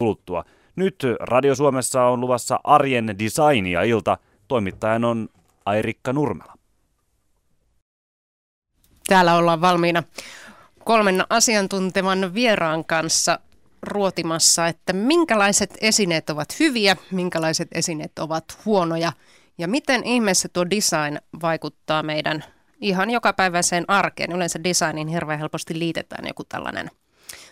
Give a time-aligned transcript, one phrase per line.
[0.00, 0.44] kuluttua.
[0.76, 4.18] Nyt Radio Suomessa on luvassa arjen designia ilta.
[4.48, 5.28] Toimittajan on
[5.66, 6.54] Airikka Nurmela.
[9.06, 10.02] Täällä ollaan valmiina
[10.84, 13.38] kolmen asiantuntevan vieraan kanssa
[13.82, 19.12] ruotimassa, että minkälaiset esineet ovat hyviä, minkälaiset esineet ovat huonoja
[19.58, 22.44] ja miten ihmeessä tuo design vaikuttaa meidän
[22.80, 24.32] ihan jokapäiväiseen arkeen.
[24.32, 26.90] Yleensä designin hirveän helposti liitetään joku tällainen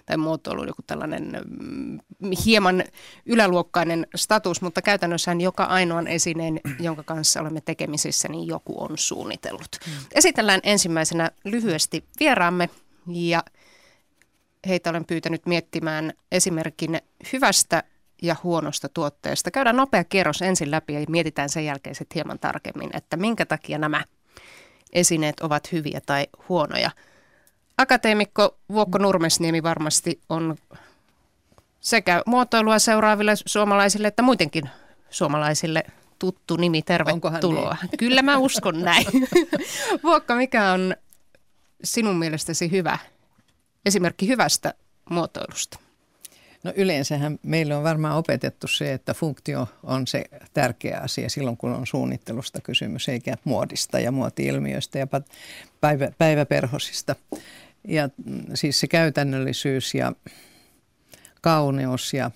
[0.06, 1.98] tai muotoilu joku tällainen mm,
[2.44, 2.84] hieman
[3.26, 9.76] yläluokkainen status, mutta käytännössä joka ainoan esineen, jonka kanssa olemme tekemisissä, niin joku on suunnitellut.
[9.86, 9.92] Mm.
[10.14, 12.68] Esitellään ensimmäisenä lyhyesti vieraamme
[13.06, 13.42] ja
[14.68, 17.00] heitä olen pyytänyt miettimään esimerkin
[17.32, 17.82] hyvästä
[18.22, 19.50] ja huonosta tuotteesta.
[19.50, 23.78] Käydään nopea kierros ensin läpi ja mietitään sen jälkeen sitten hieman tarkemmin, että minkä takia
[23.78, 24.04] nämä
[24.92, 26.90] esineet ovat hyviä tai huonoja.
[27.78, 30.56] Akateemikko Vuokko Nurmesniemi varmasti on
[31.80, 34.70] sekä muotoilua seuraaville suomalaisille että muidenkin
[35.10, 35.84] suomalaisille
[36.18, 36.82] tuttu nimi.
[36.82, 37.76] Tervetuloa.
[37.82, 37.98] Niin?
[37.98, 39.06] Kyllä mä uskon näin.
[40.04, 40.96] Vuokka, mikä on
[41.84, 42.98] sinun mielestäsi hyvä
[43.86, 44.74] esimerkki hyvästä
[45.10, 45.78] muotoilusta?
[46.64, 51.72] No yleensähän meille on varmaan opetettu se, että funktio on se tärkeä asia silloin, kun
[51.72, 55.06] on suunnittelusta kysymys, eikä muodista ja muoti-ilmiöistä ja
[55.80, 57.16] päivä, päiväperhosista.
[57.88, 60.12] Ja mm, siis se käytännöllisyys ja
[61.40, 62.30] kauneus ja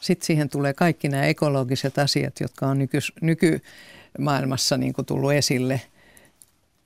[0.00, 5.80] sitten siihen tulee kaikki nämä ekologiset asiat, jotka on nyky, nykymaailmassa niin kuin tullut esille.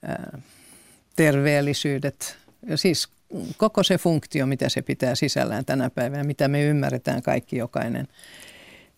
[0.03, 0.39] Ää,
[1.17, 3.09] terveellisyydet, ja siis
[3.57, 8.09] koko se funktio, mitä se pitää sisällään tänä päivänä, mitä me ymmärretään kaikki jokainen,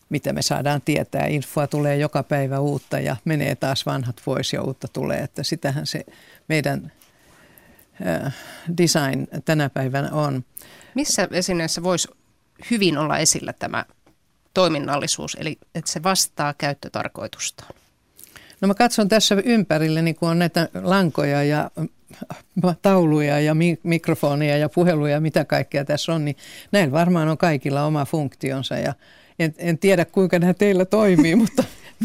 [0.09, 1.25] mitä me saadaan tietää.
[1.25, 5.19] Infoa tulee joka päivä uutta ja menee taas vanhat pois ja uutta tulee.
[5.19, 6.05] Että sitähän se
[6.47, 6.91] meidän
[8.77, 10.43] design tänä päivänä on.
[10.95, 12.07] Missä esineessä voisi
[12.71, 13.85] hyvin olla esillä tämä
[14.53, 17.73] toiminnallisuus, eli että se vastaa käyttötarkoitustaan?
[18.61, 21.71] No mä katson tässä ympärille, niin kun on näitä lankoja ja
[22.81, 26.35] tauluja ja mikrofonia ja puheluja, mitä kaikkea tässä on, niin
[26.71, 28.93] näillä varmaan on kaikilla oma funktionsa ja
[29.39, 31.63] en, en tiedä kuinka nämä teillä toimii, mutta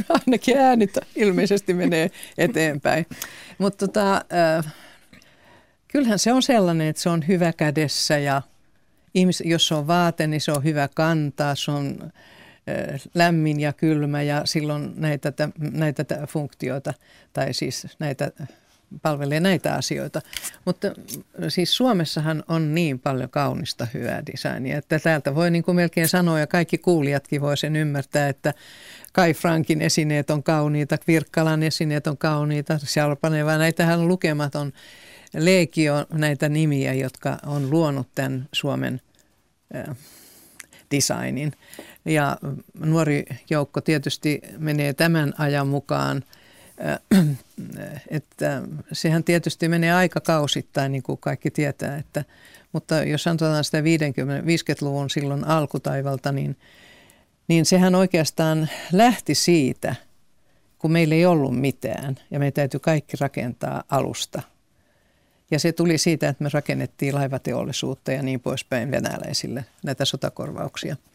[0.08, 3.06] ainakin äänit ilmeisesti menee eteenpäin.
[3.58, 4.74] Mutta tota, äh,
[5.92, 8.42] kyllähän se on sellainen, että se on hyvä kädessä ja
[9.14, 13.72] ihmis, jos se on vaate, niin se on hyvä kantaa, se on äh, lämmin ja
[13.72, 16.94] kylmä ja silloin näitä, näitä funktioita
[17.32, 18.30] tai siis näitä
[19.02, 20.20] palvelee näitä asioita.
[20.64, 20.88] Mutta
[21.48, 26.38] siis Suomessahan on niin paljon kaunista hyvää designia, että täältä voi niin kuin melkein sanoa
[26.38, 28.54] ja kaikki kuulijatkin voi sen ymmärtää, että
[29.12, 34.72] Kai Frankin esineet on kauniita, Virkkalan esineet on kauniita, Sjalpaneva, näitähän on lukematon
[35.34, 39.00] legio näitä nimiä, jotka on luonut tämän Suomen
[40.90, 41.52] designin.
[42.04, 42.36] Ja
[42.78, 46.24] nuori joukko tietysti menee tämän ajan mukaan–
[48.10, 52.24] että sehän tietysti menee aika kausittain, niin kuin kaikki tietää, että,
[52.72, 56.56] mutta jos sanotaan sitä 50, 50-luvun silloin alkutaivalta, niin,
[57.48, 59.94] niin sehän oikeastaan lähti siitä,
[60.78, 64.42] kun meillä ei ollut mitään ja me täytyy kaikki rakentaa alusta.
[65.52, 70.96] Ja se tuli siitä, että me rakennettiin laivateollisuutta ja niin poispäin venäläisille näitä sotakorvauksia–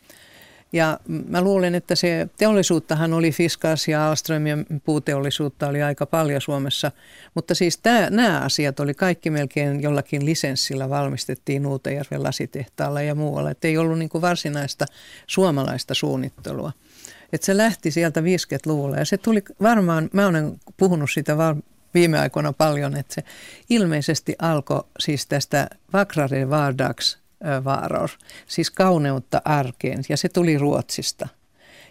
[0.74, 6.42] ja mä luulen, että se teollisuuttahan oli Fiskas ja Alström ja puuteollisuutta oli aika paljon
[6.42, 6.92] Suomessa.
[7.34, 13.52] Mutta siis tämä, nämä asiat oli kaikki melkein jollakin lisenssillä valmistettiin Nuutajärven lasitehtaalla ja muualla.
[13.52, 14.86] Että ei ollut niin varsinaista
[15.28, 16.72] suomalaista suunnittelua.
[17.34, 21.38] Että se lähti sieltä 50-luvulla ja se tuli varmaan, mä olen puhunut siitä
[21.94, 23.24] viime aikoina paljon, että se
[23.70, 27.18] ilmeisesti alkoi siis tästä Vakrare Vardags
[27.64, 28.10] varor,
[28.48, 31.28] siis kauneutta arkeen, ja se tuli Ruotsista.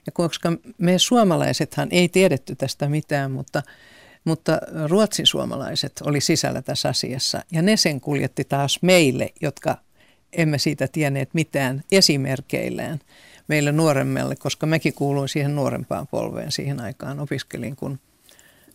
[0.06, 3.62] Ja koska me suomalaisethan ei tiedetty tästä mitään, mutta,
[4.24, 4.58] mutta
[4.88, 9.76] ruotsin suomalaiset oli sisällä tässä asiassa, ja ne sen kuljetti taas meille, jotka
[10.32, 12.98] emme siitä tienneet mitään esimerkeillään
[13.48, 17.98] meille nuoremmalle, koska mekin kuuluin siihen nuorempaan polveen siihen aikaan, opiskelin, kun,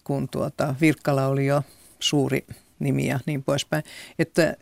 [0.04, 1.64] kun tuota, Virkkala oli jo
[2.00, 2.46] suuri
[2.80, 3.84] nimi ja niin poispäin.
[4.20, 4.56] Että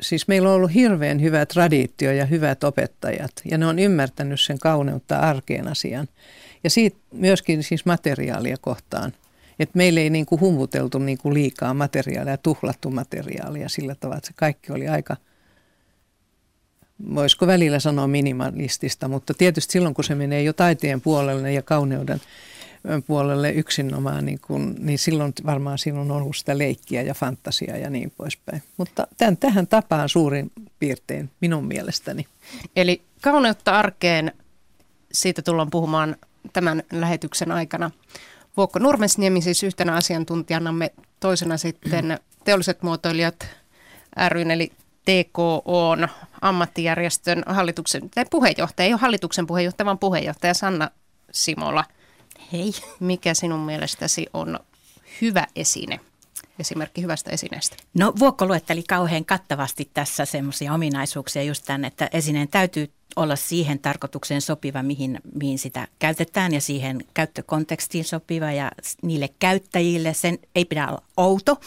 [0.00, 4.58] siis meillä on ollut hirveän hyvä traditio ja hyvät opettajat ja ne on ymmärtänyt sen
[4.58, 6.08] kauneutta arkeen asian.
[6.64, 9.12] Ja siitä myöskin siis materiaalia kohtaan.
[9.58, 14.26] Että meillä ei niin kuin humvuteltu niin kuin liikaa materiaalia, tuhlattu materiaalia sillä tavalla, että
[14.26, 15.16] se kaikki oli aika,
[17.14, 22.20] voisiko välillä sanoa minimalistista, mutta tietysti silloin kun se menee jo taiteen puolelle ja kauneuden
[23.06, 27.90] puolelle yksinomaan, niin, kun, niin silloin varmaan silloin on ollut sitä leikkiä ja fantasiaa ja
[27.90, 28.62] niin poispäin.
[28.76, 32.26] Mutta tämän, tähän tapaan suurin piirtein minun mielestäni.
[32.76, 34.32] Eli kauneutta arkeen,
[35.12, 36.16] siitä tullaan puhumaan
[36.52, 37.90] tämän lähetyksen aikana.
[38.56, 43.46] Vuokko Nurmesniemi siis yhtenä asiantuntijanamme, toisena sitten teolliset muotoilijat
[44.28, 44.72] ryn eli
[45.04, 46.08] TKOn
[46.40, 50.90] ammattijärjestön hallituksen, tai puheenjohtaja, ei ole hallituksen puheenjohtaja, vaan puheenjohtaja Sanna
[51.32, 51.84] Simola.
[52.52, 52.72] Hei.
[53.00, 54.60] Mikä sinun mielestäsi on
[55.20, 56.00] hyvä esine?
[56.58, 57.76] esimerkki hyvästä esineestä?
[57.94, 63.78] No Vuokko luetteli kauhean kattavasti tässä semmoisia ominaisuuksia just tämän, että esineen täytyy olla siihen
[63.78, 68.70] tarkoitukseen sopiva, mihin, mihin sitä käytetään ja siihen käyttökontekstiin sopiva ja
[69.02, 70.14] niille käyttäjille.
[70.14, 71.60] Sen ei pidä olla outo,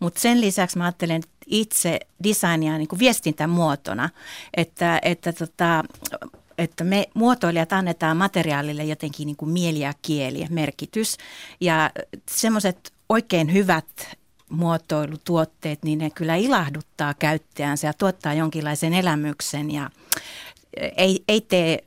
[0.00, 4.08] mutta sen lisäksi mä ajattelen itse designia niin kuin viestintämuotona,
[4.56, 5.84] että, että tota,
[6.60, 11.16] että me muotoilijat annetaan materiaalille jotenkin niin kuin mieli ja kieli, merkitys.
[11.60, 11.90] Ja
[12.30, 14.16] semmoiset oikein hyvät
[14.48, 19.90] muotoilutuotteet, niin ne kyllä ilahduttaa käyttäjänsä ja tuottaa jonkinlaisen elämyksen ja
[20.96, 21.78] ei, ei tee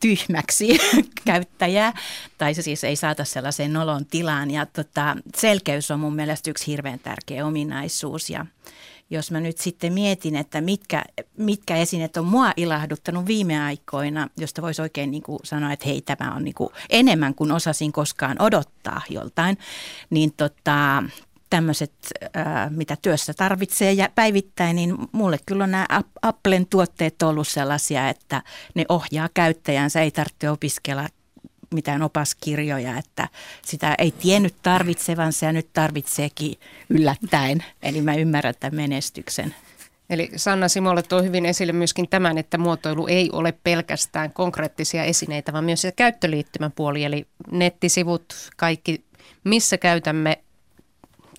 [0.00, 0.78] tyhmäksi
[1.24, 1.92] käyttäjää,
[2.38, 4.50] tai se siis ei saata sellaiseen nolon tilaan.
[4.50, 8.30] Ja tota, selkeys on mun mielestä yksi hirveän tärkeä ominaisuus.
[8.30, 8.46] Ja
[9.12, 11.04] jos mä nyt sitten mietin, että mitkä,
[11.36, 16.00] mitkä esineet on mua ilahduttanut viime aikoina, josta voisi oikein niin kuin sanoa, että hei,
[16.00, 19.58] tämä on niin kuin enemmän kuin osasin koskaan odottaa joltain,
[20.10, 21.02] niin tota,
[21.50, 21.92] tämmöiset,
[22.70, 25.86] mitä työssä tarvitsee ja päivittäin, niin mulle kyllä on nämä
[26.22, 28.42] Applen tuotteet ollut sellaisia, että
[28.74, 31.08] ne ohjaa käyttäjänsä, ei tarvitse opiskella
[31.72, 33.28] mitään opaskirjoja, että
[33.62, 36.58] sitä ei tiennyt tarvitsevansa ja nyt tarvitseekin
[36.88, 37.64] yllättäen.
[37.82, 39.54] Eli mä ymmärrän tämän menestyksen.
[40.10, 45.52] Eli Sanna Simolle tuo hyvin esille myöskin tämän, että muotoilu ei ole pelkästään konkreettisia esineitä,
[45.52, 49.04] vaan myös se käyttöliittymäpuoli, eli nettisivut, kaikki,
[49.44, 50.38] missä käytämme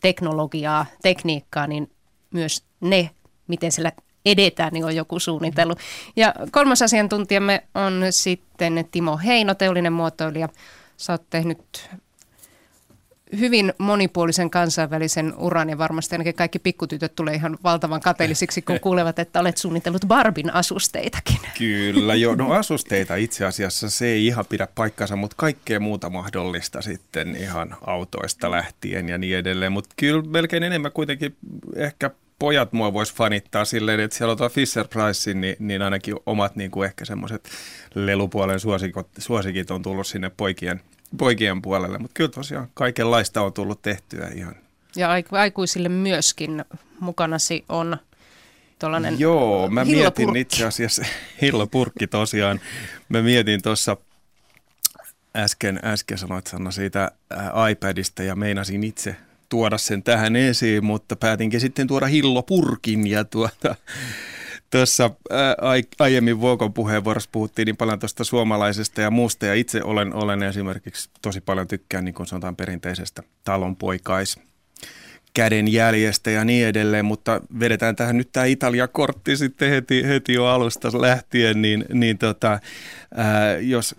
[0.01, 1.91] teknologiaa, tekniikkaa, niin
[2.31, 3.09] myös ne,
[3.47, 3.91] miten sillä
[4.25, 5.79] edetään, niin on joku suunnitellut.
[6.15, 10.49] Ja kolmas asiantuntijamme on sitten Timo Heino, teollinen muotoilija.
[10.97, 11.89] Sä oot tehnyt
[13.39, 19.19] hyvin monipuolisen kansainvälisen uran ja varmasti ainakin kaikki pikkutytöt tulee ihan valtavan kateellisiksi, kun kuulevat,
[19.19, 21.39] että olet suunnitellut Barbin asusteitakin.
[21.57, 22.35] Kyllä, joo.
[22.35, 27.75] No asusteita itse asiassa se ei ihan pidä paikkansa, mutta kaikkea muuta mahdollista sitten ihan
[27.81, 29.71] autoista lähtien ja niin edelleen.
[29.71, 31.35] Mutta kyllä melkein enemmän kuitenkin
[31.75, 32.11] ehkä
[32.43, 36.55] pojat mua vois fanittaa silleen, että siellä on tuo Fisher Price, niin, niin ainakin omat
[36.55, 37.49] niin kuin ehkä semmoiset
[37.95, 40.81] lelupuolen suosikot, suosikit on tullut sinne poikien–
[41.17, 44.55] poikien puolelle, mutta kyllä tosiaan kaikenlaista on tullut tehtyä ihan.
[44.95, 46.65] Ja aikuisille myöskin
[46.99, 47.97] mukanasi on
[48.79, 51.05] tuollainen Joo, mä mietin itse asiassa,
[51.41, 52.59] hillopurkki tosiaan,
[53.09, 53.97] mä mietin tuossa
[55.35, 57.11] äsken, äsken sanoit Sanna siitä
[57.71, 59.15] iPadista ja meinasin itse
[59.53, 63.75] tuoda sen tähän esiin, mutta päätinkin sitten tuoda hillopurkin ja tuota,
[64.71, 65.09] Tuossa
[65.99, 71.09] aiemmin Vuokon puheenvuorossa puhuttiin niin paljon tuosta suomalaisesta ja muusta, ja itse olen, olen esimerkiksi
[71.21, 74.39] tosi paljon tykkään, niin kuin sanotaan, perinteisestä talonpoikais
[75.33, 81.01] kädenjäljestä ja niin edelleen, mutta vedetään tähän nyt tämä Italia-kortti sitten heti, heti jo alusta
[81.01, 82.59] lähtien, niin, niin tota,
[83.15, 83.95] ää, jos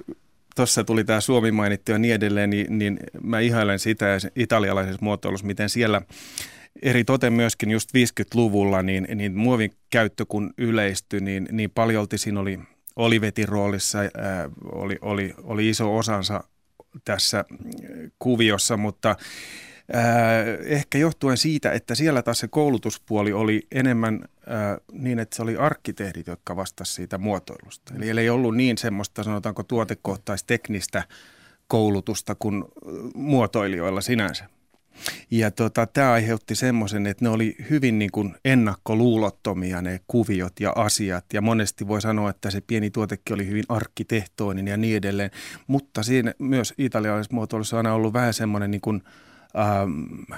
[0.55, 4.07] tuossa tuli tämä Suomi mainittu ja niin edelleen, niin, niin mä ihailen sitä
[4.37, 6.03] italialaisessa muotoilussa, miten siellä
[6.83, 12.41] eri toten myöskin just 50-luvulla, niin, niin muovin käyttö kun yleistyi, niin, niin paljolti siinä
[12.41, 12.59] oli
[12.97, 16.45] Olivetin roolissa, ää, oli, oli, oli iso osansa
[17.05, 17.45] tässä
[18.19, 19.17] kuviossa, mutta
[19.93, 24.25] ää, ehkä johtuen siitä, että siellä taas se koulutuspuoli oli enemmän
[24.93, 27.95] niin, että se oli arkkitehdit, jotka vastasivat siitä muotoilusta.
[28.01, 31.05] Eli ei ollut niin semmoista, sanotaanko tuotekohtaisteknistä
[31.69, 32.65] koulutusta kuin
[33.15, 34.49] muotoilijoilla sinänsä.
[35.31, 40.73] Ja tota, tämä aiheutti semmoisen, että ne oli hyvin niin kuin ennakkoluulottomia ne kuviot ja
[40.77, 41.25] asiat.
[41.33, 45.31] Ja monesti voi sanoa, että se pieni tuotekin oli hyvin arkkitehtoinen ja niin edelleen.
[45.67, 49.03] Mutta siinä myös italialaisessa muotoilussa on aina ollut vähän semmoinen niin kuin,
[49.59, 50.33] ähm,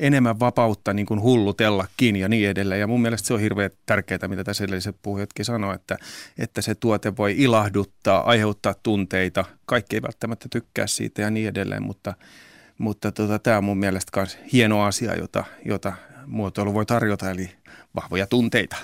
[0.00, 2.80] enemmän vapautta niin kuin hullutellakin ja niin edelleen.
[2.80, 5.96] Ja mun mielestä se on hirveän tärkeää, mitä tässä edelliset puhujatkin sanoi, että,
[6.38, 9.44] että se tuote voi ilahduttaa, aiheuttaa tunteita.
[9.66, 12.14] Kaikki ei välttämättä tykkää siitä ja niin edelleen, mutta–
[12.80, 15.92] mutta tota, tämä on mun mielestä myös hieno asia, jota, jota
[16.26, 17.50] muotoilu voi tarjota, eli
[17.96, 18.76] vahvoja tunteita.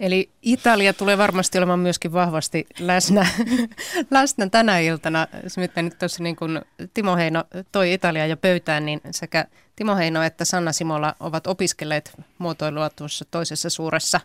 [0.00, 3.26] Eli Italia tulee varmasti olemaan myöskin vahvasti läsnä,
[4.10, 5.26] läsnä tänä iltana.
[5.56, 6.60] Nyt nyt tuossa niin kuin
[6.94, 12.12] Timo Heino toi Italia jo pöytään, niin sekä Timo Heino että Sanna Simola ovat opiskelleet
[12.38, 14.20] muotoilua tuossa toisessa suuressa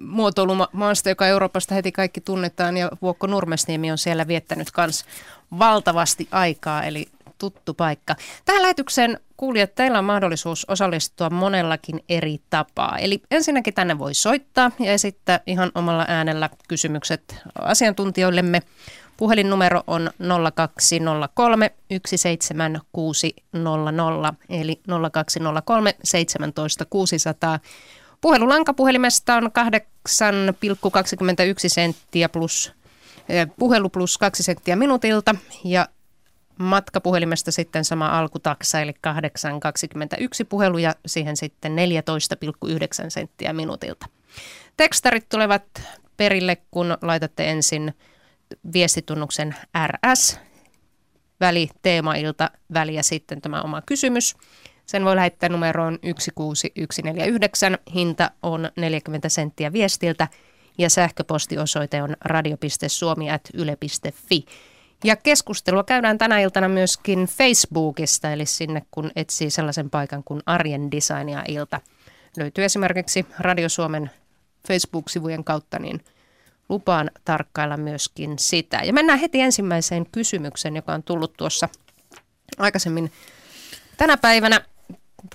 [0.00, 5.04] muotoilumaasta, joka Euroopasta heti kaikki tunnetaan, ja Vuokko Nurmesniemi on siellä viettänyt myös
[5.58, 7.06] valtavasti aikaa, eli
[7.38, 8.16] tuttu paikka.
[8.44, 12.98] Tähän lähetykseen kuulijat, teillä on mahdollisuus osallistua monellakin eri tapaa.
[12.98, 18.62] Eli ensinnäkin tänne voi soittaa ja esittää ihan omalla äänellä kysymykset asiantuntijoillemme.
[19.16, 20.10] Puhelinnumero on
[20.54, 21.70] 0203
[22.06, 24.80] 17600 eli
[25.12, 27.58] 0203 17600.
[28.20, 29.50] Puhelulanka puhelimesta on 8,21
[31.66, 32.72] senttiä plus
[33.28, 35.34] eh, puhelu plus 2 senttiä minuutilta
[35.64, 35.88] ja
[36.62, 38.96] matkapuhelimesta sitten sama alkutaksa eli 8,21
[40.48, 41.78] puhelu ja siihen sitten 14,9
[43.08, 44.06] senttiä minuutilta.
[44.76, 45.64] Tekstarit tulevat
[46.16, 47.94] perille, kun laitatte ensin
[48.72, 50.38] viestitunnuksen RS,
[51.40, 54.36] väli, teemailta, väli ja sitten tämä oma kysymys.
[54.86, 57.78] Sen voi lähettää numeroon 16149.
[57.94, 60.28] Hinta on 40 senttiä viestiltä
[60.78, 64.44] ja sähköpostiosoite on radio.suomi.yle.fi.
[65.04, 70.90] Ja keskustelua käydään tänä iltana myöskin Facebookista, eli sinne kun etsii sellaisen paikan kuin Arjen
[70.90, 71.80] Designia ilta.
[72.36, 74.10] Löytyy esimerkiksi Radio Suomen
[74.68, 76.04] Facebook-sivujen kautta, niin
[76.68, 78.80] lupaan tarkkailla myöskin sitä.
[78.84, 81.68] Ja mennään heti ensimmäiseen kysymykseen, joka on tullut tuossa
[82.58, 83.12] aikaisemmin
[83.96, 84.60] tänä päivänä.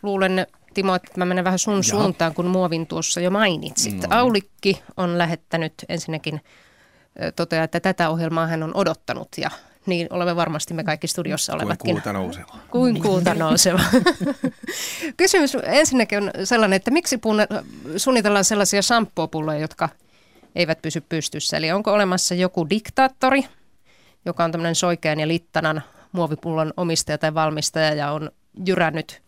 [0.03, 1.83] Luulen, Timo, että mä menen vähän sun Joo.
[1.83, 3.93] suuntaan, kun muovin tuossa jo mainitsit.
[3.93, 4.07] No.
[4.09, 6.41] Aulikki on lähettänyt ensinnäkin
[7.35, 9.49] toteaa, että tätä ohjelmaa hän on odottanut ja
[9.85, 11.91] niin olemme varmasti me kaikki studiossa olevatkin.
[11.91, 12.57] Kuin kuuta nouseva.
[12.71, 13.79] Kuin kuuta nouseva.
[15.17, 17.19] Kysymys ensinnäkin on sellainen, että miksi
[17.97, 19.89] suunnitellaan sellaisia shampoo-pulloja, jotka
[20.55, 21.57] eivät pysy pystyssä.
[21.57, 23.45] Eli onko olemassa joku diktaattori,
[24.25, 28.31] joka on tämmöinen soikean ja littanan muovipullon omistaja tai valmistaja ja on
[28.65, 29.21] jyrännyt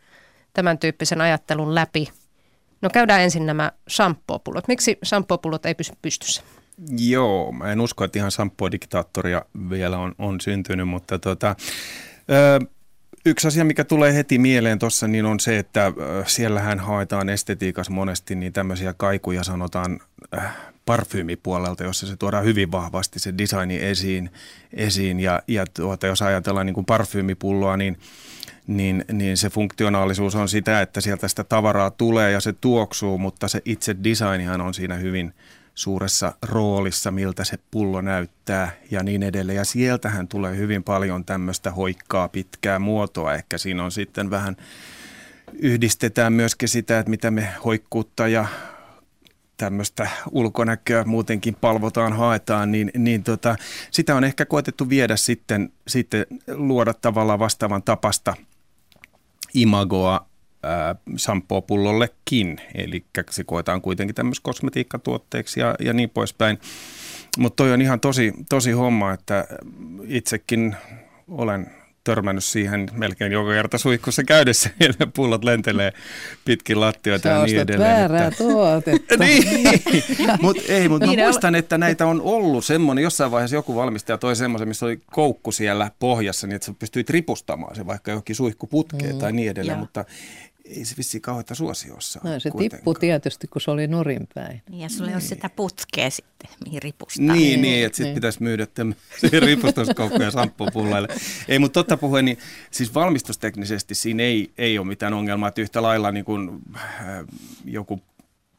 [0.53, 2.09] tämän tyyppisen ajattelun läpi.
[2.81, 4.67] No käydään ensin nämä shampoo-pullot.
[4.67, 6.41] Miksi shampoo-pullot ei pysy pystyssä?
[6.97, 11.55] Joo, mä en usko, että ihan samppodiktaattoria vielä on, on syntynyt, mutta tota,
[12.29, 12.65] ö,
[13.25, 15.93] yksi asia, mikä tulee heti mieleen tuossa, niin on se, että ö,
[16.27, 19.99] siellähän haetaan estetiikassa monesti niin tämmöisiä kaikuja sanotaan
[20.37, 24.29] äh, parfyymipuolelta, jossa se tuodaan hyvin vahvasti se designi esiin,
[24.73, 25.19] esiin.
[25.19, 27.97] Ja, ja tuota, jos ajatellaan niin kuin parfyymipulloa, niin
[28.67, 33.47] niin, niin se funktionaalisuus on sitä, että sieltä sitä tavaraa tulee ja se tuoksuu, mutta
[33.47, 35.33] se itse designihan on siinä hyvin,
[35.79, 39.55] suuressa roolissa, miltä se pullo näyttää ja niin edelleen.
[39.55, 43.33] Ja sieltähän tulee hyvin paljon tämmöistä hoikkaa pitkää muotoa.
[43.33, 44.57] Ehkä siinä on sitten vähän,
[45.53, 48.45] yhdistetään myöskin sitä, että mitä me hoikkuutta ja
[49.57, 53.55] tämmöistä ulkonäköä muutenkin palvotaan, haetaan, niin, niin tota,
[53.91, 58.33] sitä on ehkä koetettu viedä sitten, sitten luoda tavallaan vastaavan tapasta
[59.53, 60.28] imagoa
[61.17, 62.61] shampoo-pullollekin.
[62.75, 66.59] Eli se koetaan kuitenkin tämmöistä kosmetiikkatuotteeksi ja, ja niin poispäin.
[67.37, 69.47] Mutta toi on ihan tosi, tosi homma, että
[70.07, 70.75] itsekin
[71.27, 71.71] olen
[72.03, 75.93] törmännyt siihen melkein joka kerta suihkussa käydessä ja ne pullot lentelee
[76.45, 77.91] pitkin lattioita ja niin edelleen.
[77.91, 78.43] väärää että...
[78.43, 79.17] tuotetta.
[79.23, 79.43] niin,
[80.41, 84.35] mutta ei, mutta niin muistan, että näitä on ollut semmoinen, jossain vaiheessa joku valmistaja toi
[84.35, 89.13] semmoisen, missä oli koukku siellä pohjassa, niin että sä pystyit ripustamaan se vaikka johonkin suihkuputkeen
[89.13, 89.19] mm.
[89.19, 89.79] tai niin edelleen, ja.
[89.79, 90.05] mutta
[90.69, 94.61] ei se vissiin kauheita suosiossa No se tippui tietysti, kun se oli nurinpäin.
[94.69, 95.09] Niin, ja sulla niin.
[95.09, 95.29] ei ole niin.
[95.29, 97.25] sitä putkea sitten, mihin ripustaa.
[97.25, 98.15] Niin, niin, niin että sitten niin.
[98.15, 98.67] pitäisi myydä
[99.19, 101.07] siihen ripustuskoukkuja samppupullaille.
[101.47, 102.37] Ei, mutta totta puheen, niin
[102.71, 107.25] siis valmistusteknisesti siinä ei, ei ole mitään ongelmaa, että yhtä lailla niin kuin, äh,
[107.65, 108.01] joku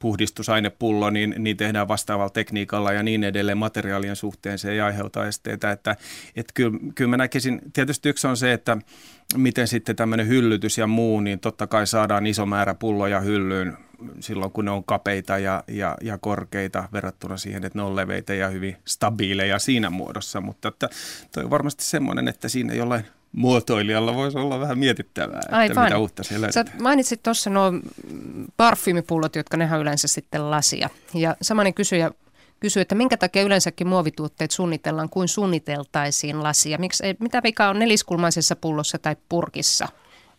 [0.00, 4.58] puhdistusainepullo, niin, niin tehdään vastaavalla tekniikalla ja niin edelleen materiaalien suhteen.
[4.58, 5.70] Se ei aiheuta esteitä.
[5.70, 5.96] Että,
[6.36, 8.78] että kyllä, kyllä mä näkisin, tietysti yksi on se, että
[9.36, 13.76] miten sitten tämmöinen hyllytys ja muu, niin totta kai saadaan iso määrä pulloja hyllyyn
[14.20, 18.34] silloin, kun ne on kapeita ja, ja, ja korkeita verrattuna siihen, että ne on leveitä
[18.34, 20.40] ja hyvin stabiileja siinä muodossa.
[20.40, 20.88] Mutta että
[21.34, 25.66] toi on varmasti semmoinen, että siinä jollain muotoilijalla voisi olla vähän mietittävää, Aivan.
[25.66, 27.72] että mitä uutta siellä Sä mainitsit tuossa nuo
[28.56, 30.90] parfyymipullot, jotka nehän yleensä sitten lasia.
[31.14, 32.10] Ja samani kysyjä
[32.60, 36.78] kysyy, että minkä takia yleensäkin muovituotteet suunnitellaan kuin suunniteltaisiin lasia?
[36.78, 39.88] Miksi, ei, mitä vika on neliskulmaisessa pullossa tai purkissa?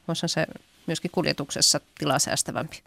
[0.08, 0.48] Voisi se
[0.88, 2.84] myöskin kuljetuksessa tilaa säästävämpi.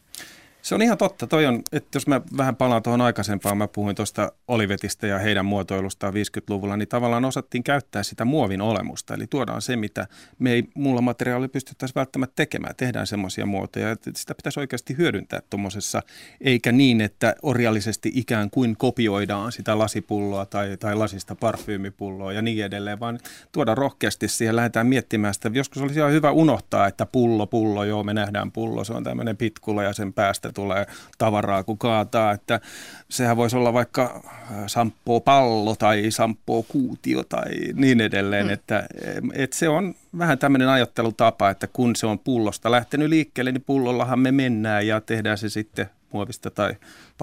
[0.65, 1.27] Se on ihan totta.
[1.27, 5.47] Toi on, että jos mä vähän palaan tuohon aikaisempaan, mä puhuin tuosta Olivetista ja heidän
[5.47, 9.15] muotoilustaan 50-luvulla, niin tavallaan osattiin käyttää sitä muovin olemusta.
[9.15, 10.07] Eli tuodaan se, mitä
[10.39, 12.75] me ei muulla materiaalilla pystyttäisiin välttämättä tekemään.
[12.77, 16.03] Tehdään semmoisia muotoja, että sitä pitäisi oikeasti hyödyntää tuommoisessa,
[16.41, 22.65] eikä niin, että orjallisesti ikään kuin kopioidaan sitä lasipulloa tai, tai lasista parfyymipulloa ja niin
[22.65, 23.19] edelleen, vaan
[23.53, 25.51] tuoda rohkeasti siihen, lähdetään miettimään sitä.
[25.55, 29.37] Joskus olisi ihan hyvä unohtaa, että pullo, pullo, joo, me nähdään pullo, se on tämmöinen
[29.37, 30.87] pitkula ja sen päästä tulee
[31.19, 32.61] tavaraa kun kaataa, että
[33.09, 34.23] sehän voisi olla vaikka
[34.67, 38.53] samppoo pallo tai samppoo kuutio tai niin edelleen, mm.
[38.53, 38.87] että,
[39.33, 44.19] että se on vähän tämmöinen ajattelutapa, että kun se on pullosta lähtenyt liikkeelle, niin pullollahan
[44.19, 46.77] me mennään ja tehdään se sitten muovista tai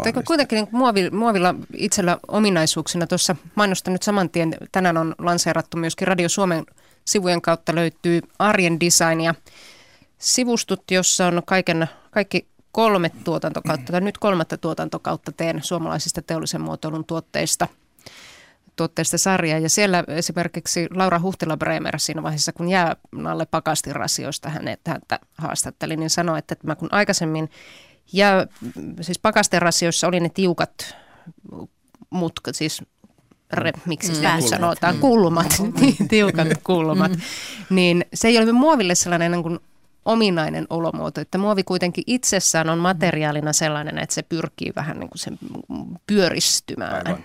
[0.06, 5.78] Eikö kuitenkin niin muovi, muovilla itsellä ominaisuuksina tuossa mainosta nyt saman tien, tänään on lanseerattu
[5.78, 6.66] myöskin Radio Suomen
[7.06, 9.36] sivujen kautta löytyy arjen design ja
[10.18, 17.06] sivustut, jossa on kaiken, kaikki kolme tuotantokautta, tai nyt kolmatta tuotantokautta teen suomalaisista teollisen muotoilun
[17.06, 17.68] tuotteista
[18.76, 19.60] tuotteista sarjaa.
[19.60, 22.96] Ja siellä esimerkiksi Laura Huhtila Bremer siinä vaiheessa, kun jää
[23.30, 27.50] alle pakastirasioista hänet, häntä haastatteli, niin sanoi, että mä kun aikaisemmin
[28.14, 28.48] ja
[29.02, 30.96] siis pakasterasioissa oli ne tiukat
[32.10, 32.84] mutka, siis
[33.54, 34.42] re, miksi sitä mm.
[34.42, 37.12] sanotaan, kulmat, niin, tiukat kulmat,
[37.70, 39.60] niin se ei ole muoville sellainen niin kuin
[40.06, 45.20] ominainen olomuoto, että muovi kuitenkin itsessään on materiaalina sellainen, että se pyrkii vähän niin kuin
[45.20, 45.40] sen
[46.08, 47.08] pyöristymään.
[47.08, 47.24] Aivan.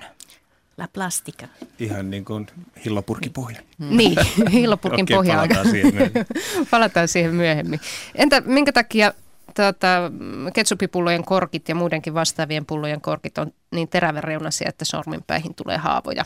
[0.78, 1.46] La plastica.
[1.78, 2.46] Ihan niin kuin
[2.84, 3.60] hillopurkipohja.
[3.78, 4.16] Niin,
[4.52, 5.34] hillopurkin okay, pohja.
[5.34, 6.10] Palataan siihen,
[6.70, 7.80] palataan siihen myöhemmin.
[8.14, 9.12] Entä minkä takia
[9.56, 10.12] tuota,
[10.54, 16.24] ketsupipullojen korkit ja muidenkin vastaavien pullojen korkit on niin teräväreunaisia, että sorminpäihin tulee haavoja.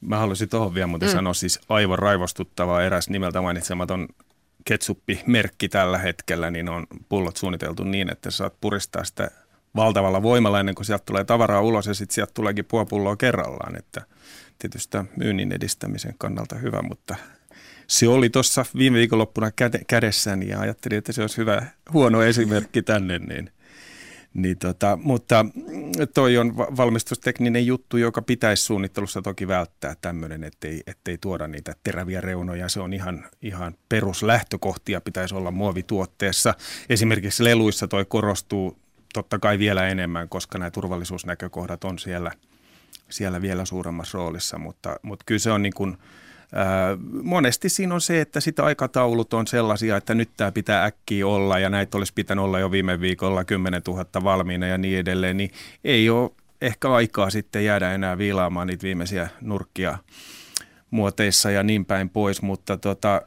[0.00, 1.12] Mä haluaisin tuohon vielä muuten mm.
[1.12, 4.08] sanoa siis aivan raivostuttavaa eräs nimeltä mainitsematon
[4.64, 9.30] ketsuppimerkki tällä hetkellä, niin on pullot suunniteltu niin, että saat puristaa sitä
[9.76, 13.76] valtavalla voimalla ennen kuin sieltä tulee tavaraa ulos ja sitten sieltä tuleekin puopulloa kerrallaan.
[13.76, 14.02] Että
[14.58, 17.16] tietysti myynnin edistämisen kannalta hyvä, mutta
[17.86, 19.50] se oli tuossa viime viikonloppuna
[19.86, 23.50] kädessäni ja ajattelin, että se olisi hyvä, huono esimerkki tänne, niin,
[24.34, 25.46] niin tota, mutta
[26.14, 32.20] toi on valmistustekninen juttu, joka pitäisi suunnittelussa toki välttää tämmöinen, ettei, ettei tuoda niitä teräviä
[32.20, 32.68] reunoja.
[32.68, 36.54] Se on ihan, ihan peruslähtökohtia pitäisi olla muovituotteessa.
[36.88, 38.78] Esimerkiksi leluissa toi korostuu
[39.14, 42.32] totta kai vielä enemmän, koska nämä turvallisuusnäkökohdat on siellä,
[43.10, 45.96] siellä vielä suuremmassa roolissa, mutta, mutta kyllä se on niin kuin–
[47.22, 51.58] monesti siinä on se, että sitä aikataulut on sellaisia, että nyt tämä pitää äkkiä olla
[51.58, 55.50] ja näitä olisi pitänyt olla jo viime viikolla 10 000 valmiina ja niin edelleen, niin
[55.84, 59.98] ei ole ehkä aikaa sitten jäädä enää viilaamaan niitä viimeisiä nurkkia
[60.90, 63.22] muoteissa ja niin päin pois, mutta tota,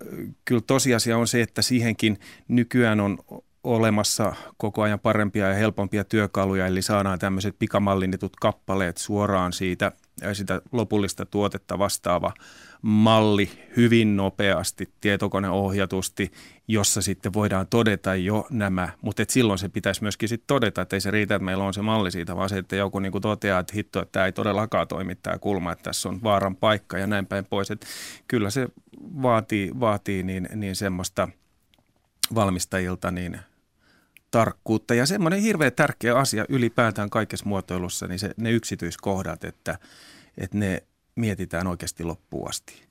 [0.46, 3.18] kyllä tosiasia on se, että siihenkin nykyään on
[3.64, 9.92] olemassa koko ajan parempia ja helpompia työkaluja, eli saadaan tämmöiset pikamallinnetut kappaleet suoraan siitä
[10.34, 12.34] sitä lopullista tuotetta vastaava
[12.82, 16.32] malli hyvin nopeasti, tietokoneohjatusti,
[16.68, 21.02] jossa sitten voidaan todeta jo nämä, mutta silloin se pitäisi myöskin sitten todeta, että ei
[21.02, 23.74] se riitä, että meillä on se malli siitä, vaan se, että joku niin toteaa, että
[23.76, 27.26] hitto, että tämä ei todellakaan toimi tämä kulma, että tässä on vaaran paikka ja näin
[27.26, 27.72] päin pois.
[27.72, 27.88] Että
[28.28, 28.68] kyllä se
[29.22, 31.30] vaatii, vaatii niin, niin semmoista
[32.36, 33.40] valmistajilta niin
[34.32, 39.80] tarkkuutta ja semmoinen hirveän tärkeä asia ylipäätään kaikessa muotoilussa, niin se, ne yksityiskohdat, että,
[40.38, 40.84] että ne
[41.18, 42.88] mietitään oikeasti loppuun asti.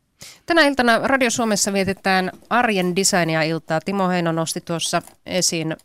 [0.46, 3.80] Tänä iltana Radio Suomessa vietetään arjen designia iltaa.
[3.80, 5.76] Timo Heino nosti tuossa esiin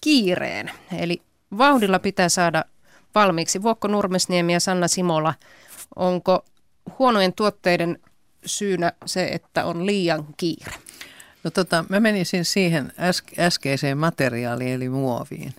[0.00, 0.70] kiireen.
[0.98, 1.22] Eli
[1.58, 2.64] vauhdilla pitää saada
[3.14, 3.62] valmiiksi.
[3.62, 5.34] Vuokko Nurmesniemi ja Sanna Simola,
[5.96, 6.44] onko
[6.98, 7.98] huonojen tuotteiden
[8.46, 10.72] syynä se, että on liian kiire?
[11.44, 12.92] No tota, mä menisin siihen
[13.38, 15.54] äskeiseen materiaaliin eli muoviin.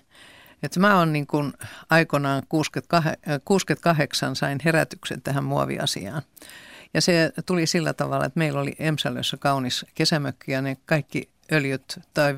[0.63, 1.53] Et mä oon niin kun
[1.89, 3.15] aikoinaan 68,
[3.45, 6.21] 68 sain herätyksen tähän muoviasiaan.
[6.93, 11.99] Ja se tuli sillä tavalla, että meillä oli Emsälössä kaunis kesämökki ja ne kaikki öljyt
[12.13, 12.37] tai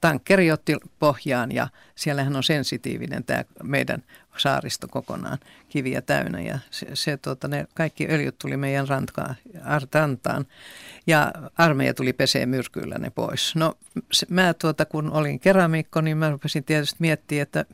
[0.00, 4.02] tankkeri otti pohjaan ja siellähän on sensitiivinen tämä meidän
[4.36, 5.38] saaristo kokonaan
[5.68, 9.36] kiviä täynnä ja se, se tuota, ne kaikki öljyt tuli meidän rantkaan,
[9.94, 10.46] rantaan
[11.06, 13.54] ja armeija tuli pesee myrkyillä ne pois.
[13.54, 13.74] No
[14.12, 17.64] se, mä tuota, kun olin keramiikko, niin mä rupesin tietysti miettimään, että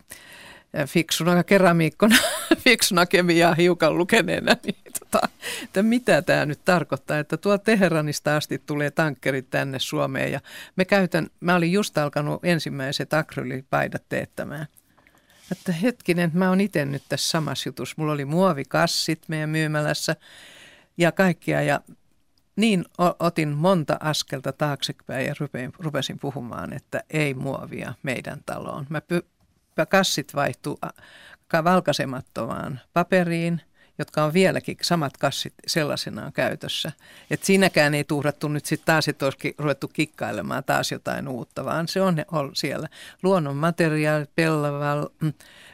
[0.87, 2.17] fiksuna keramiikkona,
[2.65, 5.29] fiksuna kemiaa hiukan lukeneena, niin tota,
[5.65, 10.41] että mitä tämä nyt tarkoittaa, että tuo Teheranista asti tulee tankkerit tänne Suomeen ja
[10.77, 14.67] me käytän, mä olin just alkanut ensimmäiset akrylipaidat teettämään.
[15.53, 17.95] Että hetkinen, mä oon itse nyt tässä samassa jutussa.
[17.99, 20.17] Mulla oli muovikassit meidän myymälässä
[20.97, 21.81] ja kaikkia ja
[22.57, 22.85] niin
[23.19, 25.35] otin monta askelta taaksepäin ja
[25.79, 28.87] rupesin puhumaan, että ei muovia meidän taloon.
[28.89, 29.27] Mä py-
[29.89, 30.79] kassit vaihtuu
[31.65, 33.61] valkaisemattomaan paperiin,
[33.99, 36.93] jotka on vieläkin samat kassit sellaisenaan käytössä.
[37.31, 41.89] Et siinäkään ei tuhrattu nyt sitten taas, että olisi ruvettu kikkailemaan taas jotain uutta, vaan
[41.89, 42.17] se on
[42.55, 42.89] siellä.
[43.23, 45.33] Luonnon materiaalit, pellava, mm,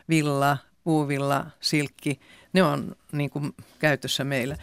[0.08, 2.20] villa, puuvilla, silkki,
[2.52, 4.56] ne on niin kuin käytössä meillä.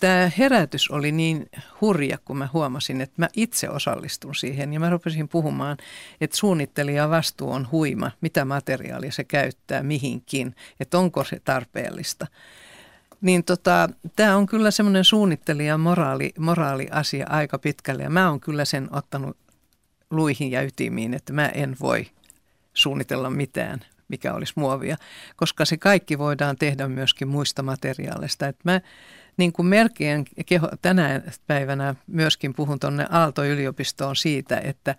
[0.00, 4.90] Tämä herätys oli niin hurja, kun mä huomasin, että mä itse osallistun siihen ja mä
[4.90, 5.76] rupesin puhumaan,
[6.20, 12.26] että suunnittelija vastuu on huima, mitä materiaalia se käyttää mihinkin, että onko se tarpeellista.
[13.24, 18.64] Niin tota, tämä on kyllä semmoinen suunnittelijan moraali, moraaliasia aika pitkälle ja mä oon kyllä
[18.64, 19.36] sen ottanut
[20.10, 22.06] luihin ja ytimiin, että mä en voi
[22.74, 24.96] suunnitella mitään, mikä olisi muovia,
[25.36, 28.48] koska se kaikki voidaan tehdä myöskin muista materiaaleista.
[28.48, 28.80] Et mä
[29.36, 34.94] niin kuin melkein keho, tänä päivänä myöskin puhun tuonne Aalto-yliopistoon siitä, että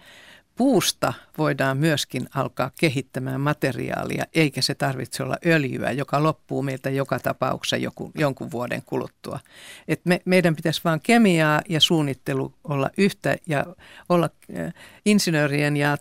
[0.56, 7.20] puusta voidaan myöskin alkaa kehittämään materiaalia, eikä se tarvitse olla öljyä, joka loppuu meiltä joka
[7.20, 9.40] tapauksessa joku, jonkun vuoden kuluttua.
[9.88, 13.66] Et me, meidän pitäisi vain kemiaa ja suunnittelu olla yhtä ja
[14.10, 14.74] olla äh,
[15.06, 15.98] insinöörien ja äh,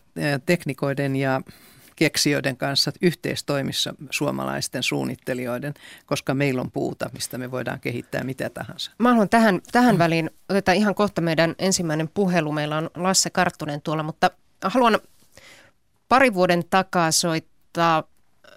[0.47, 1.41] teknikoiden ja
[1.97, 5.75] keksijöiden kanssa yhteistoimissa suomalaisten suunnittelijoiden,
[6.07, 8.91] koska meillä on puuta, mistä me voidaan kehittää mitä tahansa.
[8.99, 12.53] Mä haluan tähän, tähän väliin, otetaan ihan kohta meidän ensimmäinen puhelu.
[12.53, 14.31] Meillä on Lasse Karttunen tuolla, mutta
[14.71, 14.99] haluan
[16.09, 18.53] pari vuoden takaa soittaa äh,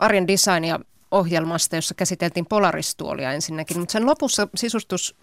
[0.00, 0.80] Arjen designia
[1.10, 5.16] ohjelmasta, jossa käsiteltiin polaristuolia ensinnäkin, mutta sen lopussa sisustus,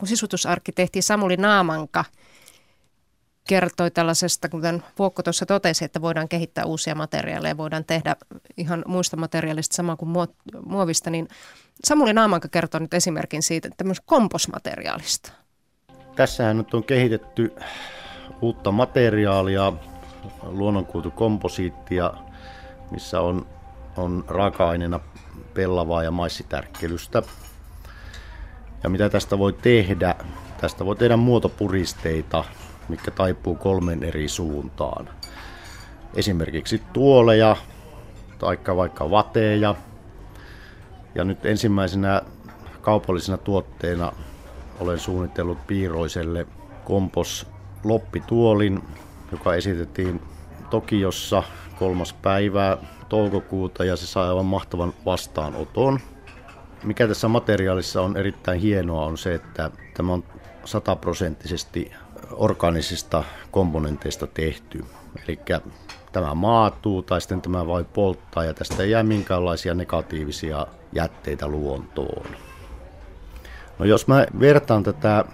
[0.00, 2.04] kun sisustusarkkitehti Samuli Naamanka–
[3.46, 8.16] kertoi tällaisesta, kuten Vuokko tuossa totesi, että voidaan kehittää uusia materiaaleja, voidaan tehdä
[8.56, 10.10] ihan muista materiaalista sama kuin
[10.66, 11.28] muovista, niin
[11.84, 15.32] Samuli Naamanka kertoi nyt esimerkin siitä, että myös komposmateriaalista.
[16.16, 17.52] Tässähän nyt on kehitetty
[18.40, 19.72] uutta materiaalia,
[20.42, 22.12] luonnonkuitukomposiittia,
[22.90, 23.46] missä on,
[23.96, 25.00] on raaka-aineena
[25.54, 27.22] pellavaa ja maissitärkkelystä.
[28.82, 30.14] Ja mitä tästä voi tehdä?
[30.60, 32.44] Tästä voi tehdä muotopuristeita,
[32.88, 35.08] mikä taipuu kolmen eri suuntaan.
[36.14, 37.56] Esimerkiksi tuoleja,
[38.38, 39.74] tai vaikka vateja.
[41.14, 42.22] Ja nyt ensimmäisenä
[42.80, 44.12] kaupallisena tuotteena
[44.80, 46.46] olen suunnitellut piiroiselle
[46.84, 47.46] kompos
[47.84, 48.82] loppituolin,
[49.32, 50.22] joka esitettiin
[50.70, 51.42] Tokiossa
[51.78, 56.00] kolmas päivää toukokuuta ja se sai aivan mahtavan vastaanoton.
[56.84, 60.24] Mikä tässä materiaalissa on erittäin hienoa on se, että tämä on
[60.64, 61.92] sataprosenttisesti
[62.32, 64.84] orgaanisista komponenteista tehty.
[65.28, 65.38] Eli
[66.12, 72.26] tämä maatuu tai sitten tämä voi polttaa ja tästä ei jää minkäänlaisia negatiivisia jätteitä luontoon.
[73.78, 75.24] No jos mä vertaan tätä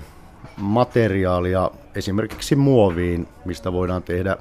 [0.57, 4.37] materiaalia esimerkiksi muoviin, mistä voidaan tehdä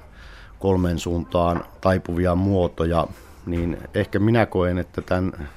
[0.60, 3.08] kolmen suuntaan taipuvia muotoja,
[3.46, 5.50] niin ehkä minä koen, että tämän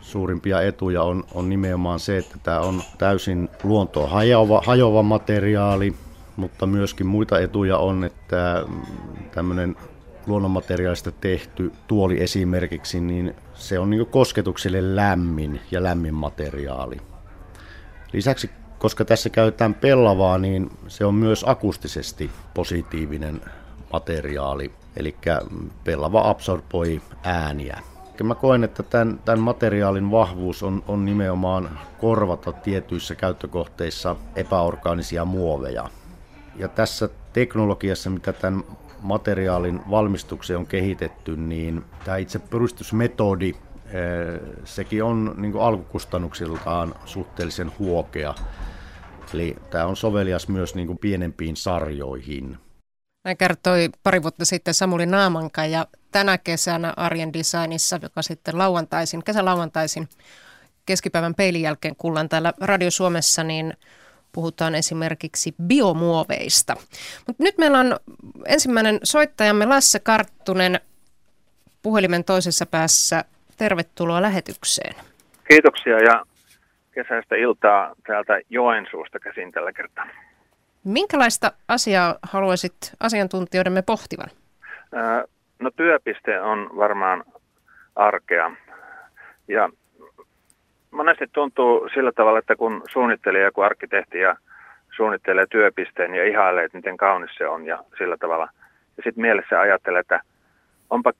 [0.00, 5.94] suurimpia etuja on, on nimenomaan se, että tämä on täysin luontoon hajoava, hajoava materiaali,
[6.36, 8.64] mutta myöskin muita etuja on, että
[9.34, 9.76] tämmöinen
[10.26, 16.96] luonnonmateriaalista tehty tuoli esimerkiksi, niin se on niin kosketukselle lämmin ja lämmin materiaali.
[18.12, 18.50] Lisäksi,
[18.80, 23.40] koska tässä käytetään pellavaa, niin se on myös akustisesti positiivinen
[23.92, 25.16] materiaali, eli
[25.84, 27.80] pellava absorboi ääniä.
[28.22, 35.88] Mä koen, että tämän, tämän materiaalin vahvuus on, on nimenomaan korvata tietyissä käyttökohteissa epäorgaanisia muoveja.
[36.56, 38.64] Ja tässä teknologiassa, mitä tämän
[39.02, 43.48] materiaalin valmistukseen on kehitetty, niin tämä itse pyristysmetodi,
[43.86, 48.34] eh, sekin on niin alkukustannuksiltaan suhteellisen huokea.
[49.34, 52.58] Eli tämä on sovelias myös niin kuin pienempiin sarjoihin.
[53.24, 59.24] Näin kertoi pari vuotta sitten Samuli Naamanka ja tänä kesänä Arjen Designissa, joka sitten lauantaisin,
[59.24, 60.08] kesälauantaisin
[60.86, 63.74] keskipäivän peilin jälkeen kuullaan täällä Radio Suomessa, niin
[64.32, 66.76] puhutaan esimerkiksi biomuoveista.
[67.26, 67.96] Mutta nyt meillä on
[68.46, 70.80] ensimmäinen soittajamme Lasse Karttunen
[71.82, 73.24] puhelimen toisessa päässä.
[73.56, 74.94] Tervetuloa lähetykseen.
[75.48, 76.24] Kiitoksia ja
[76.92, 80.06] kesäistä iltaa täältä Joensuusta käsin tällä kertaa.
[80.84, 84.28] Minkälaista asiaa haluaisit asiantuntijoidemme pohtivan?
[85.58, 87.24] No työpiste on varmaan
[87.96, 88.50] arkea.
[89.48, 89.68] Ja
[90.90, 94.36] monesti tuntuu sillä tavalla, että kun suunnittelee joku arkkitehti ja
[94.96, 98.48] suunnittelee työpisteen ja ihailee, että miten kaunis se on ja sillä tavalla.
[98.96, 100.20] Ja sitten mielessä ajattelee, että
[100.90, 101.12] onpa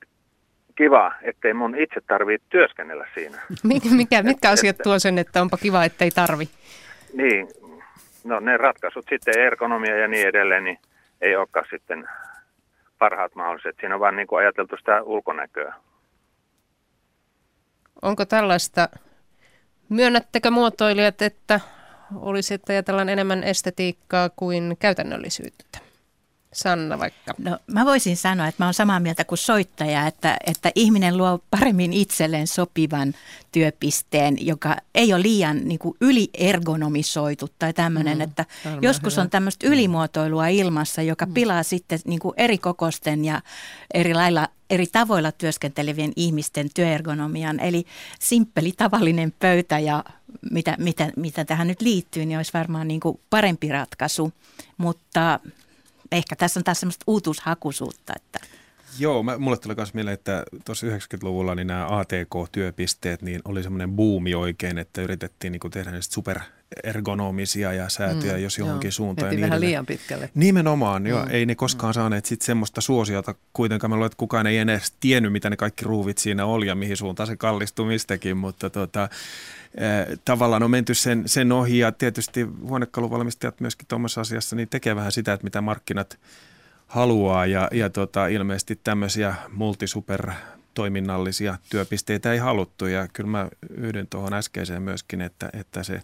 [0.75, 3.37] kiva, ettei mun itse tarvitse työskennellä siinä.
[3.97, 6.49] Mikä, mitkä asiat tuo sen, että onpa kiva, ettei tarvi?
[7.13, 7.47] Niin,
[8.23, 10.79] no ne ratkaisut sitten, ergonomia ja niin edelleen, niin
[11.21, 12.09] ei olekaan sitten
[12.99, 13.75] parhaat mahdolliset.
[13.79, 15.73] Siinä on vaan niin kuin ajateltu sitä ulkonäköä.
[18.01, 18.89] Onko tällaista
[19.91, 21.59] Myönnättekö muotoilijat, että
[22.15, 25.79] olisi, että ajatellaan enemmän estetiikkaa kuin käytännöllisyyttä?
[26.53, 27.33] Sanna vaikka.
[27.37, 31.39] No, mä voisin sanoa, että mä oon samaa mieltä kuin soittaja, että, että ihminen luo
[31.49, 33.13] paremmin itselleen sopivan
[33.51, 38.45] työpisteen, joka ei ole liian niin kuin yliergonomisoitu tai tämmöinen, mm, että
[38.81, 39.21] joskus hyvä.
[39.21, 41.33] on tämmöistä ylimuotoilua ilmassa, joka mm.
[41.33, 43.41] pilaa sitten niin kuin eri kokosten ja
[43.93, 47.59] eri lailla eri tavoilla työskentelevien ihmisten työergonomian.
[47.59, 47.85] Eli
[48.19, 50.03] simppeli tavallinen pöytä ja
[50.51, 54.33] mitä, mitä, mitä tähän nyt liittyy, niin olisi varmaan niin kuin parempi ratkaisu.
[54.77, 55.39] Mutta
[56.11, 58.13] ehkä tässä on taas semmoista uutuushakuisuutta.
[58.15, 58.39] Että.
[58.99, 63.91] Joo, mä, mulle tuli myös mieleen, että tuossa 90-luvulla niin nämä ATK-työpisteet niin oli semmoinen
[63.91, 66.13] buumi oikein, että yritettiin niin tehdä näistä
[66.75, 69.31] superergonomisia ja säätöjä, mm, jos johonkin joo, suuntaan.
[69.31, 70.29] Niin vähän liian pitkälle.
[70.35, 71.25] Nimenomaan, joo.
[71.25, 71.93] Mm, ei ne koskaan mm.
[71.93, 73.91] saaneet sit semmoista suosiota kuitenkaan.
[73.91, 76.97] Mä luulen, että kukaan ei enää tiennyt, mitä ne kaikki ruuvit siinä oli ja mihin
[76.97, 79.09] suuntaan se kallistui mistäkin, mutta tota,
[80.25, 85.11] tavallaan on menty sen, sen ohi ja tietysti huonekaluvalmistajat myöskin tuommoisessa asiassa niin tekee vähän
[85.11, 86.19] sitä, että mitä markkinat
[86.87, 90.31] haluaa ja, ja tota, ilmeisesti tämmöisiä multisuper
[90.73, 96.01] toiminnallisia työpisteitä ei haluttu ja kyllä mä yhdyn tuohon äskeiseen myöskin, että, että se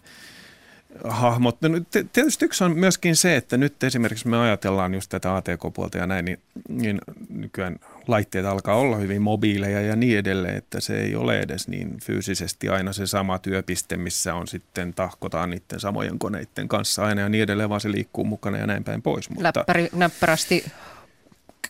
[1.04, 1.62] hahmot.
[1.62, 1.68] No,
[2.12, 6.24] tietysti yksi on myöskin se, että nyt esimerkiksi me ajatellaan just tätä ATK-puolta ja näin,
[6.24, 6.98] niin, niin
[7.28, 11.96] nykyään laitteet alkaa olla hyvin mobiileja ja niin edelleen, että se ei ole edes niin
[12.04, 17.28] fyysisesti aina se sama työpiste, missä on sitten tahkotaan niiden samojen koneiden kanssa aina ja
[17.28, 19.30] niin edelleen, vaan se liikkuu mukana ja näin päin pois.
[19.30, 20.64] Mutta Läppäri, näppärästi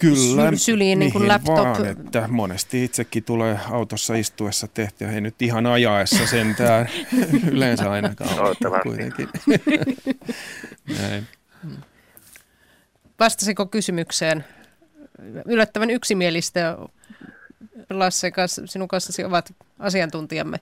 [0.00, 1.56] Kyllä, syliin niin kuin laptop.
[1.56, 6.88] Vaan, että monesti itsekin tulee autossa istuessa tehtyä, ei nyt ihan ajaessa sentään,
[7.52, 9.28] yleensä ainakaan kuitenkin.
[10.98, 11.26] Näin.
[13.20, 14.44] Vastasiko kysymykseen?
[15.46, 16.76] Yllättävän yksimielistä
[17.90, 20.60] Lasse kanssa, sinun kanssasi ovat asiantuntijamme.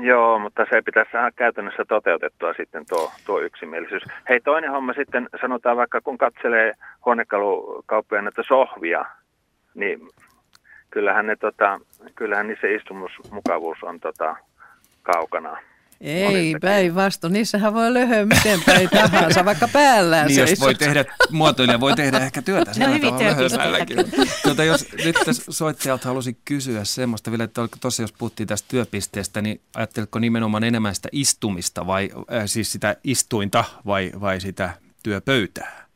[0.00, 4.02] Joo, mutta se pitäisi saada käytännössä toteutettua sitten tuo, tuo yksimielisyys.
[4.28, 6.72] Hei, toinen homma sitten, sanotaan vaikka kun katselee
[7.04, 9.04] huonekalukauppojen näitä sohvia,
[9.74, 10.00] niin
[10.90, 11.80] kyllähän, ne, tota,
[12.14, 14.36] kyllähän niissä istumusmukavuus on tota,
[15.02, 15.56] kaukana.
[16.00, 17.32] Ei, päinvastoin.
[17.32, 22.18] Niissähän voi löhöä miten päin tahansa, vaikka päällään niin, jos voi tehdä, muotoilija voi tehdä
[22.18, 23.78] ehkä työtä sillä no, tavalla
[24.42, 25.16] tuota, jos nyt
[25.50, 30.94] soittajalta halusin kysyä semmoista vielä, että tosiaan jos puhuttiin tästä työpisteestä, niin ajatteletko nimenomaan enemmän
[30.94, 34.70] sitä istumista vai äh, siis sitä istuinta vai, vai sitä
[35.02, 35.86] työpöytää?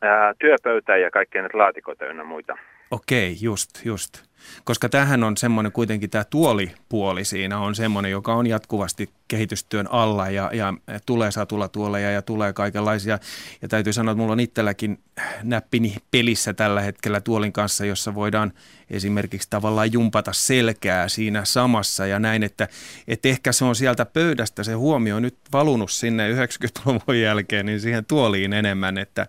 [0.00, 2.56] Ää, työpöytää ja kaikkea näitä laatikoita ynnä muita.
[2.90, 4.31] Okei, just, just.
[4.64, 10.30] Koska tähän on semmoinen kuitenkin tämä tuolipuoli siinä on semmoinen, joka on jatkuvasti kehitystyön alla
[10.30, 10.74] ja, ja
[11.06, 13.18] tulee satulla tuoleja ja tulee kaikenlaisia.
[13.62, 14.98] Ja täytyy sanoa, että mulla on itselläkin
[15.42, 18.52] näppini pelissä tällä hetkellä tuolin kanssa, jossa voidaan
[18.90, 22.68] esimerkiksi tavallaan jumpata selkää siinä samassa ja näin, että,
[23.08, 28.04] että ehkä se on sieltä pöydästä se huomio nyt valunut sinne 90-luvun jälkeen, niin siihen
[28.04, 29.26] tuoliin enemmän, että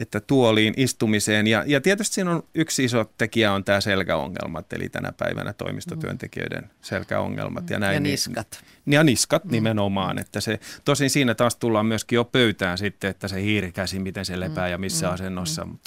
[0.00, 1.46] että tuoliin istumiseen.
[1.46, 6.70] Ja, ja tietysti siinä on yksi iso tekijä on tämä selkäongelmat, eli tänä päivänä toimistotyöntekijöiden
[6.82, 7.70] selkäongelmat.
[7.70, 8.58] Ja, näin, ja niskat.
[8.84, 9.50] Niin, ja niskat mm.
[9.50, 14.24] nimenomaan, että se, tosin siinä taas tullaan myöskin jo pöytään sitten, että se hiirikäsi, miten
[14.24, 15.12] se lepää ja missä mm.
[15.12, 15.64] asennossa.
[15.64, 15.78] Mm.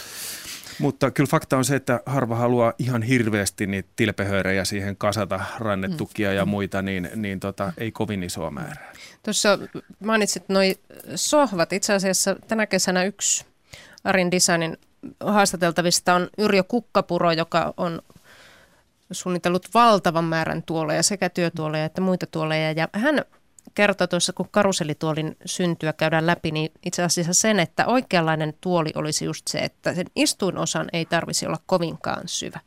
[0.80, 6.30] Mutta kyllä fakta on se, että harva haluaa ihan hirveästi niitä tilpehöörejä siihen kasata, rannetukia
[6.30, 6.36] mm.
[6.36, 8.93] ja muita, niin, niin tota, ei kovin isoa määrää.
[9.23, 9.60] Tuossa
[9.99, 10.76] mainitsit noin
[11.15, 11.73] sohvat.
[11.73, 13.45] Itse asiassa tänä kesänä yksi
[14.04, 14.78] Arin Designin
[15.20, 18.02] haastateltavista on Yrjö Kukkapuro, joka on
[19.12, 22.72] suunnitellut valtavan määrän tuoleja, sekä työtuoleja että muita tuoleja.
[22.72, 23.26] Ja hän
[23.76, 29.26] kertoi tuossa, kun karuselituolin syntyä käydään läpi, niin itse asiassa sen, että oikeanlainen tuoli olisi
[29.26, 32.60] just se, että sen istuinosan ei tarvisi olla kovinkaan syvä.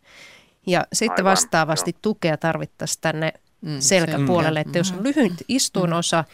[0.67, 1.99] Ja sitten Aivan, vastaavasti jo.
[2.03, 6.25] tukea tarvittaisiin tänne mm, selkäpuolelle, että jos on lyhyt istuinosa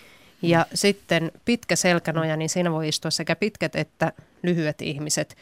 [0.43, 5.37] ja sitten pitkä selkänoja, niin siinä voi istua sekä pitkät että lyhyet ihmiset,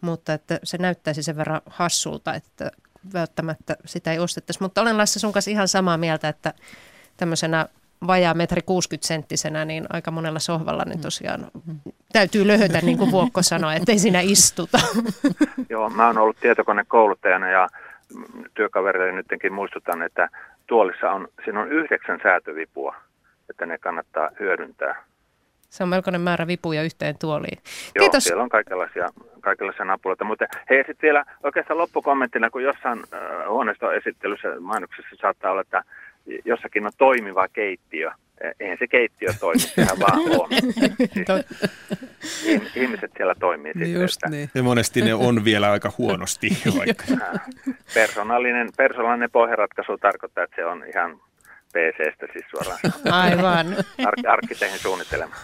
[0.00, 2.70] mutta että se näyttäisi sen verran hassulta, että
[3.12, 4.62] välttämättä sitä ei ostettaisi.
[4.62, 6.54] Mutta olen Lasse sun kanssa ihan samaa mieltä, että
[7.16, 7.66] tämmöisenä
[8.06, 11.46] vajaa metri 60 senttisenä, niin aika monella sohvalla niin tosiaan
[12.12, 14.78] täytyy löhötä, niin kuin Vuokko sanoi, että ei siinä istuta.
[15.70, 17.68] Joo, mä oon ollut tietokonekouluttajana ja
[18.54, 20.28] työkavereille nytkin muistutan, että
[20.66, 22.96] tuolissa on, siinä on yhdeksän säätövipua,
[23.50, 25.04] että ne kannattaa hyödyntää.
[25.70, 27.58] Se on melkoinen määrä vipuja yhteen tuoliin.
[27.94, 28.24] Joo, Kiitos.
[28.24, 29.08] siellä on kaikenlaisia,
[29.40, 30.24] kaikenlaisia napuloita.
[30.24, 35.84] Mutta hei, sitten vielä oikeastaan loppukommenttina, kun jossain äh, huoneistoesittelyssä mainoksessa saattaa olla, että
[36.44, 38.10] jossakin on toimiva keittiö.
[38.40, 40.48] E, eihän se keittiö toimi, sehän vaan on.
[42.20, 43.92] Siis, ihmiset siellä toimii sitten.
[43.92, 44.50] Just niin.
[44.54, 46.48] Ja monesti ne on vielä aika huonosti.
[46.78, 47.04] Vaikka.
[47.94, 51.20] Persoonallinen, persoonallinen pohjaratkaisu tarkoittaa, että se on ihan
[51.74, 52.78] PCstä siis suoraan.
[53.10, 53.76] Aivan.
[54.06, 55.34] Ar- arkkitehdin suunnittelema.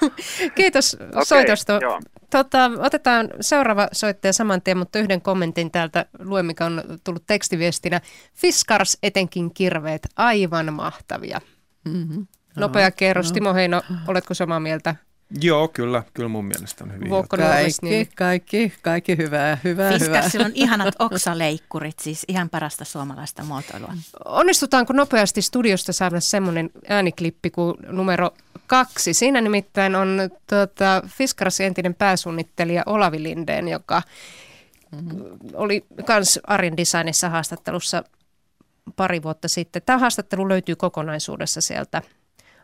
[0.54, 1.78] Kiitos okay, soitosta.
[1.82, 2.00] Joo.
[2.30, 8.00] Tota, otetaan seuraava soittaja saman tien, mutta yhden kommentin täältä luen, mikä on tullut tekstiviestinä.
[8.34, 11.40] Fiskars etenkin kirveet, aivan mahtavia.
[11.84, 12.26] Mm-hmm.
[12.56, 13.28] Nopea kerros.
[13.28, 13.34] No.
[13.34, 14.94] Timo Heino, oletko samaa mieltä?
[15.40, 16.02] Joo, kyllä.
[16.14, 17.10] Kyllä mun mielestä on hyvin.
[17.28, 18.08] Kaikki, niin.
[18.16, 23.92] kaikki, kaikki hyvää, hyvää, Fiskarsilla on ihanat oksaleikkurit, siis ihan parasta suomalaista muotoilua.
[24.24, 28.30] Onnistutaanko nopeasti studiosta saada semmoinen ääniklippi kuin numero
[28.66, 29.14] kaksi?
[29.14, 34.02] Siinä nimittäin on tuota, Fiskarsin entinen pääsuunnittelija Olavi Lindeen, joka
[34.92, 35.24] mm-hmm.
[35.54, 38.04] oli kans Arin Designissa haastattelussa
[38.96, 39.82] pari vuotta sitten.
[39.86, 42.02] Tämä haastattelu löytyy kokonaisuudessa sieltä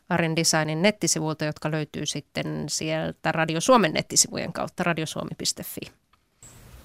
[0.09, 5.81] Aren Designin nettisivuilta, jotka löytyy sitten sieltä Radio Suomen nettisivujen kautta radiosuomi.fi.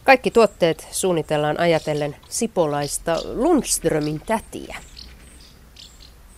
[0.03, 4.77] Kaikki tuotteet suunnitellaan ajatellen sipolaista Lundströmin tätiä.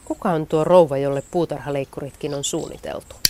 [0.05, 3.22] Kuka on tuo rouva, jolle puutarhaleikkuritkin on suunniteltu?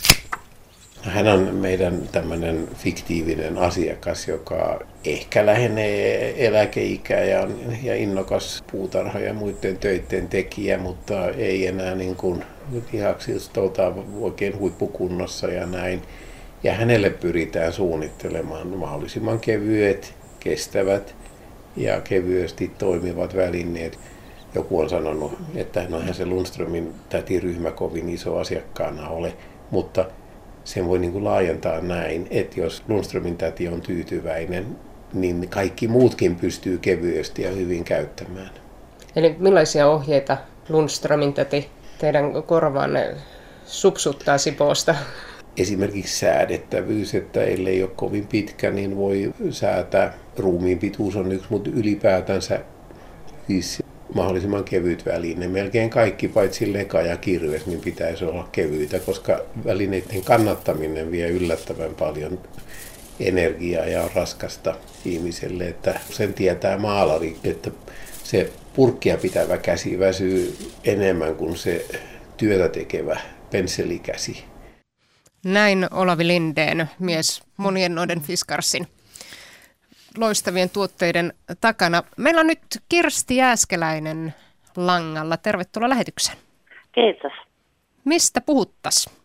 [1.03, 7.47] Hän on meidän tämmöinen fiktiivinen asiakas, joka ehkä lähenee eläkeikää ja,
[7.83, 12.43] ja innokas puutarha ja muiden töiden tekijä, mutta ei enää niin kuin
[12.93, 13.61] lihaksilta
[14.19, 16.01] oikein huippukunnossa ja näin.
[16.63, 21.15] Ja hänelle pyritään suunnittelemaan mahdollisimman kevyet, kestävät
[21.75, 23.99] ja kevyesti toimivat välineet.
[24.55, 29.33] Joku on sanonut, että no eihän se Lundströmin tätiryhmä kovin iso asiakkaana ole,
[29.71, 30.05] mutta
[30.63, 34.65] sen voi niin kuin laajentaa näin, että jos Lundströmin täti on tyytyväinen,
[35.13, 38.49] niin kaikki muutkin pystyy kevyesti ja hyvin käyttämään.
[39.15, 40.37] Eli millaisia ohjeita
[40.69, 43.15] Lundströmin täti teidän korvaanne
[43.65, 44.95] supsuttaa Sipoosta?
[45.57, 50.13] Esimerkiksi säädettävyys, että ellei ole kovin pitkä, niin voi säätää.
[50.37, 52.59] Ruumiin pituus on yksi, mutta ylipäätänsä
[53.47, 55.47] siis mahdollisimman kevyt väline.
[55.47, 61.95] Melkein kaikki, paitsi leka ja kirves, niin pitäisi olla kevyitä, koska välineiden kannattaminen vie yllättävän
[61.95, 62.39] paljon
[63.19, 65.67] energiaa ja on raskasta ihmiselle.
[65.67, 67.71] Että sen tietää maalari, että
[68.23, 71.85] se purkkia pitävä käsi väsyy enemmän kuin se
[72.37, 73.19] työtä tekevä
[73.51, 74.43] pensselikäsi.
[75.45, 78.87] Näin Olavi Lindeen, mies monien noiden Fiskarsin
[80.17, 82.03] loistavien tuotteiden takana.
[82.17, 84.33] Meillä on nyt Kirsti Jääskeläinen
[84.77, 85.37] langalla.
[85.37, 86.37] Tervetuloa lähetykseen.
[86.91, 87.31] Kiitos.
[88.05, 89.23] Mistä puhuttas?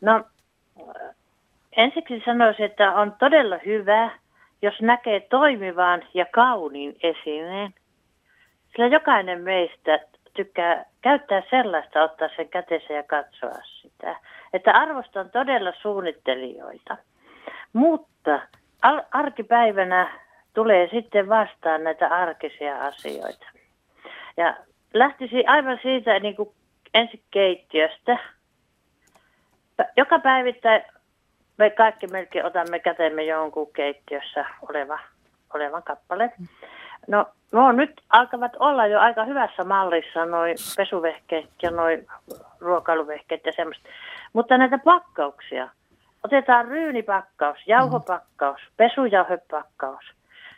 [0.00, 0.24] No
[1.76, 4.10] ensiksi sanoisin, että on todella hyvä,
[4.62, 7.74] jos näkee toimivan ja kauniin esineen.
[8.72, 10.00] Sillä jokainen meistä
[10.34, 14.16] tykkää käyttää sellaista, ottaa sen käteensä ja katsoa sitä.
[14.52, 16.96] Että arvostan todella suunnittelijoita.
[17.72, 18.40] Mutta
[19.10, 20.20] arkipäivänä
[20.54, 23.46] tulee sitten vastaan näitä arkisia asioita.
[24.36, 24.56] Ja
[24.94, 26.48] lähtisi aivan siitä niin kuin
[26.94, 28.18] ensi keittiöstä.
[29.96, 30.82] Joka päivittäin
[31.58, 34.98] me kaikki melkein otamme kätemme jonkun keittiössä oleva,
[35.54, 36.32] olevan kappaleen.
[37.08, 42.06] No, no nyt alkavat olla jo aika hyvässä mallissa noin pesuvehkeet ja noin
[42.60, 43.88] ruokailuvehkeet ja semmoista.
[44.32, 45.68] Mutta näitä pakkauksia,
[46.24, 50.04] otetaan ryynipakkaus, jauhopakkaus, pesujauhepakkaus.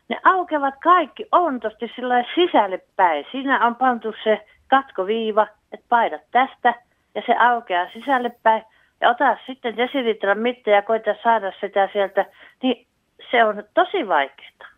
[0.09, 3.27] Ne aukevat kaikki ontosti sillä sisälle päin.
[3.33, 6.75] Siinä on pantu se katkoviiva, että paidat tästä
[7.15, 8.63] ja se aukeaa sisälle päin.
[9.01, 12.25] Ja ota sitten desilitran mitta ja koita saada sitä sieltä,
[12.63, 12.87] niin
[13.31, 14.69] se on tosi vaikeaa.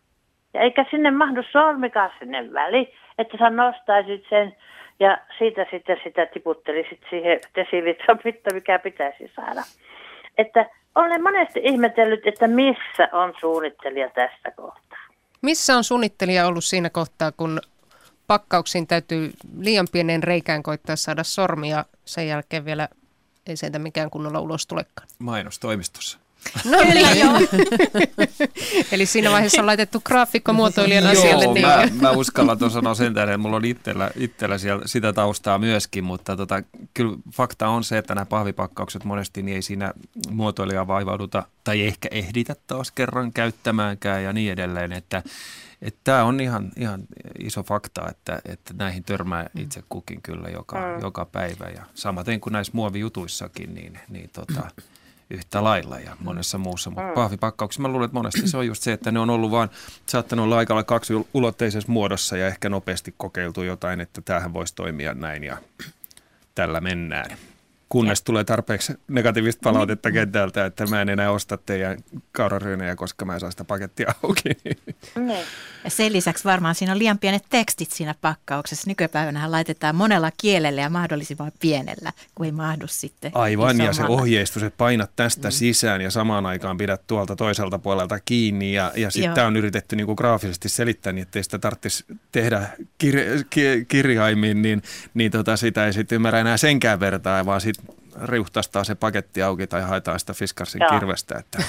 [0.55, 4.57] Ja eikä sinne mahdu sormikaan sinne väliin, että sä nostaisit sen
[5.01, 9.61] ja siitä sitten sitä tiputtelisit siihen desilitran mitta, mikä pitäisi saada.
[10.38, 14.99] Että olen monesti ihmetellyt, että missä on suunnittelija tässä kohtaa.
[15.42, 17.61] Missä on suunnittelija ollut siinä kohtaa, kun
[18.27, 22.88] pakkauksiin täytyy liian pienen reikään koittaa saada sormia, sen jälkeen vielä
[23.47, 25.09] ei sieltä mikään kunnolla ulos tulekaan.
[25.18, 26.24] Mainostoimistossa.
[26.65, 27.21] No Kyllä, niin.
[27.21, 27.41] joo.
[28.93, 31.45] Eli siinä vaiheessa on laitettu graafikko muotoilijan asialle.
[31.45, 31.67] Joo, niin.
[31.67, 35.59] mä, mä uskallan tuon sanoa sen tähden, että mulla on itsellä, itsellä siellä sitä taustaa
[35.59, 36.63] myöskin, mutta tota,
[36.95, 39.93] kyllä fakta on se, että nämä pahvipakkaukset monesti niin ei siinä
[40.31, 45.23] muotoilija vaivauduta tai ehkä ehditä taas kerran käyttämäänkään ja niin edelleen, että
[46.05, 47.03] Tämä on ihan, ihan
[47.39, 51.01] iso fakta, että, että näihin törmää itse kukin kyllä joka, mm.
[51.01, 54.71] joka päivä ja samaten kuin näissä muovijutuissakin, niin, niin tota,
[55.35, 56.90] yhtä lailla ja monessa muussa.
[56.90, 57.14] Mutta mm.
[57.14, 59.70] pahvipakkauksissa mä luulen, että monesti se on just se, että ne on ollut vaan,
[60.07, 65.14] saattanut olla aikalla kaksi ulotteisessa muodossa ja ehkä nopeasti kokeiltu jotain, että tämähän voisi toimia
[65.14, 65.57] näin ja
[66.55, 67.37] tällä mennään.
[67.88, 71.99] kunnes tulee tarpeeksi negatiivista palautetta kentältä, että mä en enää osta teidän
[72.33, 74.49] kauraryynejä, koska mä en saa sitä pakettia auki.
[74.64, 75.44] Niin.
[75.85, 78.90] Ja sen lisäksi varmaan siinä on liian pienet tekstit siinä pakkauksessa.
[78.90, 83.90] Nykypäivänä laitetaan monella kielellä ja mahdollisimman pienellä, kun ei mahdu sitten Aivan, isommalla.
[83.90, 85.52] ja se ohjeistus, että painat tästä mm.
[85.52, 88.73] sisään ja samaan aikaan pidät tuolta toiselta puolelta kiinni.
[88.73, 92.69] Ja, ja sitten tämä on yritetty niinku graafisesti selittää, niin ettei sitä tarvitsisi tehdä
[93.04, 94.83] kir- ki- kirjaimin, niin,
[95.15, 99.67] niin tota, sitä ei sitten ymmärrä enää senkään vertaa, vaan sitten riuhtaistaa se paketti auki
[99.67, 100.90] tai haetaan sitä Fiskarsin Joo.
[100.90, 101.38] kirvestä.
[101.38, 101.63] Että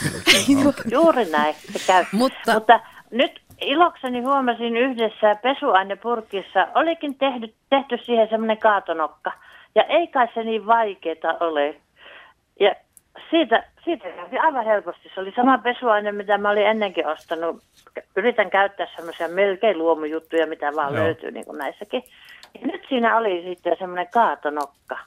[0.92, 2.06] Juuri näin se käy.
[2.12, 2.80] Mutta, Mutta
[3.12, 9.32] nyt ilokseni huomasin yhdessä pesuainepurkissa, olikin tehty, tehty siihen semmoinen kaatonokka.
[9.76, 11.76] Ja ei kai se niin vaikeaa ole.
[12.60, 12.76] Ja
[13.30, 15.12] siitä, siitä kävi aivan helposti.
[15.14, 17.64] Se oli sama pesuaine, mitä mä olin ennenkin ostanut.
[18.16, 21.04] Yritän käyttää semmoisia melkein luomujuttuja, mitä vaan Joo.
[21.04, 22.04] löytyy niin kuin näissäkin.
[22.62, 24.98] Ja nyt siinä oli sitten semmoinen kaatonokka.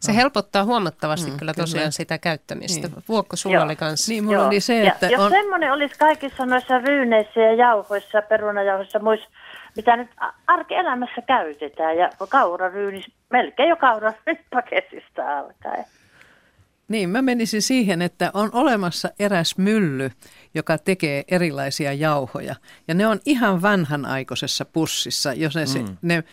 [0.00, 1.90] Se helpottaa huomattavasti mm, kyllä tosiaan kyllä.
[1.90, 2.88] sitä käyttämistä.
[2.88, 3.04] Niin.
[3.08, 3.64] Vuokko sulla Joo.
[3.64, 4.12] oli kanssa.
[4.12, 4.46] Niin, mulla Joo.
[4.46, 5.24] oli se, että ja, on...
[5.24, 9.28] Jos semmoinen olisi kaikissa noissa ryyneissä ja jauhoissa, perunajauhoissa, muissa,
[9.76, 10.10] mitä nyt
[10.46, 11.96] arkielämässä käytetään.
[11.96, 15.84] Ja kauraryyni, melkein jo kauraryyni paketista alkaen.
[16.88, 20.10] Niin, mä menisin siihen, että on olemassa eräs mylly,
[20.54, 22.54] joka tekee erilaisia jauhoja.
[22.88, 25.66] Ja ne on ihan vanhanaikaisessa pussissa, jos ne, mm.
[25.66, 26.24] se, ne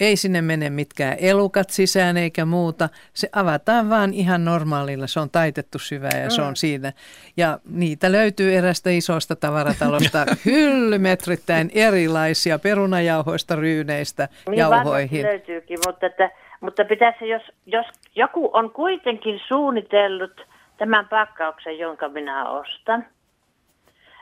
[0.00, 2.88] ei sinne mene mitkään elukat sisään eikä muuta.
[3.14, 6.30] Se avataan vaan ihan normaalilla, se on taitettu syvä ja mm.
[6.30, 6.92] se on siinä.
[7.36, 15.22] Ja niitä löytyy erästä isosta tavaratalosta hyllymetrittäin erilaisia perunajauhoista, ryyneistä niin jauhoihin.
[15.22, 16.30] löytyykin, mutta että
[16.62, 20.40] mutta pitäisi, jos, jos joku on kuitenkin suunnitellut
[20.78, 23.06] tämän pakkauksen, jonka minä ostan,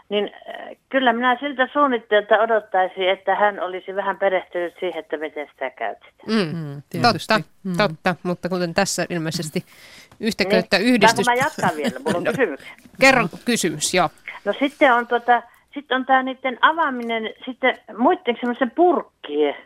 [0.09, 5.49] niin äh, kyllä minä siltä suunnittelijalta odottaisin, että hän olisi vähän perehtynyt siihen, että miten
[5.53, 6.27] sitä käytetään.
[6.27, 7.77] Mm, mm, totta, mm.
[7.77, 9.65] totta, mutta kuten tässä ilmeisesti
[10.21, 11.27] yhtä niin, köyttä yhdistys...
[11.27, 12.61] mä jatkan vielä, mulla on no, kysymys.
[13.01, 14.09] Kerro kysymys, joo.
[14.45, 15.43] No sitten on, tota,
[15.75, 19.57] sitten on tämä niiden avaaminen sitten muiden semmoisen purkkien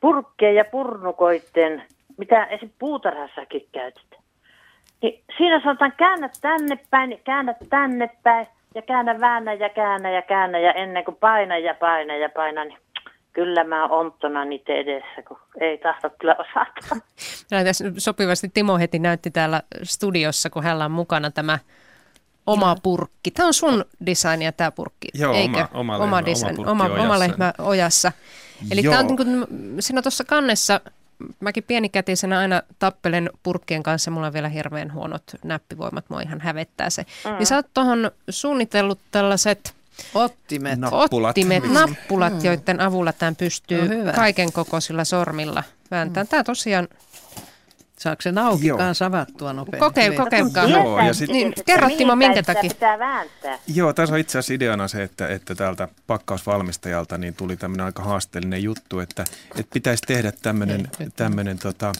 [0.00, 1.82] purkkeen ja purnukoitten,
[2.18, 2.70] mitä esim.
[2.78, 4.22] puutarhassakin käytetään.
[5.02, 10.22] Niin siinä sanotaan käännä tänne päin, käännä tänne päin ja käännä väännä ja käännä ja
[10.22, 12.78] käännä ja ennen kuin paina ja paina ja paina, niin
[13.32, 17.04] kyllä mä oon onttona niitä edessä, kun ei tahto kyllä osata.
[17.64, 21.58] tässä sopivasti Timo heti näytti täällä studiossa, kun hänellä on mukana tämä
[22.46, 23.30] oma purkki.
[23.30, 25.58] Tämä on sun designia tämä purkki, Joo, eikö?
[25.58, 28.12] Oma, oma, oma, design, oma, oma, oma lehmä ojassa.
[28.70, 29.46] Eli tämä on niin kuin,
[29.80, 30.80] siinä tuossa kannessa,
[31.40, 36.90] mäkin pienikätisenä aina tappelen purkkien kanssa, mulla on vielä hirveän huonot näppivoimat, mua ihan hävettää
[36.90, 37.06] se.
[37.24, 37.36] Mm.
[37.36, 39.74] Niin sä oot tuohon suunnitellut tällaiset
[40.14, 40.78] Ottimet.
[40.78, 41.30] Nappulat.
[41.30, 42.44] Ottimet, nappulat, mm.
[42.44, 46.26] joiden avulla tämän pystyy no, kaiken kokoisilla sormilla vääntämään.
[46.26, 46.30] Mm.
[46.30, 46.88] Tämä tosiaan
[48.00, 48.78] Saako se auki Joo.
[48.78, 49.78] kanssa avattua nopeasti?
[49.78, 50.64] Kokeil, kokeilkaa.
[50.64, 51.30] Joo, ja sit...
[51.30, 52.70] niin, kerro Timo, minkä takia?
[52.70, 53.58] Pitää vääntää.
[53.74, 58.02] Joo, tässä on itse asiassa ideana se, että, että täältä pakkausvalmistajalta niin tuli tämmöinen aika
[58.02, 59.24] haasteellinen juttu, että,
[59.56, 61.92] että pitäisi tehdä tämmöinen, tämmöinen tota,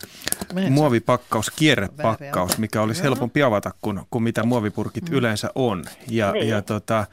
[0.70, 5.16] muovipakkaus, kierrepakkaus, mikä olisi helpompi avata kuin, kuin mitä muovipurkit mm.
[5.16, 5.84] yleensä on.
[6.08, 6.48] Ja, niin.
[6.48, 7.06] ja tota,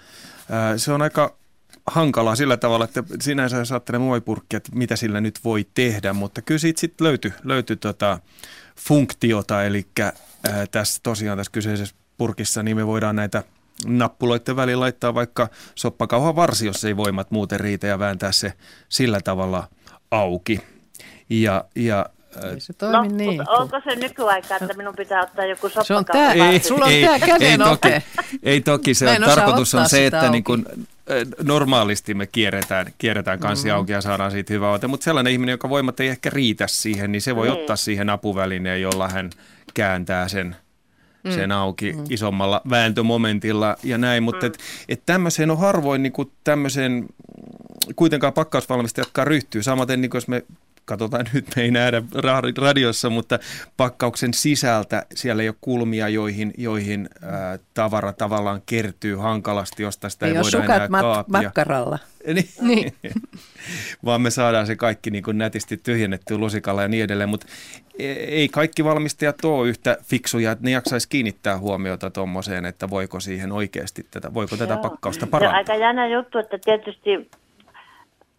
[0.78, 1.36] se on aika
[1.88, 6.42] hankalaa sillä tavalla, että sinänsä jos ajattelee muovipurkkia, että mitä sillä nyt voi tehdä, mutta
[6.42, 8.20] kyllä siitä sitten löytyi, löytyi tota,
[8.80, 9.88] funktiota, eli
[10.71, 13.43] tässä tosiaan tässä kyseisessä purkissa niin me voidaan näitä
[13.86, 18.53] nappuloiden väliin laittaa vaikka soppakauhan varsi, jos ei voimat muuten riitä ja vääntää se
[18.89, 19.67] sillä tavalla
[20.11, 20.61] auki.
[21.30, 22.05] Ja, ja
[22.43, 23.49] ei se toimi no, niin.
[23.49, 25.84] onko se nykyaika, että minun pitää ottaa joku soppakauha?
[25.84, 27.89] Se on tää, ei, sulla on ei, tää käden ei, toki,
[28.43, 30.65] ei toki, se on, tarkoitus on se, että niin kun,
[31.43, 33.78] normaalisti me kierretään, kierretään kansi mm-hmm.
[33.78, 37.12] auki ja saadaan siitä hyvä ote, mutta sellainen ihminen, joka voimat ei ehkä riitä siihen,
[37.12, 37.60] niin se voi niin.
[37.60, 39.30] ottaa siihen apuvälineen, jolla hän
[39.74, 40.55] kääntää sen
[41.24, 41.32] mm.
[41.32, 42.03] sen auki mm.
[42.10, 44.47] isommalla vääntömomentilla ja näin, mutta mm.
[44.47, 44.58] et,
[44.89, 47.05] et tämmöiseen on harvoin niin kuin tämmöiseen
[47.95, 49.64] kuitenkaan pakkausvalmistajat, jotka ryhtyy.
[49.64, 50.43] Samaten niin kuin jos me
[50.88, 52.04] katsotaan nyt, me ei nähdä
[52.58, 53.40] radiossa, mutta
[53.78, 60.26] pakkauksen sisältä siellä ei ole kulmia, joihin, joihin ää, tavara tavallaan kertyy hankalasti, josta sitä
[60.26, 61.42] ei, ei voida enää mat- kaapia.
[61.42, 62.00] makkaralla.
[62.34, 62.50] niin.
[62.62, 62.94] niin.
[64.06, 67.48] Vaan me saadaan se kaikki niin kuin nätisti tyhjennettyä lusikalla ja niin edelleen, mutta
[68.00, 73.20] e, ei kaikki valmistajat ole yhtä fiksuja, että ne jaksaisi kiinnittää huomiota tuommoiseen, että voiko
[73.20, 74.68] siihen oikeasti tätä, voiko Joo.
[74.68, 75.64] tätä pakkausta parantaa.
[75.66, 77.30] Se aika jännä juttu, että tietysti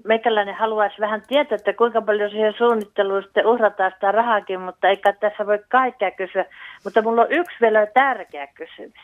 [0.09, 5.13] meikäläinen haluaisi vähän tietää, että kuinka paljon siihen suunnitteluun sitten uhrataan sitä rahaakin, mutta eikä
[5.13, 6.45] tässä voi kaikkea kysyä.
[6.85, 9.03] Mutta mulla on yksi vielä tärkeä kysymys.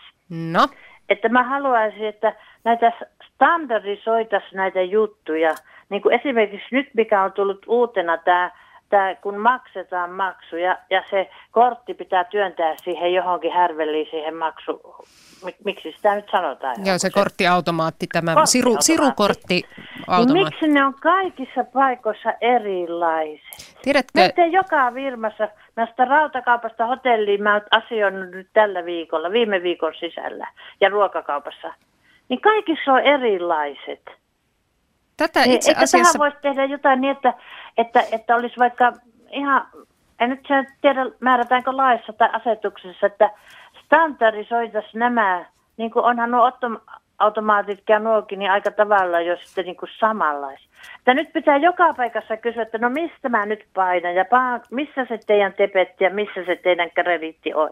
[0.53, 0.67] No?
[1.09, 2.33] Että mä haluaisin, että
[2.65, 2.93] näitä
[3.35, 5.55] standardisoitaisiin näitä juttuja.
[5.89, 8.51] Niin kuin esimerkiksi nyt, mikä on tullut uutena tämä
[9.11, 14.81] että kun maksetaan maksu ja, ja se kortti pitää työntää siihen johonkin härveliin siihen maksu,
[15.65, 16.77] miksi sitä nyt sanotaan?
[16.85, 19.63] Joo, se korttiautomaatti, tämä siru, sirukortti
[20.19, 23.77] niin miksi ne on kaikissa paikoissa erilaiset?
[23.83, 24.21] Tiedätkö?
[24.21, 30.49] Nyt joka firmassa, näistä rautakaupasta hotelliin, mä oon asioinut nyt tällä viikolla, viime viikon sisällä,
[30.81, 31.75] ja ruokakaupassa,
[32.29, 34.24] niin kaikissa on erilaiset.
[35.17, 35.99] Tätä niin, itse asiassa...
[35.99, 37.35] Tähän voisi tehdä jotain niin, että,
[37.79, 38.93] että, että olisi vaikka
[39.31, 39.67] ihan,
[40.21, 40.41] en nyt
[40.81, 43.31] tiedä määrätäänkö laissa tai asetuksessa, että
[43.85, 45.45] standardisoitaisiin nämä,
[45.77, 46.53] niin kuin onhan nuo
[47.19, 50.69] automaatit ja nuokin, niin aika tavalla jo sitten niin kuin samanlaisia.
[50.99, 54.25] Että nyt pitää joka paikassa kysyä, että no mistä mä nyt painan ja
[54.71, 57.71] missä se teidän tepetti ja missä se teidän krediitti on.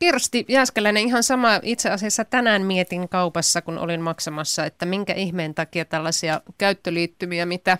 [0.00, 5.54] Kirsti Jääskeläinen, ihan sama itse asiassa tänään mietin kaupassa, kun olin maksamassa, että minkä ihmeen
[5.54, 7.78] takia tällaisia käyttöliittymiä, mitä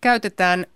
[0.00, 0.66] käytetään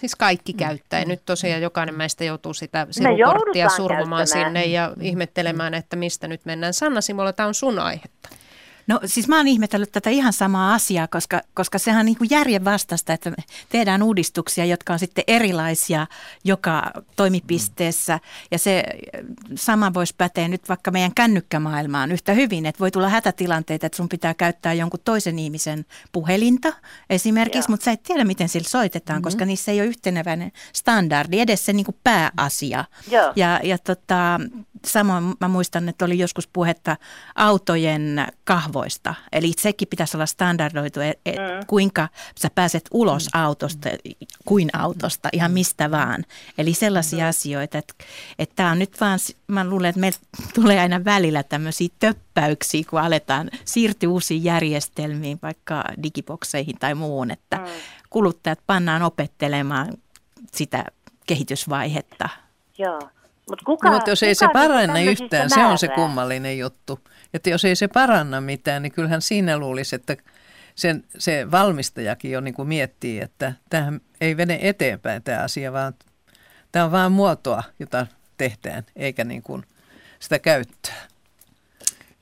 [0.00, 0.58] siis kaikki mm.
[0.58, 1.00] käyttää.
[1.00, 6.44] Ja nyt tosiaan jokainen meistä joutuu sitä sirukorttia survomaan sinne ja ihmettelemään, että mistä nyt
[6.44, 6.74] mennään.
[6.74, 8.28] Sanna Simola, tämä on sun aihetta.
[8.86, 12.30] No siis mä oon ihmetellyt tätä ihan samaa asiaa, koska, koska sehän on niin kuin
[12.30, 13.32] järjenvastaista, että
[13.68, 16.06] tehdään uudistuksia, jotka on sitten erilaisia
[16.44, 18.20] joka toimipisteessä.
[18.50, 18.84] Ja se
[19.54, 24.08] sama voisi päteä nyt vaikka meidän kännykkämaailmaan yhtä hyvin, että voi tulla hätätilanteita, että sun
[24.08, 26.72] pitää käyttää jonkun toisen ihmisen puhelinta
[27.10, 29.24] esimerkiksi, mutta sä et tiedä, miten sillä soitetaan, mm-hmm.
[29.24, 32.84] koska niissä ei ole yhteneväinen standardi, edes se niin kuin pääasia.
[33.10, 33.32] Joo.
[33.36, 34.40] Ja, ja tota,
[34.84, 36.96] samoin mä muistan, että oli joskus puhetta
[37.34, 38.26] autojen
[38.76, 39.14] kahvoista.
[39.32, 41.66] Eli sekin pitäisi olla standardoitu, että et mm.
[41.66, 42.08] kuinka
[42.38, 43.40] sä pääset ulos mm.
[43.40, 43.88] autosta,
[44.44, 46.24] kuin autosta, ihan mistä vaan.
[46.58, 47.28] Eli sellaisia mm.
[47.28, 47.94] asioita, että
[48.38, 50.18] että tämä on nyt vaan, mä luulen, että meillä
[50.54, 57.56] tulee aina välillä tämmöisiä töppäyksiä, kun aletaan siirtyä uusiin järjestelmiin, vaikka digibokseihin tai muun, että
[57.56, 57.64] mm.
[58.10, 59.92] kuluttajat pannaan opettelemaan
[60.52, 60.84] sitä
[61.26, 62.28] kehitysvaihetta.
[62.78, 63.00] Joo.
[63.50, 67.00] Mut kuka, no, mutta jos ei se paranna yhtään, se on se kummallinen juttu.
[67.34, 70.16] Että jos ei se paranna mitään, niin kyllähän siinä luulisi, että
[70.74, 75.94] sen, se valmistajakin jo niin kuin miettii, että tähän ei vene eteenpäin tämä asia, vaan
[76.72, 79.64] tämä on vain muotoa, jota tehdään, eikä niin kuin
[80.18, 81.06] sitä käyttää.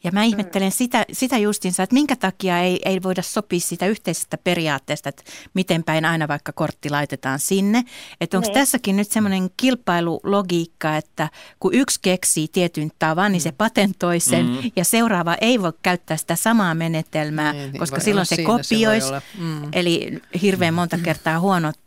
[0.05, 4.39] Ja mä ihmettelen sitä, sitä justinsa, että minkä takia ei, ei voida sopia sitä yhteisestä
[4.39, 5.23] periaatteesta, että
[5.55, 7.85] miten päin aina vaikka kortti laitetaan sinne.
[8.21, 8.55] Että onko niin.
[8.55, 11.31] tässäkin nyt semmoinen kilpailulogiikka, että
[11.61, 13.57] kun yksi keksii tietyn tavan, niin se mm.
[13.57, 14.71] patentoi sen mm.
[14.77, 19.09] ja seuraava ei voi käyttää sitä samaa menetelmää, niin, niin koska silloin se kopioisi.
[19.09, 19.69] Se mm.
[19.73, 21.81] Eli hirveän monta kertaa huonot,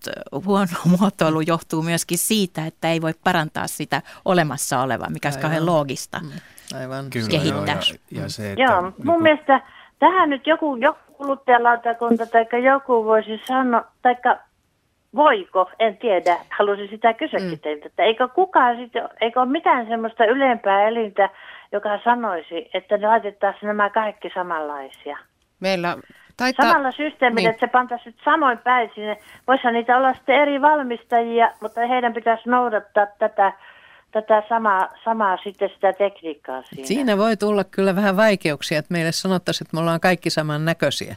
[0.45, 5.65] huono muotoilu johtuu myöskin siitä, että ei voi parantaa sitä olemassa olevaa, mikä olisi kauhean
[5.65, 6.19] loogista.
[6.19, 6.31] Mm
[6.75, 7.57] aivan Kyllä, kehittää.
[7.57, 9.61] Joo, ja, ja se, että, joo mun niin mielestä
[9.99, 14.15] tähän nyt joku, joku kuluttajalautakunta tai joku voisi sanoa, tai
[15.15, 17.59] voiko, en tiedä, haluaisin sitä kysyäkin mm.
[17.59, 21.29] teiltä, että eikö kukaan sitten, eikö ole mitään semmoista ylempää elintä,
[21.71, 25.17] joka sanoisi, että ne laitettaisiin nämä kaikki samanlaisia.
[25.59, 25.97] Meillä
[26.37, 26.65] taitaa...
[26.65, 27.49] Samalla systeemillä, niin.
[27.49, 29.17] että se pantaisi nyt samoin päin sinne.
[29.47, 33.53] Voisihan niitä olla sitten eri valmistajia, mutta heidän pitäisi noudattaa tätä
[34.21, 36.87] tätä samaa, samaa sitten sitä tekniikkaa siinä.
[36.87, 41.15] Siinä voi tulla kyllä vähän vaikeuksia, että meille sanottaisiin, että me ollaan kaikki samannäköisiä.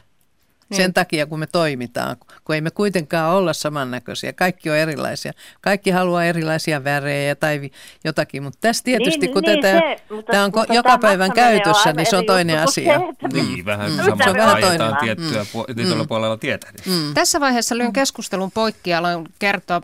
[0.71, 0.77] Niin.
[0.81, 4.33] Sen takia, kun me toimitaan, kun ei me kuitenkaan olla samannäköisiä.
[4.33, 5.31] Kaikki on erilaisia.
[5.61, 7.71] Kaikki haluaa erilaisia värejä tai
[8.03, 11.31] jotakin, mutta tässä tietysti, niin, kun niin, tätä, se, mutta, tämä on mutta joka päivän
[11.31, 12.99] käytössä, niin se on toinen asia.
[13.33, 13.65] Niin, mm.
[13.65, 13.97] vähän mm.
[13.97, 15.75] samalla ajetaan tiettyä mm.
[15.75, 16.67] tietyllä puolella tietä.
[16.85, 17.13] Mm.
[17.13, 19.81] Tässä vaiheessa lyön keskustelun poikki alan kertoa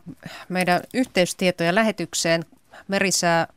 [0.50, 2.44] meidän yhteystietoja lähetykseen
[2.88, 3.48] merisää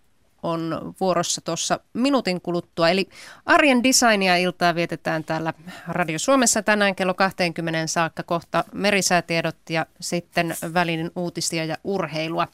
[0.43, 2.89] on vuorossa tuossa minuutin kuluttua.
[2.89, 3.09] Eli
[3.47, 5.53] arjen designia iltaa vietetään täällä
[5.89, 12.49] Radio Suomessa tänään kello 20 saakka kohta merisäätiedot ja sitten välinen uutisia ja urheilua.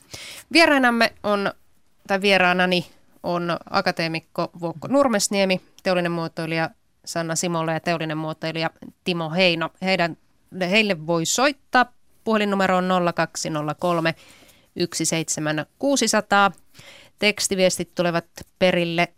[0.52, 1.52] Vieraanamme on,
[2.08, 2.86] tai vieraanani
[3.22, 6.70] on akateemikko Vuokko Nurmesniemi, teollinen muotoilija
[7.04, 8.70] Sanna Simola ja teollinen muotoilija
[9.04, 9.70] Timo Heino.
[9.82, 10.16] Heidän,
[10.60, 11.86] heille voi soittaa.
[12.24, 14.14] Puhelinnumero on 0203
[14.76, 16.52] 17600.
[17.18, 18.26] Tekstiviestit tulevat
[18.58, 19.08] perille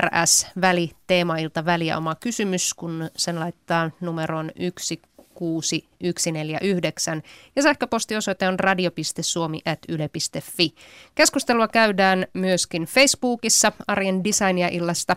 [0.00, 7.22] RS väli teemailta väliä oma kysymys, kun sen laittaa numeroon 16149
[7.56, 10.74] ja sähköpostiosoite on radio.suomi.yle.fi.
[11.14, 15.16] Keskustelua käydään myöskin Facebookissa Arjen Designia illasta.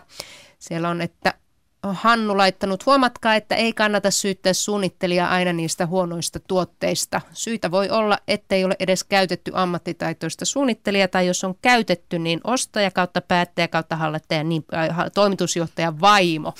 [0.58, 1.34] Siellä on, että
[1.92, 7.20] Hannu laittanut, huomatkaa, että ei kannata syyttää suunnittelijaa aina niistä huonoista tuotteista.
[7.32, 12.90] Syitä voi olla, ettei ole edes käytetty ammattitaitoista suunnittelijaa, tai jos on käytetty, niin ostaja
[12.90, 16.54] kautta päättäjä kautta hallittaja, niin, äh, toimitusjohtaja vaimo.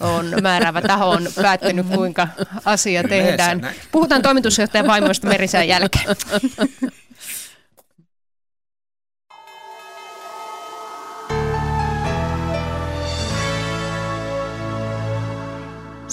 [0.00, 2.28] on määräävä taho on päättänyt, kuinka
[2.64, 3.74] asia tehdään.
[3.92, 6.06] Puhutaan toimitusjohtajan vaimoista merisään jälkeen.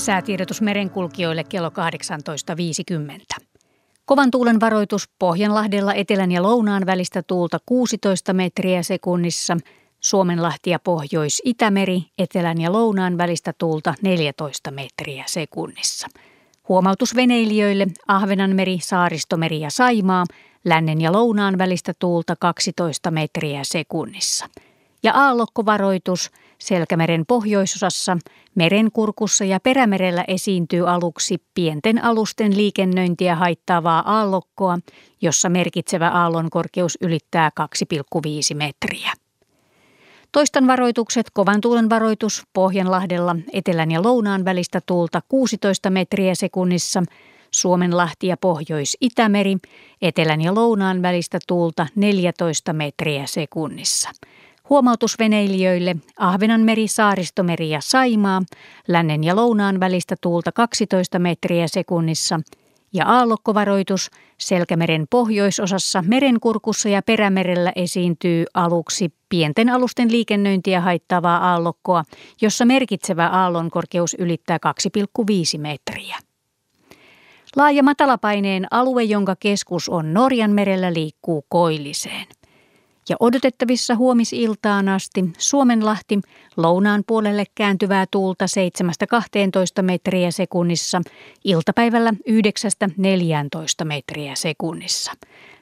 [0.02, 1.70] Säätiedotus merenkulkijoille kello
[3.40, 3.46] 18.50.
[4.06, 9.58] Kovan tuulen varoitus Pohjanlahdella etelän ja lounaan välistä tuulta 16 metriä sekunnissa,
[10.00, 16.08] Suomenlahti ja Pohjois-Itämeri etelän ja lounaan välistä tuulta 14 metriä sekunnissa.
[16.70, 20.26] Huomautus veneilijöille Ahvenanmeri, Saaristomeri ja Saimaa,
[20.66, 24.46] lännen ja lounaan välistä tuulta 12 metriä sekunnissa.
[25.04, 26.32] Ja aallokkovaroitus–
[26.62, 28.18] Selkämeren pohjoisosassa,
[28.56, 34.80] merenkurkussa ja perämerellä esiintyy aluksi pienten alusten liikennöintiä haittaavaa aallokkoa,
[35.22, 39.14] jossa merkitsevä aallon korkeus ylittää 2,5 metriä.
[40.32, 47.04] Toistan varoitukset, kovan tuulen varoitus Pohjanlahdella etelän ja lounaan välistä tuulta 16 metriä sekunnissa,
[47.52, 49.58] Suomenlahti ja Pohjois-Itämeri,
[50.02, 54.10] etelän ja lounaan välistä tuulta 14 metriä sekunnissa–
[54.72, 58.42] Huomautusveneilijöille Ahvenanmeri, Saaristomeri ja Saimaa,
[58.88, 62.40] lännen ja lounaan välistä tuulta 12 metriä sekunnissa
[62.94, 72.04] ja aallokkovaroitus Selkämeren pohjoisosassa merenkurkussa ja perämerellä esiintyy aluksi pienten alusten liikennöintiä haittavaa aallokkoa,
[72.42, 74.58] jossa merkitsevä aallon korkeus ylittää
[75.58, 76.18] 2,5 metriä.
[77.56, 82.26] Laaja matalapaineen alue, jonka keskus on Norjan merellä, liikkuu koilliseen–
[83.12, 86.20] ja odotettavissa huomisiltaan asti Suomenlahti
[86.58, 88.46] lounaan puolelle kääntyvää tuulta
[89.80, 91.02] 7-12 metriä sekunnissa,
[91.44, 95.12] iltapäivällä 9-14 metriä sekunnissa.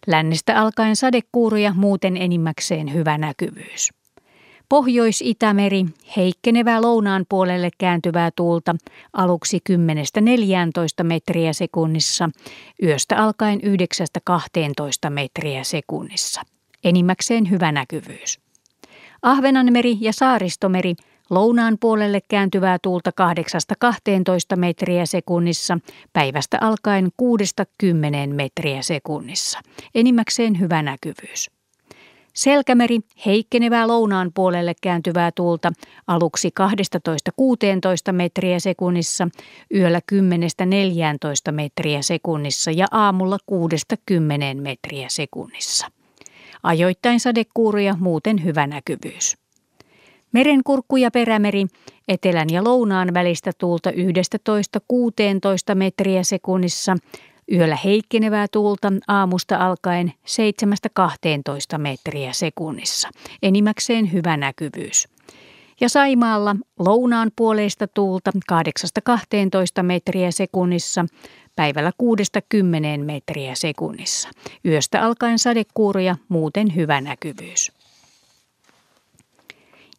[0.08, 3.90] Lännestä alkaen sadekuuruja muuten enimmäkseen hyvä näkyvyys.
[4.70, 5.86] Pohjois-Itämeri
[6.18, 8.76] heikkenevää lounaan puolelle kääntyvää tuulta
[9.14, 12.30] aluksi 10-14 metriä sekunnissa,
[12.84, 13.60] yöstä alkaen
[15.08, 16.42] 9-12 metriä sekunnissa
[16.84, 18.40] enimmäkseen hyvä näkyvyys.
[19.22, 20.96] Ahvenanmeri ja Saaristomeri
[21.30, 23.12] lounaan puolelle kääntyvää tuulta
[24.54, 25.80] 8-12 metriä sekunnissa,
[26.14, 29.60] päivästä alkaen 6-10 metriä sekunnissa,
[29.96, 31.52] enimmäkseen hyvä näkyvyys.
[32.36, 35.72] Selkämeri heikkenevää lounaan puolelle kääntyvää tuulta
[36.08, 36.50] aluksi
[38.10, 39.28] 12-16 metriä sekunnissa,
[39.76, 45.88] yöllä 10-14 metriä sekunnissa ja aamulla 6-10 metriä sekunnissa
[46.64, 49.38] ajoittain sadekuuria, muuten hyvä näkyvyys.
[50.32, 51.66] Merenkurkku ja perämeri
[52.08, 53.94] etelän ja lounaan välistä tuulta 11-16
[55.76, 56.98] metriä sekunnissa,
[57.52, 60.14] yöllä heikkenevää tuulta aamusta alkaen
[61.76, 63.10] 7-12 metriä sekunnissa,
[63.44, 65.08] enimmäkseen hyvä näkyvyys.
[65.82, 71.06] Ja Saimaalla lounaan puoleista tuulta 8-12 metriä sekunnissa,
[71.60, 71.92] päivällä
[73.02, 74.30] 6-10 metriä sekunnissa.
[74.66, 77.72] Yöstä alkaen sadekuuria, muuten hyvä näkyvyys.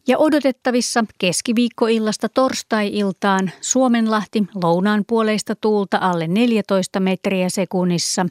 [0.06, 8.26] Ja odotettavissa keskiviikkoillasta torstai-iltaan Suomenlahti lounaan puoleista tuulta alle 14 metriä sekunnissa,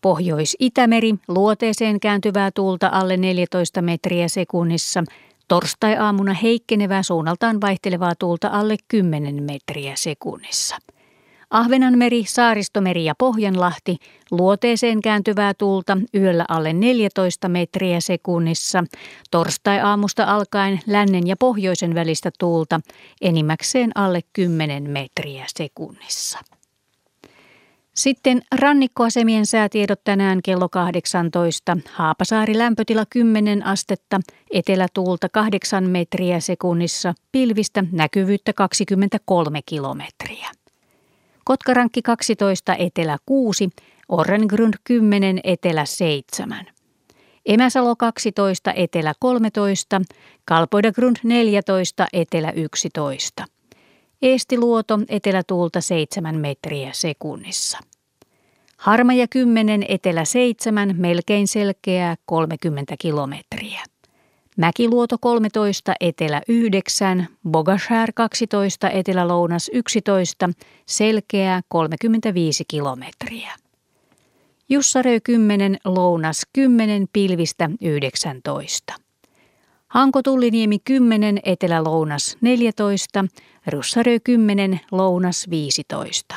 [0.00, 5.04] Pohjois-Itämeri luoteeseen kääntyvää tuulta alle 14 metriä sekunnissa,
[5.48, 10.76] torstai-aamuna heikkenevää suunnaltaan vaihtelevaa tuulta alle 10 metriä sekunnissa–
[11.50, 13.96] Ahvenanmeri, Saaristomeri ja Pohjanlahti
[14.30, 18.84] luoteeseen kääntyvää tuulta yöllä alle 14 metriä sekunnissa.
[19.30, 22.80] Torstai-aamusta alkaen lännen ja pohjoisen välistä tuulta
[23.20, 26.38] enimmäkseen alle 10 metriä sekunnissa.
[27.94, 31.76] Sitten rannikkoasemien säätiedot tänään kello 18.
[31.92, 34.20] Haapasaari lämpötila 10 astetta,
[34.50, 40.50] etelätuulta 8 metriä sekunnissa, pilvistä näkyvyyttä 23 kilometriä.
[41.48, 43.70] Kotkarankki 12, Etelä 6,
[44.08, 46.66] Orrengrund 10, Etelä 7.
[47.46, 50.00] Emäsalo 12, Etelä 13,
[50.44, 53.44] Kalpoidagrund 14, Etelä 11.
[54.22, 57.78] Eestiluoto, etelätuulta 7 metriä sekunnissa.
[58.76, 63.80] Harmaja 10, etelä 7, melkein selkeää 30 kilometriä.
[64.58, 70.50] Mäkiluoto 13, etelä 9, Bogashär 12, etelä-lounas 11,
[70.86, 73.52] selkeää 35 kilometriä.
[74.68, 78.94] Jussarö 10, lounas 10, pilvistä 19.
[79.88, 83.24] Hanko Tulliniemi 10, etelä-lounas 14,
[83.66, 86.36] Russarö 10, lounas 15.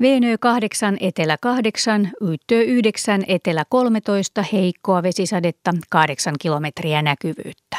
[0.00, 7.76] Veenö 8, etelä 8, Yyttö 9, etelä 13, heikkoa vesisadetta, 8 kilometriä näkyvyyttä.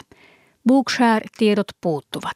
[0.68, 2.36] Bookshare tiedot puuttuvat.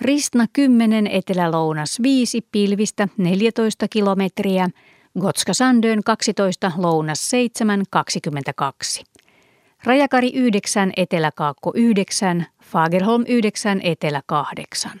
[0.00, 4.68] Ristna 10, Etelä-Lounas 5, pilvistä 14 kilometriä,
[5.20, 9.04] Gotska Sandön 12, Lounas 7, 22.
[9.84, 15.00] Rajakari 9, Etelä-Kaakko 9, Fagerholm 9, Etelä 8.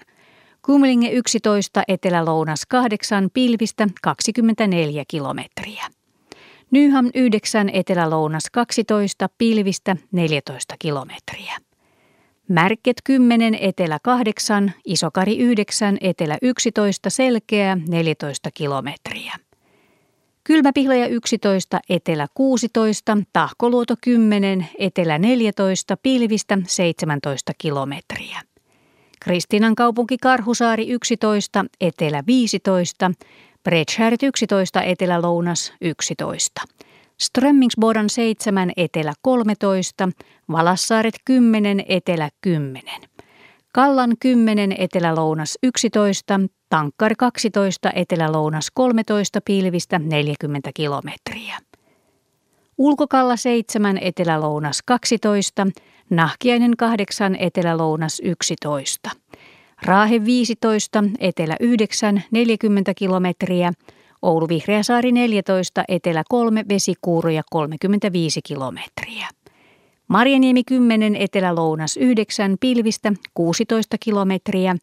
[0.66, 5.84] Kumlinge 11, Etelä-Lounas 8, pilvistä 24 kilometriä.
[6.70, 11.56] Nyham 9, Etelä-Lounas 12, pilvistä 14 kilometriä.
[12.48, 19.32] Märket 10, Etelä 8, Isokari 9, Etelä 11, Selkeä 14 kilometriä.
[20.44, 28.53] Kylmäpihlaja 11, Etelä 16, Tahkoluoto 10, Etelä 14, Pilvistä 17 kilometriä.
[29.24, 33.10] Kristinan kaupunki Karhusaari 11, Etelä 15,
[33.62, 36.62] Bredshärt 11, Etelä-Lounas 11.
[37.20, 40.08] Strömmingsbodan 7, Etelä 13,
[40.52, 42.84] Valassaaret 10, Etelä 10.
[43.72, 51.58] Kallan 10, Etelä-Lounas 11, Tankkar 12, Etelä-Lounas 13, pilvistä 40 kilometriä.
[52.78, 55.66] Ulkokalla 7, Etelä-Lounas 12,
[56.10, 59.10] Nahkiainen 8, Etelä-Lounas 11.
[59.82, 63.72] Raahe 15, Etelä 9, 40 kilometriä.
[64.22, 69.28] Oulu Vihreäsaari 14, Etelä 3, Vesikuuroja 35 kilometriä.
[70.08, 74.76] Marjaniemi 10, Etelä-Lounas 9, Pilvistä 16 kilometriä.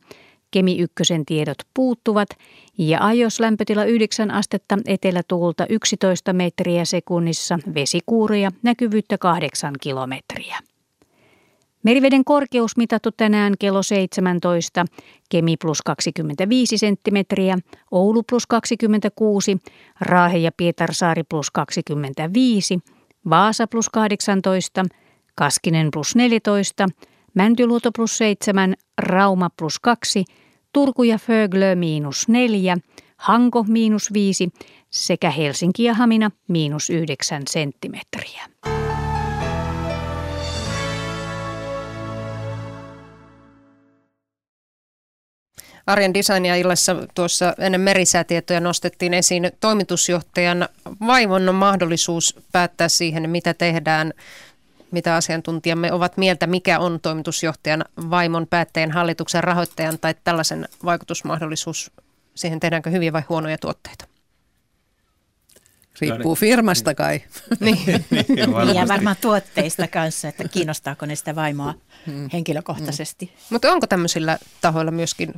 [0.52, 2.30] Kemi ykkösen tiedot puuttuvat
[2.78, 10.58] ja ajos lämpötila 9 astetta etelätuulta 11 metriä sekunnissa, vesikuuria, näkyvyyttä 8 kilometriä.
[11.84, 14.86] Meriveden korkeus mitattu tänään kello 17,
[15.30, 17.58] Kemi plus 25 senttimetriä,
[17.92, 19.58] Oulu plus 26,
[20.02, 22.80] Raahe ja Pietarsaari plus 25,
[23.30, 24.86] Vaasa plus 18,
[25.36, 26.90] Kaskinen plus 14,
[27.34, 30.26] Mäntyluoto plus 7, Rauma plus 2,
[30.74, 32.78] Turku ja Föglö miinus 4,
[33.18, 34.50] Hanko miinus 5
[34.90, 38.71] sekä Helsinki ja Hamina miinus 9 senttimetriä.
[45.92, 50.70] Arjen designia illassa tuossa ennen merisäätietoja nostettiin esiin toimitusjohtajan
[51.08, 54.14] vaivonnon mahdollisuus päättää siihen, mitä tehdään
[54.92, 61.92] mitä asiantuntijamme ovat mieltä, mikä on toimitusjohtajan vaimon päättäjän hallituksen rahoittajan tai tällaisen vaikutusmahdollisuus
[62.36, 64.06] siihen, tehdäänkö hyviä vai huonoja tuotteita?
[66.02, 67.22] Riippuu firmasta kai.
[67.60, 68.06] niin.
[68.10, 71.74] niin, ja varmaan tuotteista kanssa, että kiinnostaako ne sitä vaimoa
[72.06, 72.30] hmm.
[72.34, 73.26] henkilökohtaisesti.
[73.26, 73.36] Hmm.
[73.50, 75.34] Mutta onko tämmöisillä tahoilla myöskin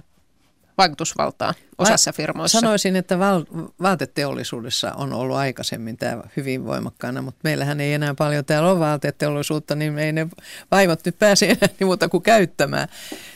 [0.78, 2.59] vaikutusvaltaa osassa Mä firmoissa?
[2.59, 3.45] Sanoisin, että val-
[3.82, 9.76] vaateteollisuudessa on ollut aikaisemmin tämä hyvin voimakkaana, mutta meillähän ei enää paljon täällä ole vaateteollisuutta,
[9.76, 10.28] niin ei ne
[10.71, 12.88] vaimot nyt pääse enää niin muuta kuin käyttämään.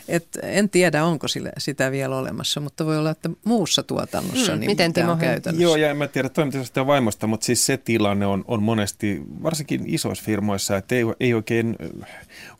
[0.07, 4.59] Et en tiedä, onko sille, sitä vielä olemassa, mutta voi olla, että muussa tuotannossa hmm,
[4.59, 5.63] niin miten Timo on käytännössä.
[5.63, 9.83] Joo, ja en mä tiedä toimitusjohtajan vaimosta, mutta siis se tilanne on, on monesti, varsinkin
[9.85, 11.75] isoissa firmoissa, että ei, ei oikein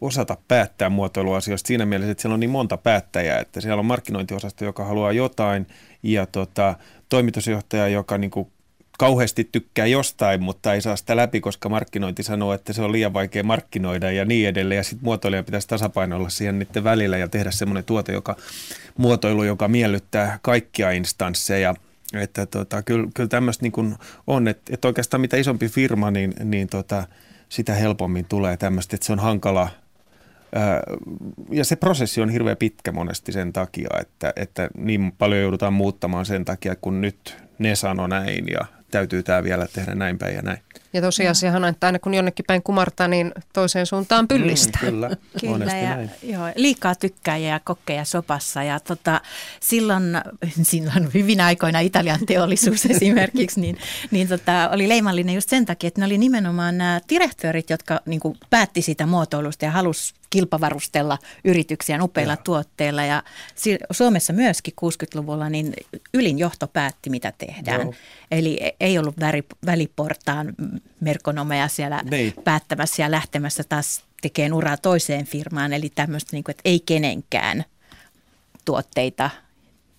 [0.02, 4.66] osata päättää muotoiluasioista siinä mielessä, että siellä on niin monta päättäjää, että siellä on markkinointiosasto,
[4.66, 5.68] joka haluaa jotain,
[6.04, 6.76] ja tota,
[7.10, 8.52] toimitusjohtaja, joka niin kuin
[8.98, 13.14] kauheasti tykkää jostain, mutta ei saa sitä läpi, koska markkinointi sanoo, että se on liian
[13.14, 14.78] vaikea markkinoida ja niin edelleen.
[14.78, 18.36] Ja sitten muotoilija pitäisi tasapainolla siihen niiden välillä ja tehdä semmoinen tuote, joka
[18.98, 21.76] muotoilu, joka miellyttää kaikkia instansseja.
[22.14, 23.96] Että tota, kyllä, kyllä tämmöistä niin
[24.28, 27.08] on, että, että oikeastaan mitä isompi firma, niin, niin tota,
[27.50, 29.70] sitä helpommin tulee tämmöistä, että se on hankala–
[31.52, 36.26] ja se prosessi on hirveän pitkä monesti sen takia, että, että niin paljon joudutaan muuttamaan
[36.26, 40.42] sen takia, kun nyt ne sano näin ja täytyy tämä vielä tehdä näin päin ja
[40.42, 40.60] näin.
[40.94, 44.80] Ja tosiasiahan on, että aina kun jonnekin päin kumartaa, niin toiseen suuntaan pyllistä.
[44.82, 45.10] Mm, kyllä,
[45.42, 46.12] kyllä ja, näin.
[46.24, 48.64] Joo, liikaa tykkääjiä ja kokkeja sopassa.
[48.64, 49.22] Ja tota,
[49.60, 50.04] silloin,
[50.62, 53.78] silloin hyvin aikoina Italian teollisuus esimerkiksi, niin,
[54.12, 58.20] niin tota, oli leimallinen just sen takia, että ne oli nimenomaan nämä direktöörit, jotka niin
[58.20, 62.38] kuin, päätti sitä muotoilusta ja halusi kilpavarustella yrityksiä upeilla ja.
[62.38, 63.04] tuotteilla.
[63.04, 63.24] Ja
[63.92, 65.74] Suomessa myöskin 60-luvulla niin
[66.14, 67.82] ylin johto päätti, mitä tehdään.
[67.82, 67.94] Joo.
[68.32, 69.16] Eli e-, ei ollut
[69.66, 70.54] väliportaan
[71.00, 72.34] merkonomeja siellä niin.
[72.44, 75.74] päättämässä ja lähtemässä taas tekemään uraa toiseen firmaan.
[75.74, 77.66] Eli tämmöistä, niin kuin, että ei kenenkään
[78.66, 79.30] tuotteita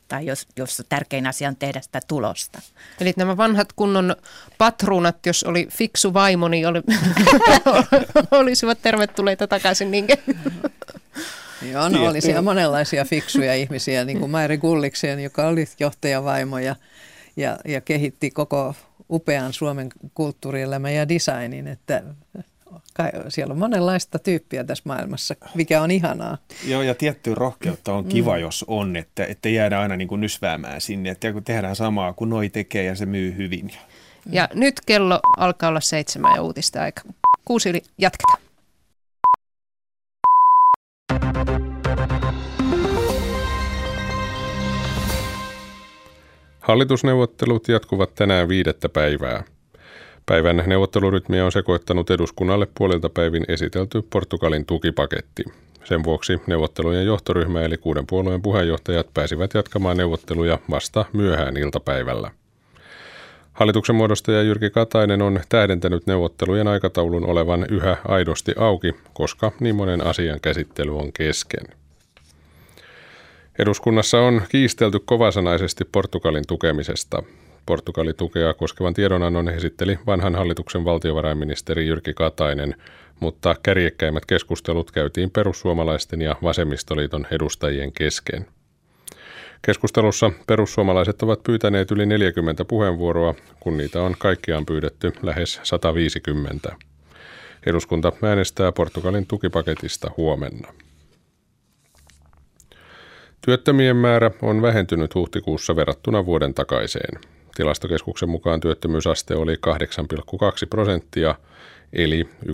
[0.09, 2.61] tai jos, jos tärkein asia on tehdä sitä tulosta.
[3.01, 4.17] Eli nämä vanhat kunnon
[4.59, 6.83] patruunat, jos oli fiksu vaimo, niin oli,
[8.41, 10.17] olisivat tervetulleita takaisin niinkö?
[11.73, 16.77] Joo, no oli siellä monenlaisia fiksuja ihmisiä, niin kuin Mairi Gulliksen, joka oli johtajavaimo ja,
[17.37, 18.75] ja, ja kehitti koko
[19.11, 22.03] upean Suomen kulttuurielämän ja designin, että
[23.29, 26.39] siellä on monenlaista tyyppiä tässä maailmassa, mikä on ihanaa.
[26.67, 28.41] Joo, ja tiettyä rohkeutta on kiva, mm.
[28.41, 32.31] jos on, että, että jäädä aina niin kuin nysväämään sinne, että kun tehdään samaa kuin
[32.31, 33.73] noi tekee ja se myy hyvin.
[34.31, 37.03] Ja nyt kello alkaa olla seitsemän ja uutista aika.
[37.45, 38.43] Kuusi yli, jatketaan.
[46.69, 49.45] Hallitusneuvottelut jatkuvat tänään viidettä päivää.
[50.27, 55.45] Päivän neuvottelurytmiä on sekoittanut eduskunnalle puolilta päivin esitelty Portugalin tukipaketti.
[55.85, 62.31] Sen vuoksi neuvottelujen johtoryhmä eli kuuden puolueen puheenjohtajat pääsivät jatkamaan neuvotteluja vasta myöhään iltapäivällä.
[63.53, 70.07] Hallituksen muodostaja Jyrki Katainen on tähdentänyt neuvottelujen aikataulun olevan yhä aidosti auki, koska niin monen
[70.07, 71.79] asian käsittely on kesken.
[73.59, 77.23] Eduskunnassa on kiistelty kovasanaisesti Portugalin tukemisesta.
[77.67, 82.75] Portugali tukea koskevan tiedonannon esitteli vanhan hallituksen valtiovarainministeri Jyrki Katainen,
[83.21, 88.47] mutta kärjekkäimmät keskustelut käytiin perussuomalaisten ja vasemmistoliiton edustajien kesken.
[89.63, 96.77] Keskustelussa perussuomalaiset ovat pyytäneet yli 40 puheenvuoroa, kun niitä on kaikkiaan pyydetty lähes 150.
[97.67, 100.73] Eduskunta äänestää Portugalin tukipaketista huomenna.
[103.49, 107.21] Työttömien määrä on vähentynyt huhtikuussa verrattuna vuoden takaiseen.
[107.55, 109.61] Tilastokeskuksen mukaan työttömyysaste oli 8,2
[110.71, 111.35] prosenttia,
[111.93, 112.51] eli 1,1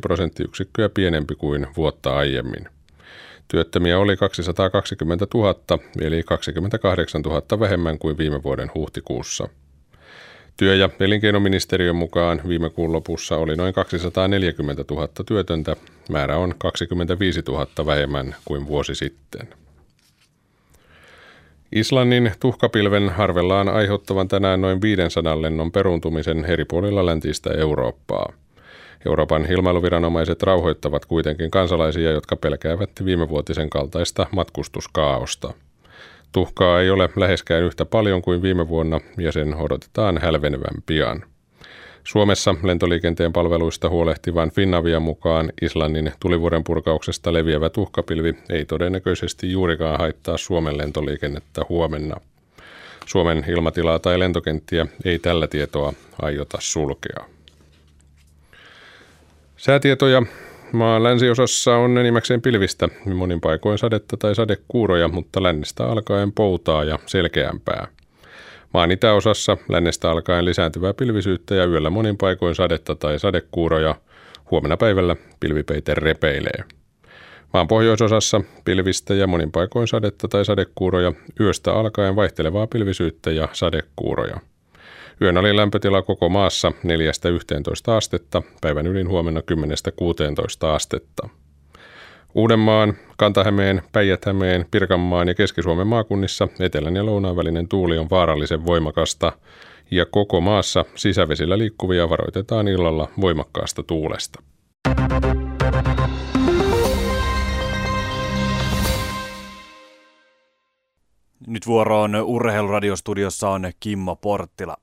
[0.00, 2.68] prosenttiyksikköä pienempi kuin vuotta aiemmin.
[3.48, 5.54] Työttömiä oli 220 000,
[6.00, 9.48] eli 28 000 vähemmän kuin viime vuoden huhtikuussa.
[10.56, 15.76] Työ- ja elinkeinoministeriön mukaan viime kuun lopussa oli noin 240 000 työtöntä.
[16.10, 19.48] Määrä on 25 000 vähemmän kuin vuosi sitten.
[21.72, 28.32] Islannin tuhkapilven harvellaan aiheuttavan tänään noin 500 lennon peruuntumisen eri puolilla läntistä Eurooppaa.
[29.06, 35.54] Euroopan ilmailuviranomaiset rauhoittavat kuitenkin kansalaisia, jotka pelkäävät viimevuotisen kaltaista matkustuskaaosta.
[36.32, 41.24] Tuhkaa ei ole läheskään yhtä paljon kuin viime vuonna ja sen odotetaan hälvenevän pian.
[42.04, 50.36] Suomessa lentoliikenteen palveluista huolehtivan Finnavian mukaan Islannin tulivuoren purkauksesta leviävä tuhkapilvi ei todennäköisesti juurikaan haittaa
[50.36, 52.20] Suomen lentoliikennettä huomenna.
[53.06, 55.92] Suomen ilmatilaa tai lentokenttiä ei tällä tietoa
[56.22, 57.24] aiota sulkea.
[59.56, 60.22] Säätietoja
[60.72, 66.98] maan länsiosassa on enimmäkseen pilvistä, monin paikoin sadetta tai sadekuuroja, mutta lännestä alkaen poutaa ja
[67.06, 67.88] selkeämpää.
[68.74, 73.94] Maan itäosassa lännestä alkaen lisääntyvää pilvisyyttä ja yöllä monin paikoin sadetta tai sadekuuroja.
[74.50, 76.64] Huomenna päivällä pilvipeite repeilee.
[77.52, 84.40] Maan pohjoisosassa pilvistä ja monin paikoin sadetta tai sadekuuroja, yöstä alkaen vaihtelevaa pilvisyyttä ja sadekuuroja.
[85.22, 86.72] Yön oli lämpötila koko maassa
[87.90, 91.28] 4-11 astetta, päivän ylin huomenna 10-16 astetta.
[92.34, 99.32] Uudenmaan, Kantahämeen, Päijät-Hämeen, Pirkanmaan ja Keski-Suomen maakunnissa etelän ja lounaan välinen tuuli on vaarallisen voimakasta
[99.90, 104.42] ja koko maassa sisävesillä liikkuvia varoitetaan illalla voimakkaasta tuulesta.
[111.46, 114.76] Nyt vuoroon urheiluradiostudiossa on Kimmo Porttila.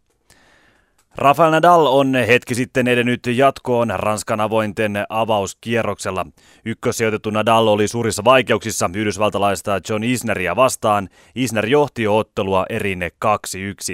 [1.17, 6.25] Rafael Nadal on hetki sitten edennyt jatkoon Ranskan avointen avauskierroksella.
[6.65, 11.09] Ykkössijoitettu Nadal oli suurissa vaikeuksissa yhdysvaltalaista John Isneria vastaan.
[11.35, 13.03] Isner johti ottelua erin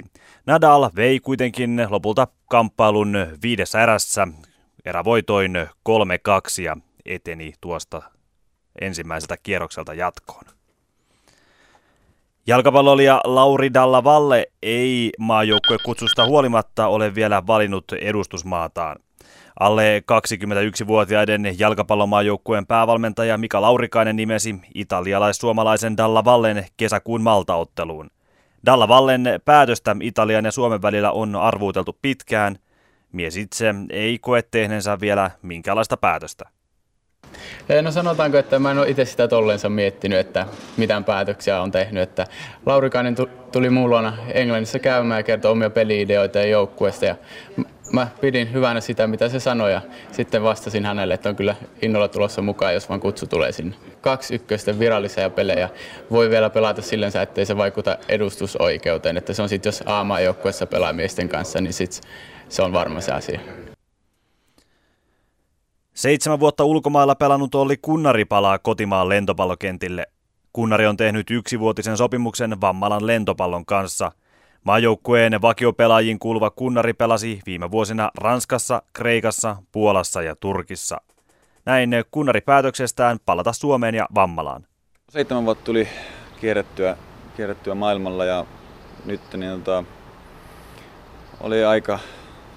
[0.06, 0.08] 2-1.
[0.46, 4.28] Nadal vei kuitenkin lopulta kamppailun viidessä erässä
[4.86, 5.56] erävoitoin
[5.90, 8.02] 3-2 ja eteni tuosta
[8.82, 10.61] ensimmäiseltä kierrokselta jatkoon.
[12.48, 15.12] Jalkapallolija Lauri Dalla Valle ei
[15.86, 18.98] kutsusta huolimatta ole vielä valinnut edustusmaataan.
[19.60, 28.12] Alle 21-vuotiaiden jalkapallomaajoukkueen päävalmentaja Mika Laurikainen nimesi italialais-suomalaisen Dalla Vallen kesäkuun maltaotteluun.
[28.66, 32.56] Dalla Vallen päätöstä Italian ja Suomen välillä on arvuuteltu pitkään.
[33.12, 36.50] Mies itse ei koe tehneensä vielä minkäänlaista päätöstä.
[37.82, 40.46] No sanotaanko, että mä en ole itse sitä tolleensa miettinyt, että
[40.78, 42.04] mitään päätöksiä on tehnyt.
[42.04, 42.28] Että
[42.66, 43.16] Laurikainen
[43.52, 47.06] tuli muun luona Englannissa käymään ja kertoi omia peliideoita ja joukkueesta.
[47.06, 47.16] Ja
[47.94, 52.08] mä pidin hyvänä sitä, mitä se sanoi ja sitten vastasin hänelle, että on kyllä innolla
[52.08, 53.76] tulossa mukaan, jos vaan kutsu tulee sinne.
[54.02, 55.70] Kaksi ykköstä virallisia pelejä
[56.12, 59.18] voi vielä pelata sillensä, ettei se vaikuta edustusoikeuteen.
[59.18, 62.02] Että se on sitten, jos A-maajoukkueessa pelaa miesten kanssa, niin sit
[62.50, 63.40] se on varma se asia.
[65.94, 70.06] Seitsemän vuotta ulkomailla pelannut Olli Kunnari palaa kotimaan lentopallokentille.
[70.54, 74.12] Kunnari on tehnyt yksivuotisen sopimuksen Vammalan lentopallon kanssa.
[74.64, 81.02] Maajoukkueen vakiopelaajiin kuuluva kunnari pelasi viime vuosina Ranskassa, Kreikassa, Puolassa ja Turkissa.
[81.66, 84.66] Näin kunnari päätöksestään palata Suomeen ja Vammalaan.
[85.10, 85.88] Seitsemän vuotta tuli
[86.42, 86.98] kierrettyä,
[87.38, 88.46] kierrettyä maailmalla ja
[89.06, 89.84] nyt niin, tota,
[91.42, 92.00] oli aika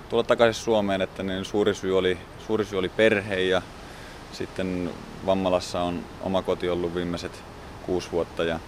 [0.08, 3.62] tulla takaisin Suomeen, että niin suuri, syy oli, syy oli perhe ja
[4.32, 4.90] sitten
[5.26, 7.42] Vammalassa on oma koti ollut viimeiset
[7.86, 8.58] kuusi vuotta ja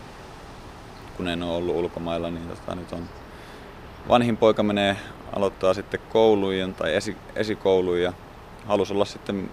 [1.17, 3.09] kun en ole ollut ulkomailla, niin tota, nyt on
[4.09, 4.97] vanhin poika menee
[5.37, 8.13] aloittaa sitten koulujen tai esi, esikouluun ja
[8.67, 9.51] halusi olla sitten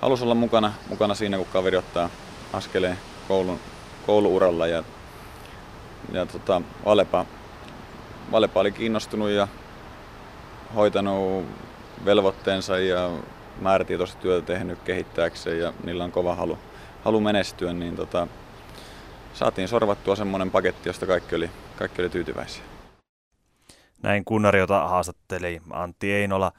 [0.00, 2.10] halusi olla mukana, mukana siinä, kun kaveri ottaa
[2.52, 3.58] askeleen koulun,
[4.06, 4.84] kouluuralla ja,
[6.12, 7.26] ja tota, Valepa,
[8.32, 9.48] Valepa oli kiinnostunut ja
[10.74, 11.44] hoitanut
[12.04, 13.10] velvoitteensa ja
[13.60, 16.58] määrätietoista työtä tehnyt kehittääkseen ja niillä on kova halu,
[17.04, 18.26] halu menestyä, niin tota,
[19.34, 22.62] saatiin sorvattua semmoinen paketti, josta kaikki oli, kaikki oli tyytyväisiä.
[24.02, 26.52] Näin kunnari, jota haastatteli Antti Einola.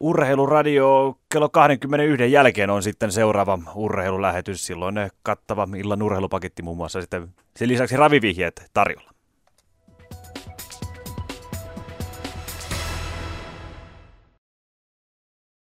[0.00, 4.66] Urheiluradio kello 21 jälkeen on sitten seuraava urheilulähetys.
[4.66, 9.13] Silloin kattava illan urheilupaketti muun muassa sitten sen lisäksi ravivihjeet tarjolla.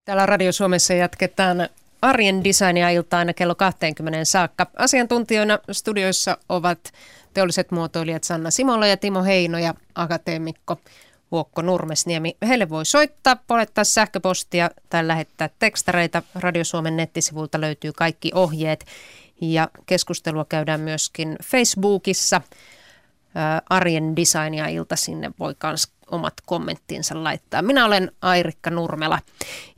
[0.05, 1.69] Täällä Radio Suomessa jatketaan
[2.03, 4.67] arjen designia iltaan kello 20 saakka.
[4.77, 6.79] Asiantuntijoina studioissa ovat
[7.35, 10.81] teolliset muotoilijat Sanna Simola ja Timo Heino ja akateemikko
[11.31, 12.37] Huokko Nurmesniemi.
[12.49, 16.23] Heille voi soittaa, polettaa sähköpostia tai lähettää tekstareita.
[16.35, 18.85] Radio Suomen nettisivulta löytyy kaikki ohjeet
[19.41, 22.41] ja keskustelua käydään myöskin Facebookissa.
[23.71, 27.62] Arjen designia ilta sinne voi myös omat kommenttinsa laittaa.
[27.62, 29.19] Minä olen Airikka Nurmela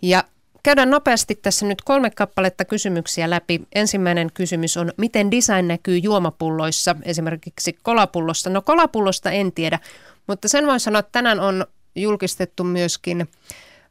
[0.02, 0.24] ja
[0.66, 3.62] Käydään nopeasti tässä nyt kolme kappaletta kysymyksiä läpi.
[3.74, 8.50] Ensimmäinen kysymys on, miten design näkyy juomapulloissa, esimerkiksi kolapullosta?
[8.50, 9.78] No kolapullosta en tiedä,
[10.26, 13.28] mutta sen voin sanoa, että tänään on julkistettu myöskin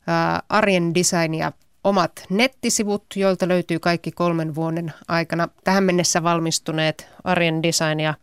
[0.07, 1.51] ää, arjen designia
[1.83, 8.13] omat nettisivut, joilta löytyy kaikki kolmen vuoden aikana tähän mennessä valmistuneet arjen designia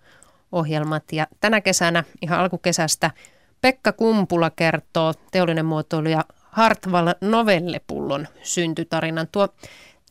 [0.53, 1.05] ohjelmat.
[1.13, 3.11] Ja tänä kesänä, ihan alkukesästä,
[3.63, 9.29] Pekka Kumpula kertoo teollinen muotoilija Hartwall novellepullon syntytarinan.
[9.33, 9.49] Tuo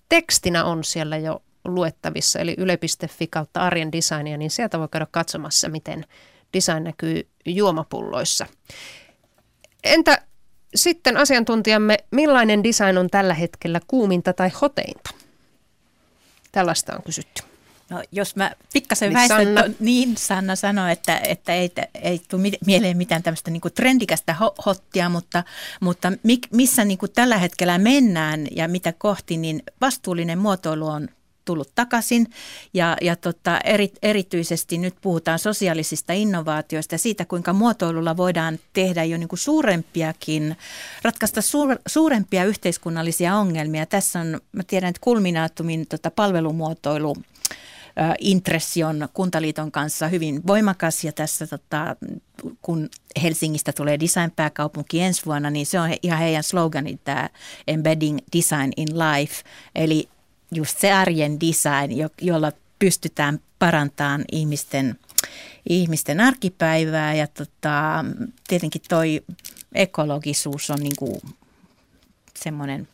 [0.10, 5.70] tekstinä on siellä jo luettavissa, eli yle.fi kautta arjen designia, niin sieltä voi käydä katsomassa,
[5.70, 6.06] miten
[6.54, 8.46] design näkyy juomapulloissa.
[9.84, 10.22] Entä
[10.76, 15.10] sitten asiantuntijamme, millainen design on tällä hetkellä kuuminta tai hoteinta?
[16.52, 17.51] Tällaista on kysytty.
[17.92, 19.64] No, jos mä pikkasen niin väistän, Sanna.
[19.64, 24.36] To, niin Sanna sanoi, että, että ei, ei tule mieleen mitään tämmöistä niin trendikästä
[24.66, 25.44] hottia, mutta,
[25.80, 26.12] mutta
[26.52, 31.08] missä niin kuin tällä hetkellä mennään ja mitä kohti, niin vastuullinen muotoilu on
[31.46, 32.28] tullut takaisin
[32.74, 39.04] ja, ja tota, eri, erityisesti nyt puhutaan sosiaalisista innovaatioista ja siitä, kuinka muotoilulla voidaan tehdä
[39.04, 40.58] jo niin kuin suurempiakin,
[41.02, 43.86] ratkaista suur, suurempia yhteiskunnallisia ongelmia.
[43.86, 47.16] Tässä on, mä tiedän, että kulminaatumin tota, palvelumuotoilu
[48.20, 51.96] intressi on Kuntaliiton kanssa hyvin voimakas ja tässä tota,
[52.62, 52.90] kun
[53.24, 57.30] Helsingistä tulee design-pääkaupunki ensi vuonna, niin se on ihan heidän sloganit tämä
[57.68, 59.44] Embedding Design in Life,
[59.76, 60.10] eli
[60.52, 65.00] just se arjen design, jo, jolla pystytään parantamaan ihmisten,
[65.70, 68.06] ihmisten arkipäivää ja tota,
[68.48, 69.22] tietenkin toi
[69.74, 71.22] ekologisuus on niinku
[72.40, 72.88] semmoinen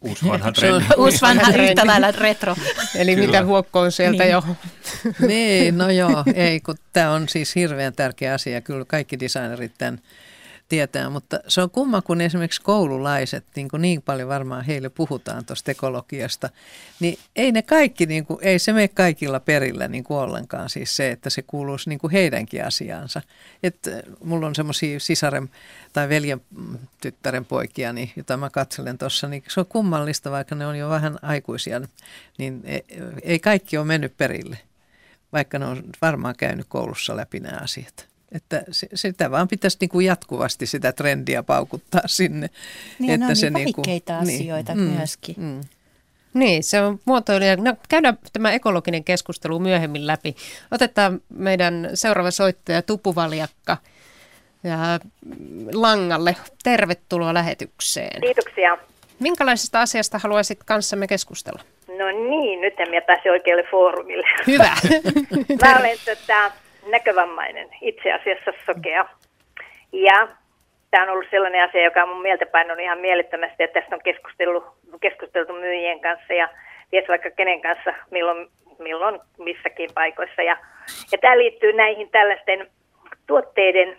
[0.00, 0.84] Uusi vanha trendi.
[0.96, 2.56] Uusi vanha yhtä lailla retro.
[2.94, 3.26] Eli Kyllä.
[3.26, 4.32] mitä huokko on sieltä niin.
[4.32, 4.42] jo.
[5.26, 8.60] niin, no joo, ei kun tämä on siis hirveän tärkeä asia.
[8.60, 10.00] Kyllä kaikki designerit tämän
[10.70, 15.44] tietää, mutta se on kumma, kun esimerkiksi koululaiset, niin, kuin niin paljon varmaan heille puhutaan
[15.44, 16.50] tuosta ekologiasta,
[17.00, 20.96] niin ei ne kaikki, niin kuin, ei se mene kaikilla perillä niin kuin ollenkaan siis
[20.96, 23.22] se, että se kuuluisi niin kuin heidänkin asiaansa.
[23.62, 25.50] Että äh, mulla on semmoisia sisaren
[25.92, 30.54] tai veljen mm, tyttären poikia, niin, jota mä katselen tuossa, niin se on kummallista, vaikka
[30.54, 31.80] ne on jo vähän aikuisia,
[32.38, 32.84] niin ei,
[33.22, 34.58] ei kaikki ole mennyt perille,
[35.32, 38.09] vaikka ne on varmaan käynyt koulussa läpi nämä asiat.
[38.32, 42.50] Että se, sitä vaan pitäisi niin kuin jatkuvasti sitä trendiä paukuttaa sinne.
[42.98, 45.34] Niin, että no, se niin kuin, niin, asioita niin, myöskin.
[45.38, 45.60] Mm,
[46.34, 47.56] Niin, se on muotoilija.
[47.56, 50.36] No, käydään tämä ekologinen keskustelu myöhemmin läpi.
[50.70, 53.76] Otetaan meidän seuraava soittaja Tupuvaljakka
[54.64, 54.78] ja
[55.72, 56.36] langalle.
[56.62, 58.20] Tervetuloa lähetykseen.
[58.20, 58.78] Kiitoksia.
[59.20, 61.62] Minkälaisesta asiasta haluaisit kanssamme keskustella?
[61.98, 64.26] No niin, nyt en pääse oikealle foorumille.
[64.46, 64.76] Hyvä.
[65.62, 66.52] Mä olen tota,
[66.86, 69.08] näkövammainen, itse asiassa sokea.
[69.92, 70.28] Ja
[70.90, 74.02] tämä on ollut sellainen asia, joka on mun mieltä painunut ihan mielettömästi, että tästä on
[75.00, 76.48] keskusteltu, myyjien kanssa ja
[76.90, 80.42] ties vaikka kenen kanssa, milloin, milloin missäkin paikoissa.
[80.42, 80.56] Ja,
[81.12, 82.66] ja tämä liittyy näihin tällaisten
[83.26, 83.96] tuotteiden,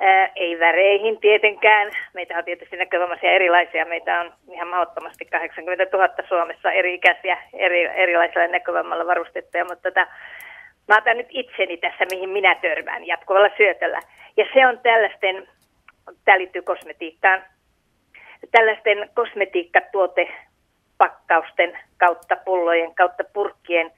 [0.00, 1.90] ää, ei väreihin tietenkään.
[2.14, 3.84] Meitä on tietysti näkövammaisia erilaisia.
[3.84, 10.06] Meitä on ihan mahdottomasti 80 000 Suomessa eri ikäisiä eri, erilaisilla näkövammalla varustettuja, mutta tota,
[10.88, 14.00] mä otan nyt itseni tässä, mihin minä törmään jatkuvalla syötöllä.
[14.36, 15.48] Ja se on tällaisten,
[16.24, 17.42] tämä liittyy kosmetiikkaan,
[18.50, 23.90] tällaisten kosmetiikkatuotepakkausten kautta, pullojen kautta, purkkien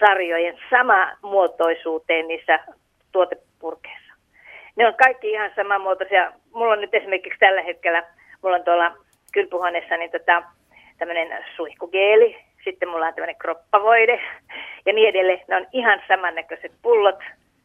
[0.00, 2.60] sarjojen sama muotoisuuteen niissä
[3.12, 4.12] tuotepurkeissa.
[4.76, 6.32] Ne on kaikki ihan samanmuotoisia.
[6.54, 8.02] Mulla on nyt esimerkiksi tällä hetkellä,
[8.42, 8.96] mulla on tuolla
[9.32, 10.42] kylpyhuoneessa niin tota,
[10.98, 14.20] tämmöinen suihkugeeli, sitten mulla on tämmöinen kroppavoide
[14.86, 15.40] ja niin edelleen.
[15.48, 17.18] Ne on ihan samannäköiset pullot,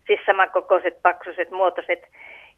[0.07, 2.07] siis samankokoiset, paksuiset, muotoiset.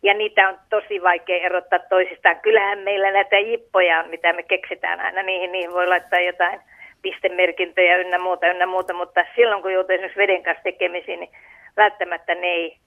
[0.04, 2.40] Ja niitä on tosi vaikea erottaa toisistaan.
[2.40, 5.24] Kyllähän meillä näitä jippoja on, mitä me keksitään aina.
[5.24, 6.60] Niihin, niihin voi laittaa jotain
[7.02, 8.94] pistemerkintöjä ynnä muuta, ynnä muuta.
[8.94, 11.32] Mutta silloin kun joutuu esimerkiksi veden kanssa tekemisiin, niin
[11.78, 12.78] välttämättä ne ei,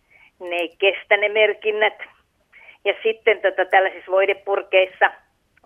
[0.40, 1.99] ne ei kestä ne merkinnät.
[2.84, 5.11] Ja sitten tota, tällaisissa voidepurkeissa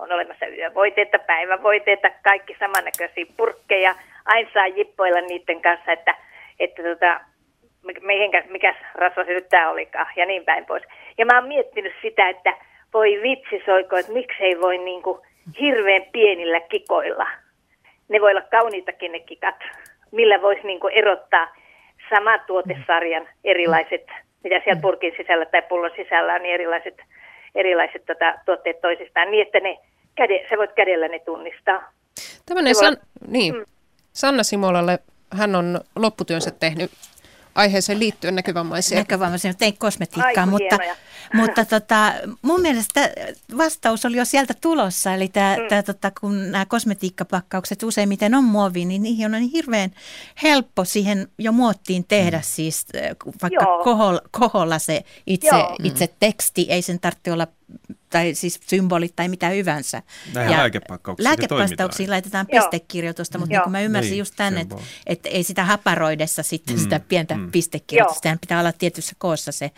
[0.02, 3.94] on olemassa yövoiteita, päivävoiteita, kaikki samannäköisiä purkkeja.
[4.24, 6.16] Aina saa jippoilla niiden kanssa, että,
[6.60, 7.20] että tota,
[8.00, 10.82] mihinkä, mikä rasva se nyt tämä olikaan ja niin päin pois.
[11.18, 12.56] Ja mä oon miettinyt sitä, että
[12.94, 15.18] voi vitsi soiko, että miksei voi niin kuin
[15.60, 17.26] hirveän pienillä kikoilla.
[18.08, 19.56] Ne voi olla kauniitakin ne kikat,
[20.10, 21.54] millä voisi niin kuin erottaa
[22.14, 24.06] sama tuotesarjan erilaiset,
[24.44, 26.98] mitä siellä purkin sisällä tai pullon sisällä on, niin erilaiset,
[27.54, 29.78] erilaiset tota, tuotteet toisistaan, niin että ne
[30.14, 31.92] käde, sä voit kädellä ne tunnistaa.
[32.46, 32.96] Tämmöinen San,
[33.28, 33.64] niin, mm.
[34.12, 34.98] Sanna Simolalle,
[35.30, 36.90] hän on lopputyönsä tehnyt
[37.54, 38.98] aiheeseen liittyen näkövammaisia.
[38.98, 40.78] Näkövammaisia, tein kosmetiikkaa, mutta,
[41.34, 43.10] mutta tota, mun mielestä
[43.56, 45.14] vastaus oli jo sieltä tulossa.
[45.14, 45.68] Eli tää, mm.
[45.68, 49.90] tää, tota, kun nämä kosmetiikkapakkaukset useimmiten on muovi, niin niihin on niin hirveän
[50.42, 52.42] helppo siihen jo muottiin tehdä mm.
[52.46, 52.86] siis
[53.42, 55.50] vaikka koholla, koholla se itse,
[55.82, 57.46] itse teksti, ei sen tarvitse olla
[58.12, 60.02] tai siis symbolit tai mitä hyvänsä.
[60.34, 65.28] Näihin lääkepakkauksiin Lääkepakkauksiin laitetaan pistekirjoitusta, mutta niin kuin mä ymmärsin niin, just tänne, että, että
[65.28, 67.50] ei sitä haparoidessa sitten mm, sitä pientä mm.
[67.50, 69.70] pistekirjoitusta, sehän pitää olla tietyssä koossa se.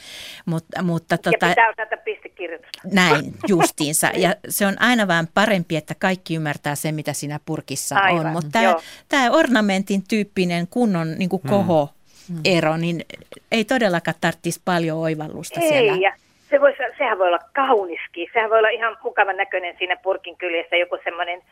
[0.46, 2.80] Mut, mutta, tota, ja pitää osata pistekirjoitusta.
[2.92, 4.06] Näin, justiinsa.
[4.24, 8.32] ja se on aina vaan parempi, että kaikki ymmärtää sen, mitä siinä purkissa Aivan, on.
[8.32, 8.74] Mutta tämä,
[9.08, 11.94] tämä ornamentin tyyppinen kunnon niin kuin koho,
[12.28, 12.40] mm.
[12.44, 13.04] ero, niin
[13.52, 15.96] ei todellakaan tarvitsisi paljon oivallusta ei, siellä.
[15.96, 16.23] Ja
[16.54, 18.28] se voi, sehän voi olla kauniskin.
[18.32, 21.42] Sehän voi olla ihan mukavan näköinen siinä purkin kyljessä, joku semmoinen,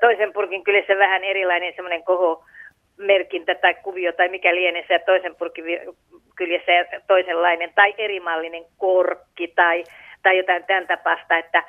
[0.00, 2.44] toisen purkin kyljessä vähän erilainen semmoinen koho
[2.96, 5.64] merkintä tai kuvio tai mikä lienee se toisen purkin
[6.36, 6.72] kyljessä
[7.06, 9.84] toisenlainen tai erimallinen korkki tai,
[10.22, 11.64] tai jotain tämän tapasta, että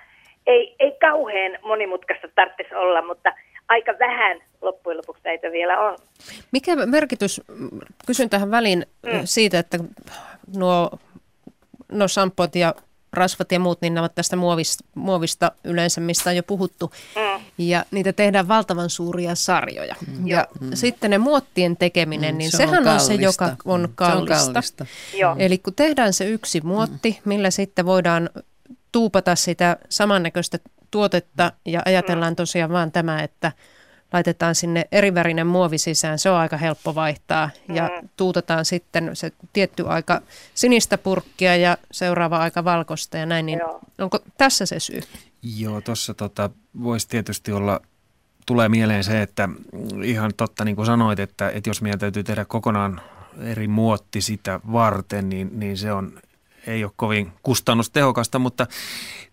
[0.48, 3.34] ei, ei kauhean monimutkaista tarvitsisi olla, mutta
[3.68, 5.98] aika vähän loppujen lopuksi näitä vielä on.
[6.52, 7.42] Mikä merkitys,
[8.08, 9.22] kysyn tähän väliin mm.
[9.24, 9.78] siitä, että
[10.58, 10.90] nuo
[11.92, 12.76] no sampot ja
[13.14, 16.92] rasvat ja muut, niin ne ovat tästä muovista, muovista yleensä, mistä on jo puhuttu.
[17.16, 17.44] Mm.
[17.58, 19.96] Ja niitä tehdään valtavan suuria sarjoja.
[20.08, 20.28] Mm.
[20.28, 20.70] Ja mm.
[20.74, 24.36] sitten ne muottien tekeminen, mm, niin se sehän on, on se, joka on kallista.
[24.36, 24.86] Se on kallista.
[25.38, 27.30] Eli kun tehdään se yksi muotti, mm.
[27.30, 28.30] millä sitten voidaan
[28.92, 30.60] tuupata sitä samannäköistä
[30.92, 32.36] tuotetta ja ajatellaan mm.
[32.36, 33.52] tosiaan vaan tämä, että–
[34.14, 38.10] laitetaan sinne erivärinen muovi sisään, se on aika helppo vaihtaa ja mm.
[38.18, 40.22] tuutetaan sitten se tietty aika
[40.54, 43.80] sinistä purkkia ja seuraava aika valkoista ja näin, niin Joo.
[43.98, 45.02] onko tässä se syy?
[45.58, 46.50] Joo, tuossa tota,
[46.84, 47.82] voisi tietysti olla,
[48.46, 49.50] tulee mieleen se, että
[50.04, 53.02] ihan totta niin kuin sanoit, että, että jos meidän täytyy tehdä kokonaan
[53.44, 56.20] eri muotti sitä varten, niin, niin se on
[56.68, 58.68] ei ole kovin kustannustehokasta, mutta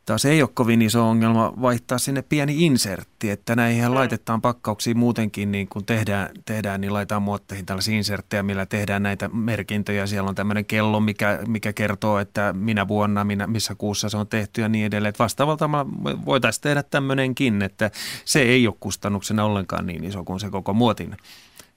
[0.06, 3.94] taas ei ole kovin iso ongelma vaihtaa sinne pieni insertti, että näihin mm.
[3.94, 9.28] laitetaan pakkauksiin muutenkin, niin kun tehdään, tehdään niin laitetaan muotteihin tällaisia inserttejä, millä tehdään näitä
[9.28, 10.06] merkintöjä.
[10.06, 14.26] Siellä on tämmöinen kello, mikä, mikä kertoo, että minä vuonna, minä, missä kuussa se on
[14.26, 15.08] tehty ja niin edelleen.
[15.08, 15.86] Että vastaavalla
[16.24, 17.90] voitaisiin tehdä tämmöinenkin, että
[18.24, 21.16] se ei ole kustannuksena ollenkaan niin iso kuin se koko muotin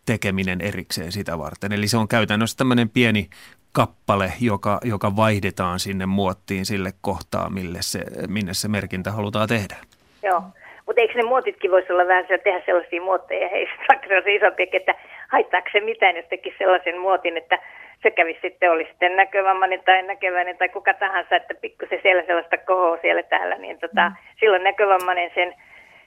[0.06, 1.72] tekeminen erikseen sitä varten.
[1.72, 3.30] Eli se on käytännössä tämmöinen pieni
[3.72, 9.76] kappale, joka, joka vaihdetaan sinne muottiin sille kohtaa, mille se, minne se merkintä halutaan tehdä.
[10.24, 10.44] Joo,
[10.86, 14.70] mutta eikö ne muotitkin voisi olla vähän tehdä sellaisia muotteja heistä, vaikka se olisi isompi,
[14.74, 14.96] että
[15.28, 17.60] haittaako se mitään, jos teki sellaisen muotin, että
[18.04, 22.58] se kävi sitten, oli sitten näkövammainen tai näkeväinen tai kuka tahansa, että pikkusen siellä sellaista
[22.58, 24.16] kohoa siellä täällä, niin tota, mm.
[24.40, 25.56] silloin näkövammainen sen,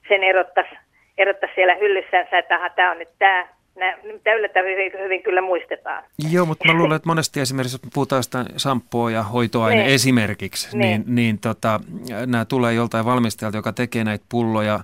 [0.09, 0.75] sen erottaisi,
[1.19, 3.47] erottaisi siellä hyllyssänsä, että aha, tämä on nyt tämä,
[4.13, 6.05] mitä yllättävän hyvin, hyvin kyllä muistetaan.
[6.31, 9.95] Joo, mutta mä luulen, että monesti esimerkiksi, jos puhutaan jostain shampoo ja hoitoaine niin.
[9.95, 11.81] esimerkiksi, niin, niin, niin tota,
[12.27, 14.81] nämä tulee joltain valmistajalta, joka tekee näitä pulloja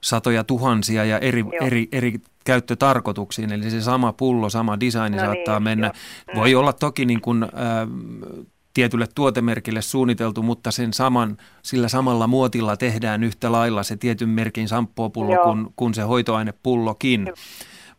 [0.00, 2.12] satoja tuhansia ja eri, eri, eri
[2.44, 3.52] käyttötarkoituksiin.
[3.52, 5.90] Eli se sama pullo, sama design no saattaa niin, mennä.
[6.28, 6.40] Jo.
[6.40, 7.48] Voi olla toki niin kuin, äh,
[8.74, 14.68] tietylle tuotemerkille suunniteltu, mutta sen saman, sillä samalla muotilla tehdään yhtä lailla se tietyn merkin
[14.68, 17.26] samppopullo kuin, kuin se hoitoainepullokin.
[17.26, 17.36] Joo.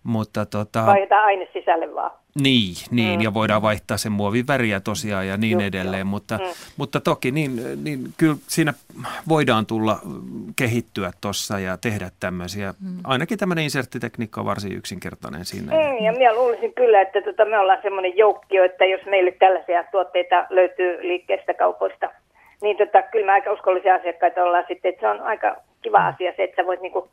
[0.04, 0.86] Mutta tota...
[0.86, 2.12] Vaihdetaan aine sisälle vaan.
[2.42, 3.24] Niin, niin mm.
[3.24, 6.44] ja voidaan vaihtaa sen muovin väriä tosiaan ja niin Just edelleen, mutta, mm.
[6.78, 7.52] mutta toki niin,
[7.84, 8.74] niin kyllä siinä
[9.30, 9.98] voidaan tulla
[10.56, 12.98] kehittyä tuossa ja tehdä tämmöisiä, mm.
[13.04, 15.72] ainakin tämmöinen inserttitekniikka on varsin yksinkertainen siinä.
[15.72, 19.84] Mm, ja minä luulisin kyllä, että tota, me ollaan semmoinen joukkio, että jos meille tällaisia
[19.92, 22.10] tuotteita löytyy liikkeestä kaupoista,
[22.62, 26.08] niin tota, kyllä me aika uskollisia asiakkaita ollaan sitten, että se on aika kiva mm.
[26.08, 27.10] asia se, että sä voit niinku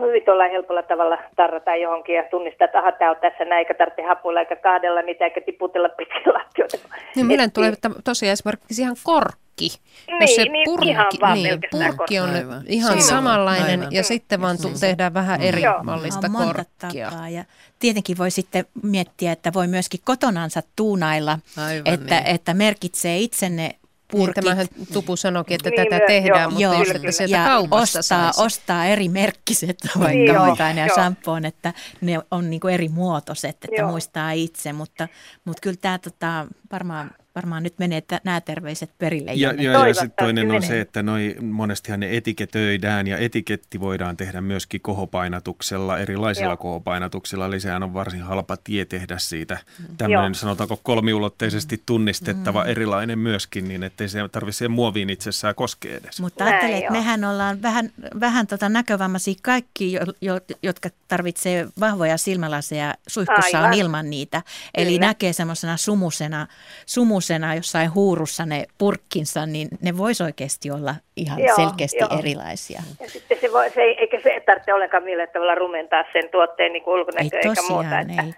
[0.00, 3.74] hyvin tuolla helpolla tavalla tarrata johonkin ja tunnistaa, että aha, tämä on tässä näin, eikä
[3.74, 6.76] tarvitse hapuilla eikä kahdella niitä eikä tiputella pitkin lattioita.
[7.16, 7.72] Niin, meidän tulee
[8.04, 9.68] tosiaan esimerkiksi ihan korkki.
[10.06, 12.62] Niin, Jos se niin, purki, ihan vaan niin, purkki on aivan.
[12.66, 13.92] ihan Siinä samanlainen aivan.
[13.94, 14.04] ja mm.
[14.04, 15.82] sitten vaan tu- tehdään vähän eri Joo.
[15.82, 17.10] mallista korkkia.
[17.10, 17.28] Tapaa.
[17.28, 17.44] Ja
[17.78, 22.26] tietenkin voi sitten miettiä, että voi myöskin kotonansa tuunailla, aivan, että, niin.
[22.34, 23.70] että merkitsee itsenne
[24.10, 24.36] purkit.
[24.36, 27.44] Niin, tämähän Tupu sanoikin, että niin, tätä tehdään, joo, mutta joo, just, että sieltä ja
[27.44, 32.88] kaupasta ostaa, ostaa eri merkkiset vaikka niin, hoitaine ja shampoon, että ne on niinku eri
[32.88, 33.90] muotoiset, että joo.
[33.90, 35.08] muistaa itse, mutta,
[35.44, 39.32] mutta kyllä tämä tota, varmaan varmaan nyt menee että nämä terveiset perille.
[39.34, 44.16] Ja, ja, ja sitten toinen on se, että noi, monestihan ne etiketöidään ja etiketti voidaan
[44.16, 46.56] tehdä myöskin kohopainatuksella, erilaisilla Joo.
[46.56, 47.46] kohopainatuksilla.
[47.46, 49.96] Eli sehän on varsin halpa tie tehdä siitä mm.
[49.96, 52.70] tämmöinen sanotaanko kolmiulotteisesti tunnistettava mm.
[52.70, 56.20] erilainen myöskin, niin ettei se tarvitse siihen muoviin itsessään koskea edes.
[56.20, 57.90] Mutta ajattelen, että mehän ollaan vähän,
[58.20, 62.94] vähän tota näkövammaisia kaikki, jo, jo, jotka tarvitsee vahvoja silmälaseja.
[63.06, 63.70] Suihkussa Aivan.
[63.70, 64.42] on ilman niitä.
[64.74, 65.06] Eli Kyllä.
[65.06, 66.46] näkee semmoisena sumusena,
[66.86, 72.18] sumusena semmoisena jossain huurussa ne purkkinsa, niin ne vois oikeasti olla ihan joo, selkeästi joo.
[72.18, 72.80] erilaisia.
[73.00, 76.72] Ja sitten se voi, se ei, eikä se tarvitse ollenkaan millään tavalla rumentaa sen tuotteen
[76.72, 78.00] niin ulkonäköä eikä muuta.
[78.00, 78.34] Että, ei.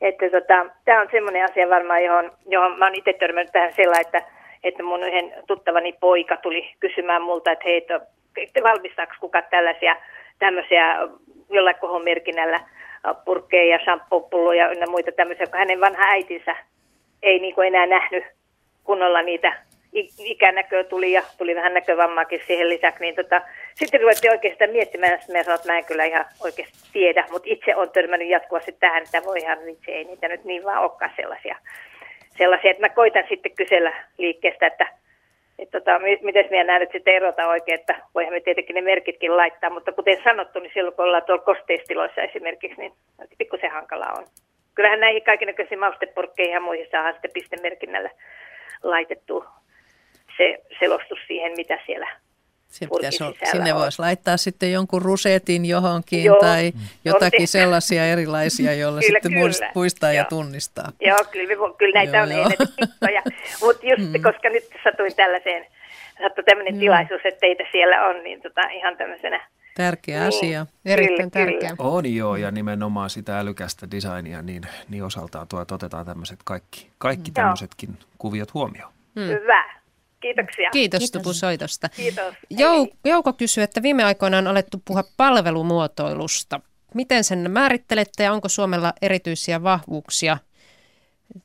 [0.00, 4.06] että tota, tämä on semmoinen asia varmaan, johon, johon mä oon itse törmännyt tähän sellainen,
[4.06, 4.22] että,
[4.64, 7.86] että mun yhden tuttavani poika tuli kysymään multa, että hei,
[8.36, 9.96] että valmistaako kukaan tällaisia
[10.38, 10.84] tämmöisiä
[11.50, 12.60] jollain kohon merkinnällä
[13.24, 16.56] purkkeja ja shampoopulloja ynnä muita tämmöisiä, kun hänen vanha äitinsä
[17.22, 18.24] ei niin enää nähnyt
[18.84, 19.68] kunnolla niitä
[20.18, 23.42] ikänäköä tuli ja tuli vähän näkövammaakin siihen lisäksi, niin tota,
[23.74, 27.48] sitten ruvettiin oikeastaan miettimään, että mä sanoin, että mä en kyllä ihan oikeasti tiedä, mutta
[27.50, 31.12] itse on törmännyt jatkuvasti tähän, että voi ihan vitsi, ei niitä nyt niin vaan olekaan
[31.16, 31.56] sellaisia.
[32.38, 34.88] sellaisia että mä koitan sitten kysellä liikkeestä, että,
[35.58, 39.36] että tota, miten minä näen nyt sitten erota oikein, että voihan me tietenkin ne merkitkin
[39.36, 42.92] laittaa, mutta kuten sanottu, niin silloin kun ollaan tuolla kosteistiloissa esimerkiksi, niin
[44.78, 48.10] kyllähän näihin kaikennäköisiin maustepurkkeihin ja muihin saadaan sitten pistemerkinnällä
[48.82, 49.44] laitettu
[50.36, 52.08] se selostus siihen, mitä siellä
[52.90, 56.72] on, sinne voisi laittaa sitten jonkun rusetin johonkin Joo, tai
[57.04, 59.70] jotakin sellaisia erilaisia, joilla kyllä, sitten kyllä.
[59.74, 60.16] muistaa Joo.
[60.16, 60.92] ja tunnistaa.
[61.00, 63.22] Joo, kyllä, kyllä näitä Joo, on jo.
[63.60, 64.22] Mutta just mm.
[64.22, 65.66] koska nyt satuin tällaiseen,
[66.22, 66.80] sattui tämmöinen mm.
[66.80, 69.40] tilaisuus, että teitä siellä on, niin tota, ihan tämmöisenä
[69.78, 70.66] Tärkeä niin, asia.
[70.84, 71.74] Erittäin kyllä, tärkeä.
[71.78, 77.30] On joo, ja nimenomaan sitä älykästä designia, niin, niin osaltaan tuo, otetaan tämmöiset kaikki, kaikki
[77.30, 78.92] tämmöisetkin kuviot huomioon.
[79.20, 79.26] Hmm.
[79.26, 79.74] Hyvä.
[80.20, 80.70] Kiitoksia.
[80.70, 81.10] Kiitos, Kiitos.
[81.10, 81.88] Tupu soitosta.
[81.88, 82.34] Kiitos.
[82.50, 86.60] Jou, Jouko kysyy, että viime aikoina on alettu puhua palvelumuotoilusta.
[86.94, 90.38] Miten sen määrittelette ja onko Suomella erityisiä vahvuuksia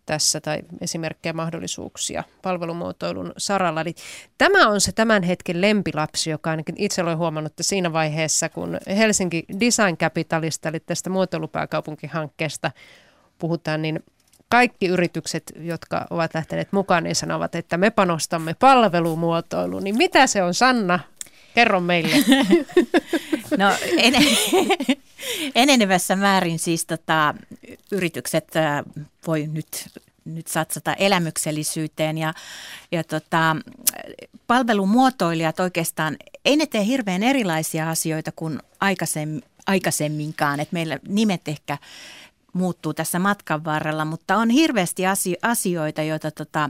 [0.05, 3.81] tässä tai esimerkkejä mahdollisuuksia palvelumuotoilun saralla.
[3.81, 3.95] Eli
[4.37, 8.77] tämä on se tämän hetken lempilapsi, joka ainakin itse olen huomannut, että siinä vaiheessa, kun
[8.87, 12.71] Helsinki Design Capitalista, eli tästä muotoilupääkaupunkihankkeesta
[13.39, 14.03] puhutaan, niin
[14.49, 19.83] kaikki yritykset, jotka ovat lähteneet mukaan, niin sanovat, että me panostamme palvelumuotoiluun.
[19.83, 20.99] Niin mitä se on, Sanna?
[21.55, 22.15] Kerro meille.
[23.57, 24.13] No en,
[25.55, 27.35] enenevässä määrin siis tota,
[27.91, 28.47] yritykset
[29.27, 29.87] voi nyt
[30.25, 32.33] nyt satsata elämyksellisyyteen ja,
[32.91, 33.55] ja tota,
[34.47, 41.77] palvelumuotoilijat oikeastaan, ei ne tee hirveän erilaisia asioita kuin aikaisemmin, aikaisemminkaan, että meillä nimet ehkä
[42.53, 45.03] muuttuu tässä matkan varrella, mutta on hirveästi
[45.41, 46.69] asioita, joita tota,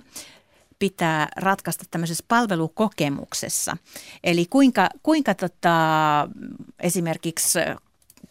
[0.80, 3.78] pitää ratkaista tämmöisessä palvelukokemuksessa.
[4.24, 5.70] Eli kuinka, kuinka tota,
[6.80, 7.60] esimerkiksi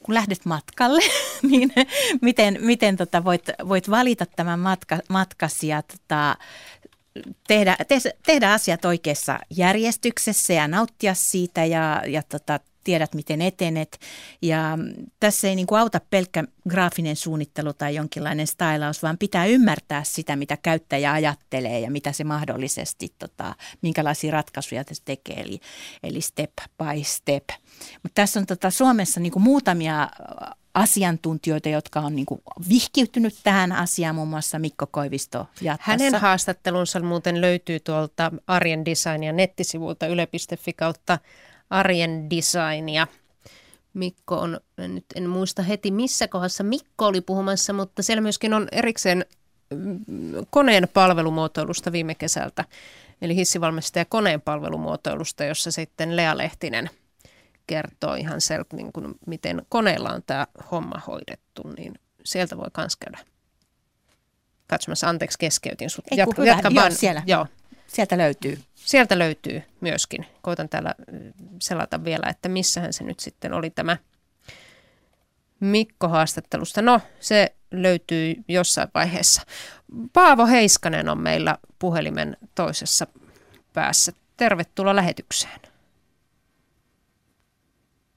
[0.03, 1.03] kun lähdet matkalle,
[1.51, 1.73] niin
[2.21, 6.37] miten, miten tota voit, voit valita tämän matka, matkasi ja tota,
[7.49, 13.99] tehdä, te, tehdä asiat oikeassa järjestyksessä ja nauttia siitä ja, ja tota, tiedät, miten etenet.
[14.43, 14.79] Ja
[15.21, 20.37] tässä ei niin kuin auta pelkkä graafinen suunnittelu tai jonkinlainen stylaus, vaan pitää ymmärtää sitä,
[20.37, 25.61] mitä käyttäjä ajattelee ja mitä se mahdollisesti, tota, minkälaisia ratkaisuja se tekee, eli,
[26.03, 27.49] eli step by step.
[28.03, 30.09] Mutta tässä on tota Suomessa niin kuin muutamia
[30.75, 32.27] asiantuntijoita, jotka on niin
[32.69, 35.91] vihkiytynyt tähän asiaan, muun muassa Mikko Koivisto jatkassa.
[35.91, 41.19] Hänen haastattelunsa muuten löytyy tuolta Arjen Designia nettisivulta yle.fi kautta
[41.73, 43.07] Arjen Designia.
[43.95, 48.69] Mikko on, nyt en muista heti missä kohdassa Mikko oli puhumassa, mutta siellä myöskin on
[48.73, 49.25] erikseen
[49.75, 50.05] mm,
[50.51, 52.65] koneen palvelumuotoilusta viime kesältä,
[53.23, 56.91] eli hissivalmistaja koneen palvelumuotoilusta, jossa sitten Lea Lehtinen
[57.67, 61.95] kertoo ihan sel, niin kuin, miten koneella on tämä homma hoidettu, niin
[62.25, 63.19] sieltä voi myös käydä
[64.67, 65.09] katsomassa.
[65.09, 66.05] Anteeksi, keskeytin sut.
[66.11, 66.93] Ei, Jatka, jatka Joo, vaan.
[66.93, 67.23] siellä.
[67.27, 67.47] Joo.
[67.93, 68.59] Sieltä löytyy.
[68.75, 70.27] Sieltä löytyy myöskin.
[70.43, 70.95] Koitan täällä
[71.61, 73.97] selata vielä, että missähän se nyt sitten oli tämä
[75.61, 76.83] Mikko-haastattelusta.
[76.83, 79.43] No, se löytyy jossain vaiheessa.
[80.13, 83.07] Paavo Heiskanen on meillä puhelimen toisessa
[83.73, 84.13] päässä.
[84.37, 85.61] Tervetuloa lähetykseen.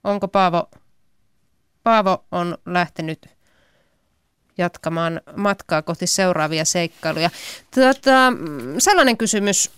[0.03, 0.69] Onko Paavo?
[1.83, 3.34] Paavo on lähtenyt
[4.57, 7.29] jatkamaan matkaa kohti seuraavia seikkailuja.
[7.75, 8.33] Tota,
[8.77, 9.71] sellainen kysymys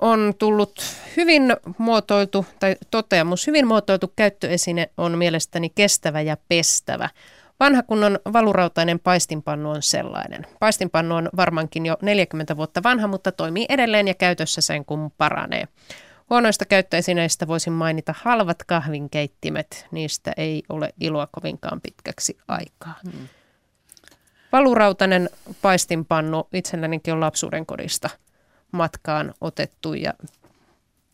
[0.00, 0.82] on tullut
[1.16, 7.08] hyvin muotoiltu, tai toteamus, hyvin muotoiltu käyttöesine on mielestäni kestävä ja pestävä.
[7.60, 10.46] Vanha kunnon valurautainen paistinpannu on sellainen.
[10.60, 15.68] Paistinpannu on varmaankin jo 40 vuotta vanha, mutta toimii edelleen ja käytössä sen kun paranee.
[16.30, 19.86] Huonoista käyttöesineistä voisin mainita halvat kahvinkeittimet.
[19.90, 22.94] Niistä ei ole iloa kovinkaan pitkäksi aikaa.
[23.04, 23.28] Hmm.
[24.52, 25.30] Valurautainen
[25.62, 28.10] paistinpannu itsellänikin on lapsuuden kodista
[28.72, 30.14] matkaan otettu ja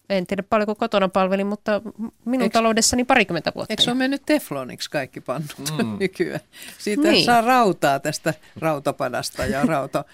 [0.09, 1.81] en tiedä paljonko kotona palvelin, mutta
[2.25, 3.73] minun eikö, taloudessani parikymmentä vuotta.
[3.73, 5.97] Eikö se ole mennyt tefloniksi kaikki pannut mm.
[6.01, 6.41] nykyään?
[6.79, 7.25] Siitä niin.
[7.25, 10.05] saa rautaa tästä rautapadasta ja rauta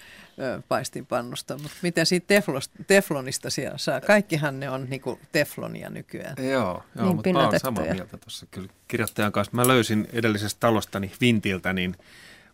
[0.67, 2.41] paistinpannusta, mutta miten siitä
[2.87, 4.01] teflonista siellä saa?
[4.01, 6.35] Kaikkihan ne on niinku teflonia nykyään.
[6.37, 9.55] Joo, joo niin mutta mä olen samaa mieltä tuossa kyllä kirjoittajan kanssa.
[9.55, 11.95] Mä löysin edellisestä talostani Vintiltä, niin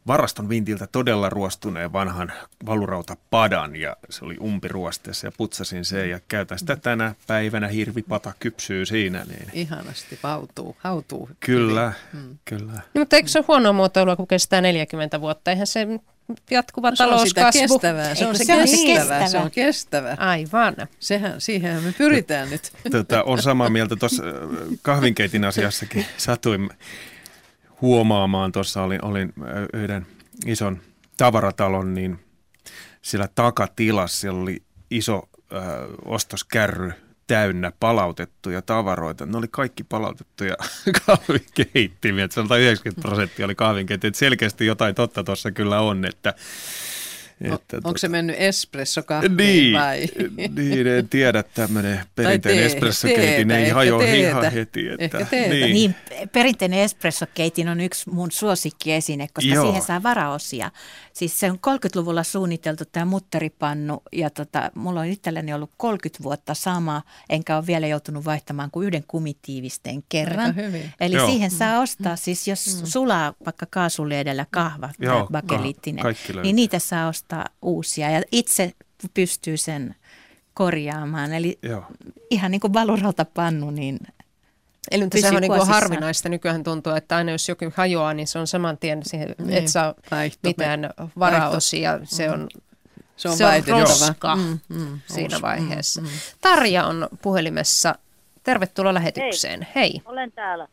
[0.08, 2.34] varaston vintiltä todella ruostuneen vanhan
[2.66, 8.86] valurautapadan ja se oli umpiruosteessa ja putsasin sen ja käytän sitä tänä päivänä hirvipata kypsyy
[8.86, 9.26] siinä.
[9.30, 9.50] Niin.
[9.54, 11.30] Ihanasti hautuu, hautuu.
[11.40, 12.38] Kyllä, mm.
[12.46, 12.74] kyllä.
[12.74, 15.52] No, mutta eikö se ole huonoa muotoilua, kun kestää 40 vuotta?
[15.52, 15.88] Eihän se
[16.52, 17.34] jatkuva no, talouskasvu.
[17.34, 19.28] Se on sitä kestävää, se on se, se, kestävää, kestävää.
[19.28, 20.16] se on kestävä.
[20.20, 20.76] Aivan.
[21.00, 22.72] Sehän, siihen me pyritään nyt.
[22.92, 24.24] Tota, on samaa mieltä tuossa
[24.82, 26.06] kahvinkeitin asiassakin.
[26.18, 26.70] Satuin
[27.82, 29.34] huomaamaan, tuossa olin, olin
[29.74, 30.08] yhden
[30.46, 30.82] ison
[31.18, 32.20] tavaratalon, niin
[33.02, 35.56] siellä takatilassa siellä oli iso ö,
[36.06, 36.94] ostoskärry
[37.28, 39.26] täynnä palautettuja tavaroita.
[39.26, 40.56] Ne oli kaikki palautettuja
[41.06, 42.28] kahvinkeittimiä.
[42.32, 44.14] Sanotaan 90 prosenttia oli kahvinkeittimiä.
[44.14, 46.34] Selkeästi jotain totta tuossa kyllä on, että
[47.42, 49.02] että, Onko tota, se mennyt espresso
[49.38, 50.08] niin, vai?
[50.56, 54.88] Niin, en tiedä tämmöinen perinteinen espressokeitin ei hajoa ihan heti.
[55.00, 55.74] Että, niin.
[55.74, 55.96] niin,
[56.32, 59.66] perinteinen espressokeitin on yksi mun suosikkiesine, koska Joo.
[59.66, 60.72] siihen saa varaosia.
[61.14, 66.54] Siis se on 30-luvulla suunniteltu tämä mutteripannu ja tota, mulla on itselläni ollut 30 vuotta
[66.54, 70.56] sama, enkä ole vielä joutunut vaihtamaan kuin yhden kumitiivisteen kerran.
[71.00, 71.28] Eli Joo.
[71.28, 72.86] siihen saa ostaa, siis jos mm.
[72.86, 76.06] sulaa vaikka kaasuliedellä kahva, Joo, bakeliittinen,
[76.44, 78.74] niin niitä saa ostaa ostaa uusia ja itse
[79.14, 79.96] pystyy sen
[80.54, 81.34] korjaamaan.
[81.34, 81.84] Eli Joo.
[82.30, 82.74] ihan niin kuin
[83.34, 84.00] pannu, niin
[84.92, 86.30] Eli sehän on niin kuin harvinaista.
[86.30, 89.54] Nykyään tuntuu, että aina jos jokin hajoaa, niin se on saman tien, siihen, niin.
[89.54, 90.90] et saa Vaihto, mitään
[91.20, 92.00] varaosia.
[92.04, 92.48] Se on,
[93.16, 96.02] se on, se on roska mm, mm, siinä vaiheessa.
[96.02, 96.14] Mm, mm.
[96.42, 97.96] Tarja on puhelimessa.
[98.44, 99.68] Tervetuloa lähetykseen.
[99.76, 99.92] Hei.
[99.94, 100.02] Hei.
[100.06, 100.68] Olen täällä.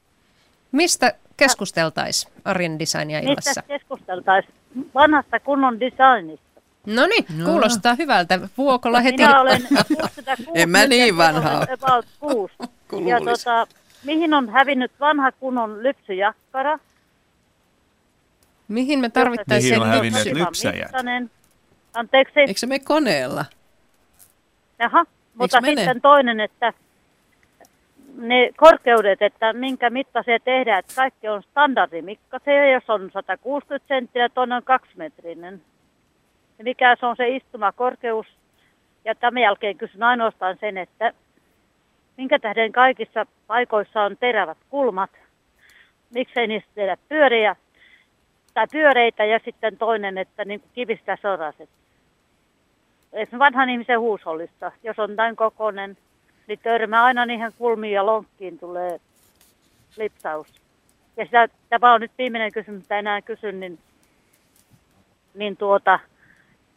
[0.73, 3.51] Mistä keskusteltaisiin Arjen Designia illassa?
[3.51, 4.55] Mistä keskusteltaisiin?
[4.95, 6.44] Vanhasta kunnon designista.
[6.87, 7.45] No niin, no.
[7.45, 8.41] kuulostaa hyvältä.
[8.59, 9.17] Vuokolla heti.
[9.17, 10.51] Minä olen 66.
[10.55, 12.55] en mä niin vanha About 6.
[13.11, 13.67] ja tota,
[14.05, 16.79] mihin on hävinnyt vanha kunnon lypsyjakkara?
[18.69, 20.91] Mihin me tarvittaisiin Mihin on hävinneet lypsäjät?
[21.95, 22.41] Anteeksi.
[22.41, 23.45] Eikö se mene koneella?
[24.79, 25.05] Jaha,
[25.35, 26.01] mutta Eikö sitten mene?
[26.01, 26.73] toinen, että
[28.17, 34.29] ne korkeudet, että minkä mitta se tehdään, että kaikki on standardimikkaisia, jos on 160 senttiä,
[34.29, 35.63] toinen on kaksimetrinen
[36.59, 38.27] ja mikä se on se istumakorkeus.
[39.05, 41.13] Ja tämän jälkeen kysyn ainoastaan sen, että
[42.17, 45.11] minkä tähden kaikissa paikoissa on terävät kulmat,
[46.15, 47.57] miksei niistä tehdä pyöriä
[48.55, 51.69] tai pyöreitä ja sitten toinen, että niin kuin kivistä soraset.
[53.13, 55.97] Esimerkiksi vanhan ihmisen huusollista, jos on näin kokoinen,
[56.47, 59.01] niin törmää aina niihin kulmiin ja lonkkiin tulee
[59.97, 60.47] lipsaus.
[61.17, 63.79] Ja sitä, tämä on nyt viimeinen kysymys, mitä enää kysyn, niin,
[65.35, 65.99] niin tuota,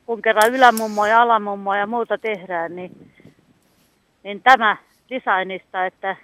[0.07, 3.11] kun kerran ylämummoa ja alamummoa ja muuta tehdään, niin,
[4.23, 4.77] niin tämä
[5.09, 6.15] designista, että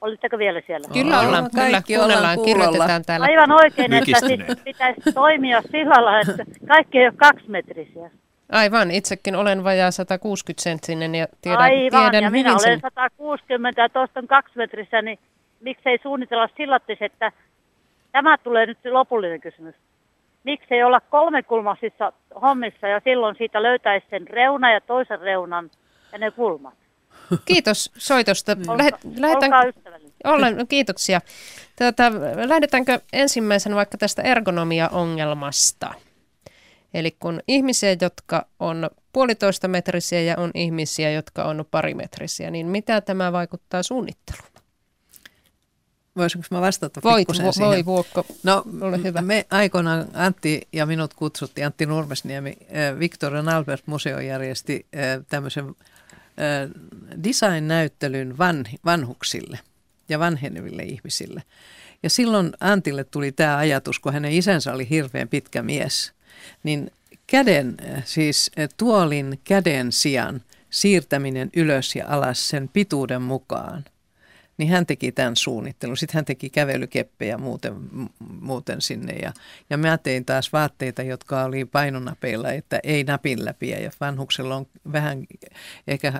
[0.00, 0.88] Olitteko vielä siellä?
[0.92, 3.26] Kyllä ollaan, kaikki kyllä, kuunnellaan, kirjoitetaan täällä.
[3.26, 8.10] Aivan oikein, että siis pitäisi toimia sillä lailla, että kaikki ei ole kaksimetrisiä.
[8.52, 12.80] Aivan, itsekin olen vajaa 160 senttinen ja tiedän, Aivan, tiedän ja minä olen sen.
[12.80, 15.18] 160 ja tuosta on kaksimetrissä, niin
[15.60, 17.32] miksei suunnitella sillä että
[18.12, 19.74] tämä tulee nyt lopullinen kysymys.
[20.44, 22.12] Miksei olla kolmekulmaisissa
[22.42, 25.70] hommissa ja silloin siitä löytäisi sen reuna ja toisen reunan
[26.12, 26.74] ja ne kulmat.
[27.44, 28.56] Kiitos soitosta.
[28.68, 28.84] Olka,
[29.16, 29.50] lähetän...
[30.24, 31.20] Olen, no kiitoksia.
[31.76, 32.12] Tätä,
[32.46, 35.94] lähdetäänkö ensimmäisenä vaikka tästä ergonomia-ongelmasta?
[36.94, 43.00] Eli kun ihmisiä, jotka on puolitoista metrisiä ja on ihmisiä, jotka on parimetrisiä, niin mitä
[43.00, 44.49] tämä vaikuttaa suunnitteluun?
[46.16, 47.68] Voisinko mä vastata Voit, vo, siihen?
[47.68, 48.26] Voi, Vuokko.
[48.42, 49.22] No, ole hyvä.
[49.22, 55.64] Me aikoinaan Antti ja minut kutsuttiin, Antti Nurmesniemi, äh, Victorian Albert Museo järjesti äh, tämmöisen
[55.66, 55.74] äh,
[57.24, 59.58] design-näyttelyn van, vanhuksille
[60.08, 61.42] ja vanheneville ihmisille.
[62.02, 66.12] Ja silloin Antille tuli tämä ajatus, kun hänen isänsä oli hirveän pitkä mies,
[66.62, 66.90] niin
[67.26, 73.84] käden, siis tuolin käden sijaan siirtäminen ylös ja alas sen pituuden mukaan–
[74.60, 75.96] niin hän teki tämän suunnittelun.
[75.96, 77.74] Sitten hän teki kävelykeppejä muuten,
[78.40, 79.12] muuten sinne.
[79.12, 79.32] Ja,
[79.70, 83.70] ja mä tein taas vaatteita, jotka oli painonapeilla, että ei napin läpi.
[83.70, 85.26] Ja vanhuksella on vähän,
[85.86, 86.12] ehkä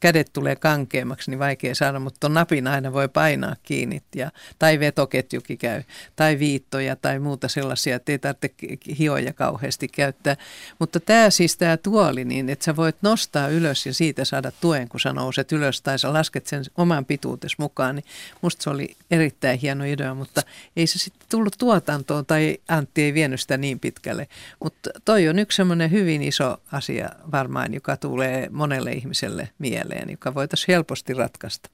[0.00, 4.02] kädet tulee kankeammaksi, niin vaikea saada, mutta tuon napin aina voi painaa kiinni.
[4.14, 5.82] Ja, tai vetoketjukin käy,
[6.16, 8.54] tai viittoja tai muuta sellaisia, että ei tarvitse
[8.98, 10.36] hioja kauheasti käyttää.
[10.78, 14.88] Mutta tämä siis tämä tuoli, niin että sä voit nostaa ylös ja siitä saada tuen,
[14.88, 15.82] kun sä nouset ylös.
[15.82, 18.04] Tai sä lasket sen oman pituuteen lähtöisi mukaan, niin
[18.42, 20.42] musta se oli erittäin hieno idea, mutta
[20.76, 24.28] ei se sitten tullut tuotantoon tai Antti ei vienyt sitä niin pitkälle.
[24.64, 30.34] Mutta toi on yksi semmoinen hyvin iso asia varmaan, joka tulee monelle ihmiselle mieleen, joka
[30.34, 31.70] voitaisiin helposti ratkaista.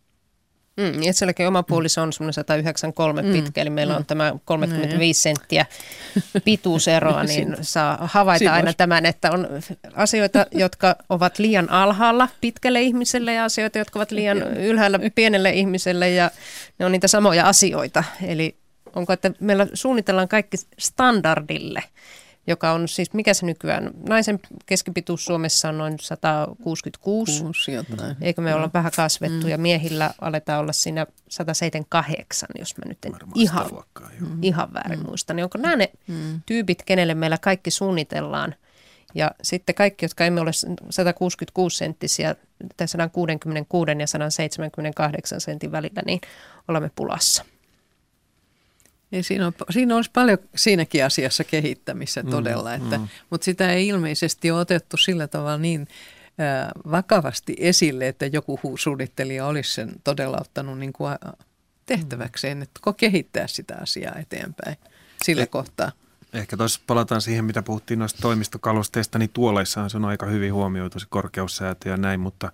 [0.77, 3.97] Mm, itselläkin oma puoliso on semmoinen 193 mm, pitkä, eli meillä mm.
[3.97, 5.23] on tämä 35 mm.
[5.23, 5.67] senttiä
[6.45, 8.77] pituuseroa, niin saa havaita Siinä aina olisi.
[8.77, 9.49] tämän, että on
[9.95, 16.11] asioita, jotka ovat liian alhaalla pitkälle ihmiselle ja asioita, jotka ovat liian ylhäällä pienelle ihmiselle
[16.11, 16.31] ja
[16.79, 18.05] ne on niitä samoja asioita.
[18.23, 18.57] Eli
[18.97, 21.83] onko, että meillä suunnitellaan kaikki standardille
[22.47, 27.43] joka on siis, mikä se nykyään, naisen keskipituus Suomessa on noin 166.
[27.43, 28.17] Kuusi jotain.
[28.21, 29.51] Eikö me olla vähän kasvettu mm.
[29.51, 34.11] ja miehillä aletaan olla siinä 178, jos mä nyt en ihan, luokkaa,
[34.43, 35.07] ihan väärin mm.
[35.07, 35.35] muista.
[35.35, 36.41] Niin onko nämä ne mm.
[36.47, 38.55] tyypit, kenelle meillä kaikki suunnitellaan?
[39.15, 40.51] Ja sitten kaikki, jotka emme ole
[40.91, 42.35] 166 senttisiä
[42.77, 46.21] tai 166 ja 178 sentin välillä, niin
[46.69, 47.45] olemme pulassa.
[49.15, 53.09] Ja siinä, on, siinä olisi paljon siinäkin asiassa kehittämistä mm, todella, että, mm.
[53.31, 55.89] mutta sitä ei ilmeisesti ole otettu sillä tavalla niin
[56.91, 61.15] vakavasti esille, että joku suunnittelija olisi sen todella ottanut niin kuin
[61.87, 64.77] tehtäväkseen, että kehittää sitä asiaa eteenpäin
[65.25, 65.93] sillä eh, kohtaa.
[66.35, 71.01] Ehkä tuossa palataan siihen, mitä puhuttiin noista toimistokalusteista, niin tuoleissahan se on aika hyvin huomioitu
[71.01, 72.53] se korkeussäätö ja näin, mutta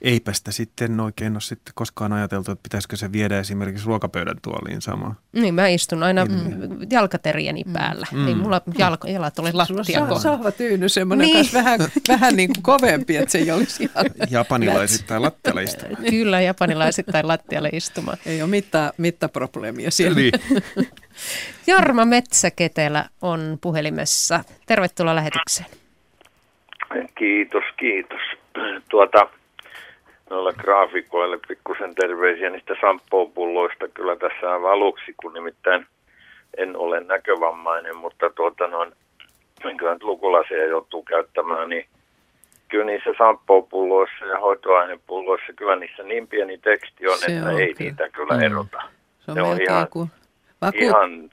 [0.00, 4.82] eipä sitä sitten oikein ole sitten koskaan ajateltu, että pitäisikö se viedä esimerkiksi ruokapöydän tuoliin
[4.82, 5.16] samaan.
[5.32, 6.32] Niin, mä istun aina mm.
[6.90, 7.72] jalkaterieni mm.
[7.72, 8.06] päällä.
[8.12, 8.28] Mm.
[8.28, 10.00] Ei mulla jalko, jalat ole lattia.
[10.00, 11.46] Sulla sahva tyyny semmoinen niin.
[11.52, 15.96] vähän, vähän niin kuin kovempi, että se ei olisi ihan Japanilaisittain lattialle istuma.
[16.10, 18.14] Kyllä, japanilaisittain lattialle istuma.
[18.26, 20.16] Ei ole mitta, mittaprobleemia siellä.
[20.16, 20.32] Niin.
[21.66, 24.40] Jarma Metsäketelä on puhelimessa.
[24.66, 25.70] Tervetuloa lähetykseen.
[27.18, 28.20] Kiitos, kiitos.
[28.90, 29.28] Tuota,
[30.30, 35.86] noilla graafikoille pikkusen terveisiä niistä samppopulloista kyllä tässä on aluksi, kun nimittäin
[36.56, 38.92] en ole näkövammainen, mutta tuota noin,
[39.76, 41.86] kyllä nyt lukulasia joutuu käyttämään, niin
[42.68, 47.74] kyllä niissä samppopulloissa ja hoitoainepulloissa, kyllä niissä niin pieni teksti on, Se että on ei
[47.74, 47.90] kyllä.
[47.90, 48.42] niitä kyllä mm.
[48.42, 48.82] erota.
[49.18, 50.10] Se on, on ihan, kuin
[50.60, 51.30] vaku- ihan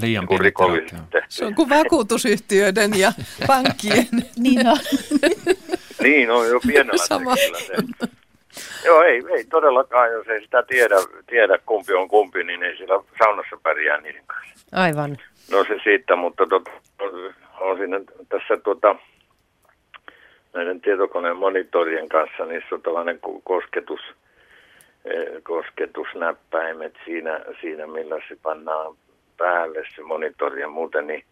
[0.00, 0.90] Liian niin
[1.28, 3.12] Se on kuin vakuutusyhtiöiden ja
[3.46, 4.06] pankkien.
[4.36, 4.76] niin on.
[6.02, 7.34] niin on jo pienellä Sama.
[8.84, 13.04] Joo, ei, ei todellakaan, jos ei sitä tiedä, tiedä kumpi on kumpi, niin ei siellä
[13.18, 14.54] saunassa pärjää niiden kanssa.
[14.72, 15.16] Aivan.
[15.50, 16.68] No se siitä, mutta tot,
[17.60, 18.96] on siinä tässä tota,
[20.54, 24.00] näiden tietokoneen monitorien kanssa, niissä on tällainen kosketus,
[25.42, 28.96] kosketusnäppäimet siinä, siinä, millä se pannaan
[29.36, 31.24] päälle se monitori ja muuten, niin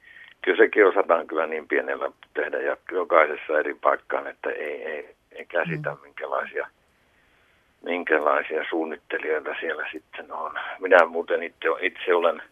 [0.42, 5.46] kyllä sekin osataan kyllä niin pienellä tehdä ja jokaisessa eri paikkaan, että ei, ei, ei
[5.46, 6.00] käsitä mm.
[6.02, 6.66] minkälaisia,
[7.82, 10.52] minkälaisia suunnittelijoita siellä sitten on.
[10.78, 12.42] Minä muuten itse, itse olen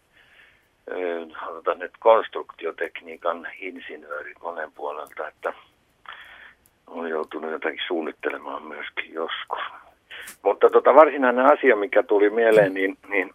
[1.33, 5.53] halutaan nyt konstruktiotekniikan insinööri koneen puolelta, että
[6.87, 9.59] olen joutunut jotakin suunnittelemaan myöskin joskus.
[10.43, 13.31] Mutta tota, varsinainen asia, mikä tuli mieleen, niin, niin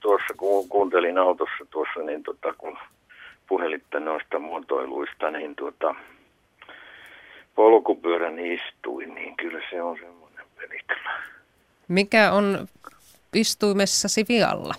[0.00, 2.78] tuossa kun kuuntelin autossa tuossa, niin tota, kun
[3.48, 5.94] puhelitte noista muotoiluista, niin tuota,
[7.54, 10.78] polkupyörän istuin, niin kyllä se on semmoinen peli
[11.88, 12.68] Mikä on
[13.34, 14.74] istuimessasi vialla?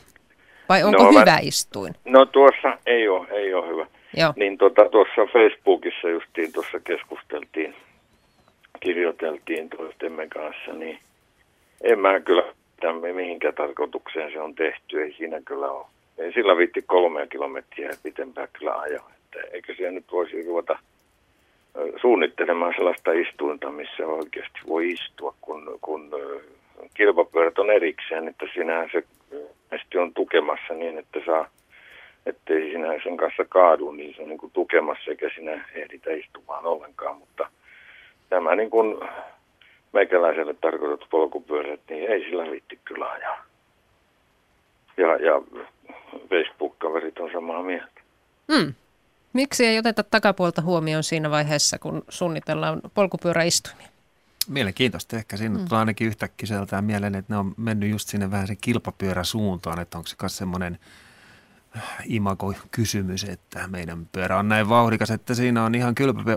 [0.70, 1.94] Vai onko no, hyvä mä, istuin?
[2.06, 3.88] No tuossa ei ole, ei ole hyvä.
[4.18, 4.34] Joo.
[4.36, 7.76] Niin tota, tuossa Facebookissa justiin tuossa keskusteltiin,
[8.80, 11.00] kirjoiteltiin toistemme kanssa, niin
[11.84, 12.44] en mä kyllä
[12.82, 15.02] tämän, mihinkä tarkoitukseen se on tehty.
[15.02, 15.86] Ei siinä kyllä ole.
[16.18, 19.12] Ei sillä viitti kolmea kilometriä pitempää kyllä ajaa.
[19.16, 20.80] Että eikö siellä nyt voisi ruveta
[22.02, 26.12] suunnittelemaan sellaista istuinta, missä oikeasti voi istua, kun, kun
[26.94, 29.04] kilpapyörät on erikseen, että sinä se
[30.00, 31.50] on tukemassa niin, että saa,
[32.26, 36.66] ettei sinä sen kanssa kaadu, niin se on niin kuin tukemassa eikä sinä ehditä istumaan
[36.66, 37.50] ollenkaan, mutta
[38.30, 38.98] tämä niin kuin
[39.94, 43.46] meikäläiselle tarkoitettu polkupyörät, niin ei sillä viitti kyllä ajaa.
[44.98, 45.42] Ja, ja
[46.30, 48.02] Facebook-kaverit on samaa mieltä.
[48.54, 48.74] Hmm.
[49.34, 53.88] Miksi ei oteta takapuolta huomioon siinä vaiheessa, kun suunnitellaan polkupyöräistuimia?
[54.50, 55.16] Mielenkiintoista.
[55.16, 55.68] Ehkä siinä mm.
[55.68, 59.98] tulee ainakin yhtäkkiä sieltä mieleen, että ne on mennyt just sinne vähän sen kilpapyöräsuuntaan, että
[59.98, 60.80] onko se myös semmoinen
[62.06, 65.96] imago-kysymys, että meidän pyörä on näin vauhdikas, että siinä on ihan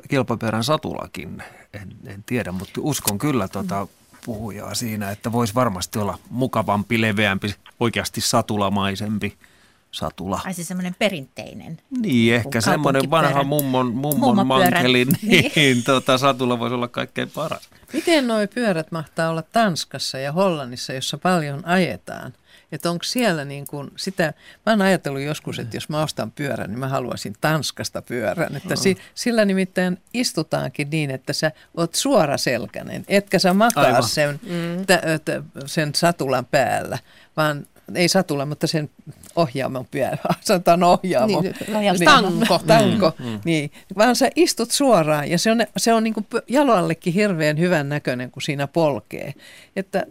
[0.09, 1.43] kilpapyörän satulakin.
[1.73, 3.87] En, en tiedä, mutta uskon kyllä tuota
[4.25, 9.37] puhujaa siinä, että voisi varmasti olla mukavampi, leveämpi, oikeasti satulamaisempi–
[9.91, 10.41] satula.
[10.45, 11.79] Ai se semmoinen perinteinen.
[12.01, 17.69] Niin, ehkä semmoinen vanha mummon, mummon mankeli, niin, niin tota, satula voisi olla kaikkein paras.
[17.93, 22.33] Miten nuo pyörät mahtaa olla Tanskassa ja Hollannissa, jossa paljon ajetaan?
[22.73, 24.33] Että onko siellä niin kuin sitä,
[24.67, 28.57] mä oon ajatellut joskus, että jos mä ostan pyörän, niin mä haluaisin Tanskasta pyörän.
[28.57, 34.87] Että si, sillä nimittäin istutaankin niin, että sä oot suoraselkäinen, etkä sä makaa sen, mm.
[34.87, 36.99] t- t- sen satulan päällä,
[37.37, 38.91] vaan ei satulla, mutta sen
[39.37, 41.41] ohjaamon pyörä, sanotaan ohjaamo.
[41.41, 42.61] Niin, niin, tanko.
[42.67, 43.41] Tanko, mm, mm.
[43.45, 43.71] niin.
[43.97, 48.31] Vaan sä istut suoraan ja se on, se on niin kuin jalallekin hirveän hyvän näköinen,
[48.31, 49.35] kun siinä polkee.
[49.77, 50.07] Että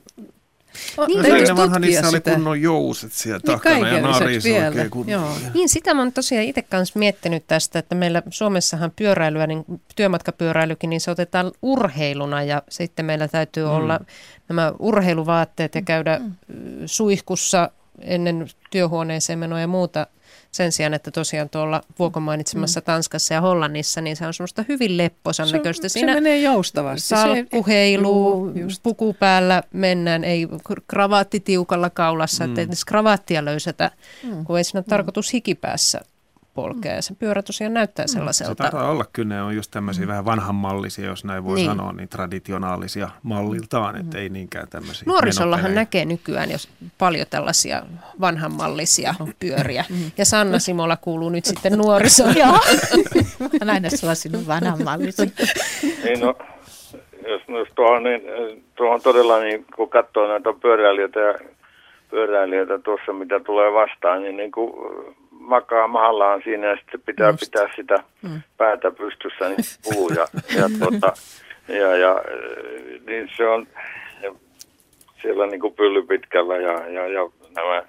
[1.08, 2.10] niin, no, ennen vanha niissä sitä.
[2.10, 5.34] oli kunnon jouset siellä niin takana ja narisi oikein Joo.
[5.54, 9.66] Niin sitä mä oon tosiaan itse kanssa miettinyt tästä, että meillä Suomessahan pyöräilyä, niin
[9.96, 13.72] työmatkapyöräilykin, niin se otetaan urheiluna ja sitten meillä täytyy mm.
[13.72, 14.00] olla
[14.50, 16.34] nämä urheiluvaatteet ja käydä mm.
[16.86, 20.08] suihkussa ennen työhuoneeseen menoa ja muuta
[20.52, 22.84] sen sijaan, että tosiaan tuolla Vuokon mainitsemassa mm.
[22.84, 25.90] Tanskassa ja Hollannissa, niin se on semmoista hyvin lepposan näköistä.
[25.90, 27.08] Siinä se menee joustavasti.
[27.08, 28.52] Salkkuheilu,
[28.84, 30.48] puku päällä mennään, ei
[30.88, 32.52] kravaatti tiukalla kaulassa, mm.
[32.52, 33.92] että ei edes kravaattia löysätä,
[34.24, 34.46] mm.
[34.46, 34.90] kun ei siinä ole mm.
[34.90, 36.02] tarkoitus hikipäässä
[36.61, 36.95] polkea.
[36.95, 38.07] Ja se pyörä tosiaan näyttää mm.
[38.07, 38.64] sellaiselta.
[38.64, 40.10] Se taitaa olla kyllä, ne on just tämmöisiä mm.
[40.10, 41.69] vähän vanhanmallisia, jos näin voi niin.
[41.69, 44.02] sanoa, niin traditionaalisia malliltaan, mm.
[44.02, 45.03] että ei niinkään tämmöisiä.
[45.06, 47.84] Nuorisollahan näkee nykyään jos paljon tällaisia
[48.22, 49.86] vanhanmallisia pyöriä.
[49.90, 50.11] Mm.
[50.18, 52.36] Ja Sanna Simola kuuluu nyt sitten nuorisoon.
[52.38, 52.60] Joo,
[53.73, 55.26] aina sellaisia vanhanmallisia.
[56.03, 56.36] niin no,
[57.27, 58.22] jos, jos tuo on, niin,
[58.76, 61.34] tuo on todella, niin, kun katsoo näitä pyöräilijöitä ja
[62.10, 64.73] pyöräilijöitä tuossa, mitä tulee vastaan, niin, niin kuin
[65.50, 67.40] makaa mahallaan siinä ja sitten pitää Just.
[67.40, 68.42] pitää sitä mm.
[68.58, 70.28] päätä pystyssä niin puu ja,
[70.58, 71.14] ja, tuota,
[71.68, 72.22] ja, ja,
[73.08, 73.68] niin se on
[75.22, 77.84] siellä niin kuin pylly pitkällä ja, ja, ja nämä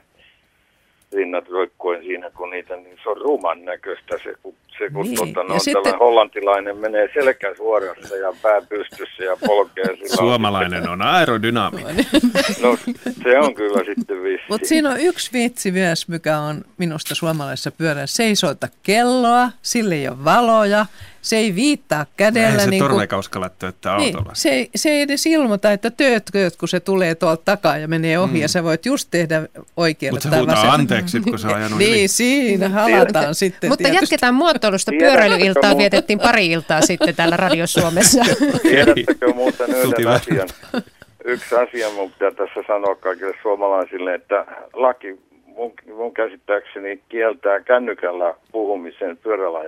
[1.12, 5.16] rinnat roikkuen siinä, kun niitä, niin se on ruman näköistä se, kun, se, kun niin.
[5.16, 5.98] tuota, no, sitten...
[5.98, 9.84] hollantilainen menee selkä suorassa ja pää pystyssä ja polkee.
[9.84, 11.96] Sillä Suomalainen on aerodynaaminen.
[12.62, 12.78] no
[13.22, 14.46] se on kyllä sitten vissi.
[14.48, 18.16] Mutta siinä on yksi vitsi myös, mikä on minusta suomalaisessa pyörässä.
[18.16, 20.86] Se ei soita kelloa, sille ei ole valoja,
[21.22, 22.48] se ei viittaa kädellä.
[22.48, 24.34] Näin se niin torlekauskalla tööttää niin, autolla.
[24.34, 28.18] Se ei, se ei edes ilmoita, että töötkööt, kun se tulee tuolta takaa ja menee
[28.18, 28.40] ohi mm.
[28.40, 32.08] ja sä voit just tehdä oikealle Mutta se huutaa anteeksi, kun se on ajanut Niin,
[32.08, 34.04] siinä halataan sitten Mutta tietysti.
[34.04, 34.34] jatketaan
[34.70, 34.92] muotoilusta.
[34.98, 38.24] Pyöräilyiltaa vietettiin pari iltaa sitten täällä Radio Suomessa.
[38.62, 40.48] Tiedättekö muuten yhden asian?
[41.24, 48.34] Yksi asia mun pitää tässä sanoa kaikille suomalaisille, että laki mun, mun käsittääkseni kieltää kännykällä
[48.52, 49.58] puhumisen pyörällä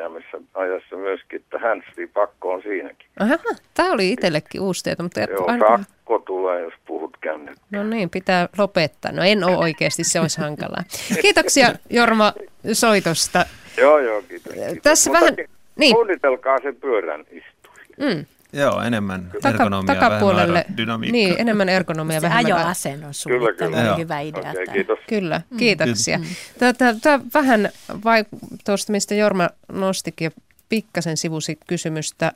[0.55, 3.09] ajassa myöskin, että handsfree pakko on siinäkin.
[3.21, 3.37] Aha,
[3.75, 5.03] tämä oli itsellekin uusi tieto.
[5.03, 5.79] Mutta Joo, aina...
[5.79, 7.65] sakko tulee, jos puhut kännykkää.
[7.71, 9.13] No niin, pitää lopettaa.
[9.13, 10.83] No en ole oikeasti, se olisi hankalaa.
[11.23, 12.33] Kiitoksia Jorma
[12.73, 13.47] soitosta.
[13.77, 14.53] Joo, joo, kiitos.
[14.53, 14.79] kiitos.
[14.83, 15.37] Tässä Mutta vähän...
[15.77, 15.91] Niin.
[15.91, 17.87] Suunnitelkaa sen pyörän istuin.
[17.99, 18.27] Mm.
[18.53, 21.13] Joo, enemmän Taka, ergonomia, takapuolelle, vähemmän dynamiikkaa.
[21.13, 22.59] Niin, enemmän ergonomia, se vähemmän...
[22.59, 23.97] ajoasennon suunnittelu kyllä, kyllä.
[23.97, 24.51] hyvä idea.
[24.51, 24.99] Okay, kiitos.
[25.09, 25.57] Kyllä, mm.
[25.57, 26.19] kiitoksia.
[26.19, 26.25] Mm.
[26.59, 27.69] Tämä, tämä vähän
[28.05, 28.25] vai
[28.65, 30.33] tuosta, mistä Jorma nostikin
[30.69, 32.33] pikkasen sivusi kysymystä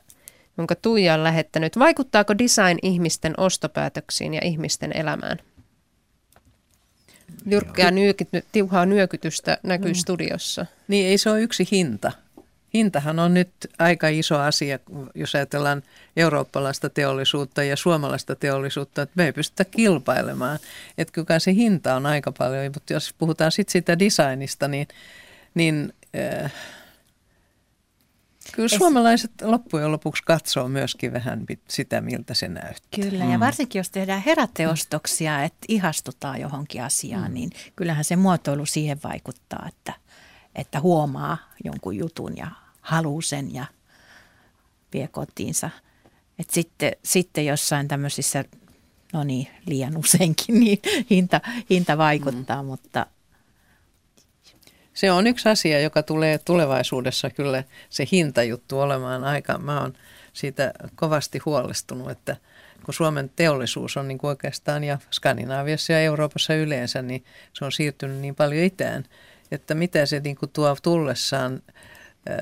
[0.57, 1.79] jonka Tuija on lähettänyt.
[1.79, 5.37] Vaikuttaako design ihmisten ostopäätöksiin ja ihmisten elämään?
[7.47, 9.95] Jyrkkää nyökyty, tiuhaa nyökytystä näkyy mm.
[9.95, 10.65] studiossa.
[10.87, 12.11] Niin ei se ole yksi hinta.
[12.73, 13.49] Hintahan on nyt
[13.79, 14.79] aika iso asia,
[15.15, 15.83] jos ajatellaan
[16.17, 20.59] eurooppalaista teollisuutta ja suomalaista teollisuutta, että me ei pystytä kilpailemaan.
[20.97, 24.87] Että kyllä se hinta on aika paljon, mutta jos puhutaan sitten siitä designista, niin,
[25.53, 25.93] niin
[26.43, 26.53] äh,
[28.57, 33.01] Kyllä suomalaiset loppujen lopuksi katsoo myöskin vähän sitä, miltä se näyttää.
[33.01, 33.39] Kyllä, ja mm.
[33.39, 37.33] varsinkin jos tehdään heräteostoksia, että ihastutaan johonkin asiaan, mm.
[37.33, 39.93] niin kyllähän se muotoilu siihen vaikuttaa, että,
[40.55, 42.47] että huomaa jonkun jutun ja
[42.81, 43.65] haluaa sen ja
[44.93, 45.69] vie kotiinsa.
[46.39, 48.45] Et sitten, sitten jossain tämmöisissä,
[49.13, 50.79] no niin, liian useinkin, niin
[51.09, 52.67] hinta, hinta vaikuttaa, mm.
[52.67, 53.05] mutta–
[54.97, 59.57] se on yksi asia, joka tulee tulevaisuudessa kyllä se hintajuttu olemaan aika.
[59.57, 59.93] Mä oon
[60.33, 62.35] siitä kovasti huolestunut, että
[62.85, 67.71] kun Suomen teollisuus on niin kuin oikeastaan ja Skandinaaviassa ja Euroopassa yleensä, niin se on
[67.71, 69.05] siirtynyt niin paljon itään,
[69.51, 71.61] että mitä se niin kuin tuo tullessaan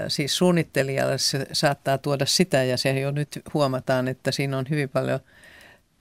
[0.07, 4.89] siis suunnittelijalle se saattaa tuoda sitä ja se jo nyt huomataan, että siinä on hyvin
[4.89, 5.19] paljon–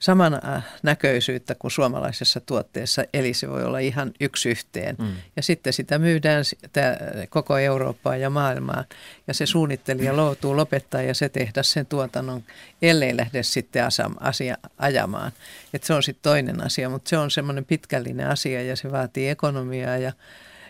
[0.05, 0.41] saman
[0.83, 4.95] näköisyyttä kuin suomalaisessa tuotteessa, eli se voi olla ihan yksi yhteen.
[4.99, 5.15] Mm.
[5.35, 6.97] Ja sitten sitä myydään sitä
[7.29, 8.83] koko Eurooppaa ja maailmaa,
[9.27, 12.43] ja se suunnittelija loutuu lopettaa ja se tehdä sen tuotannon,
[12.81, 13.83] ellei lähde sitten
[14.19, 15.31] asia ajamaan.
[15.73, 19.29] Et se on sitten toinen asia, mutta se on semmoinen pitkällinen asia ja se vaatii
[19.29, 20.11] ekonomiaa ja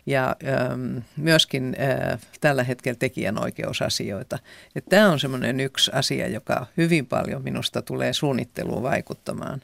[0.06, 4.40] ja ähm, myöskin äh, tällä hetkellä tekijänoikeusasioita.
[4.90, 9.62] Tämä on semmoinen yksi asia, joka hyvin paljon minusta tulee suunnitteluun vaikuttamaan.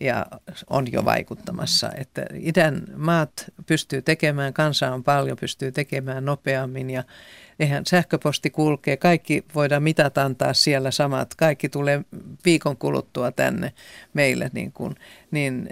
[0.00, 0.26] Ja
[0.70, 3.30] on jo vaikuttamassa, että idän maat
[3.66, 6.90] pystyy tekemään, kansa on paljon, pystyy tekemään nopeammin.
[6.90, 7.04] Ja
[7.60, 12.04] eihän sähköposti kulkee, kaikki voidaan mitata antaa siellä samat, kaikki tulee
[12.44, 13.72] viikon kuluttua tänne
[14.14, 14.94] meille, niin, kuin,
[15.30, 15.68] niin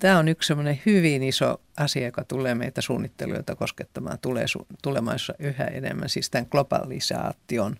[0.00, 4.18] Tämä on yksi semmoinen hyvin iso asia, joka tulee meitä suunnittelijoita koskettamaan.
[4.18, 4.44] Tulee
[4.82, 7.76] tulevaisuudessa yhä enemmän, siis tämän globalisaation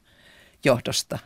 [0.65, 1.19] johdosta.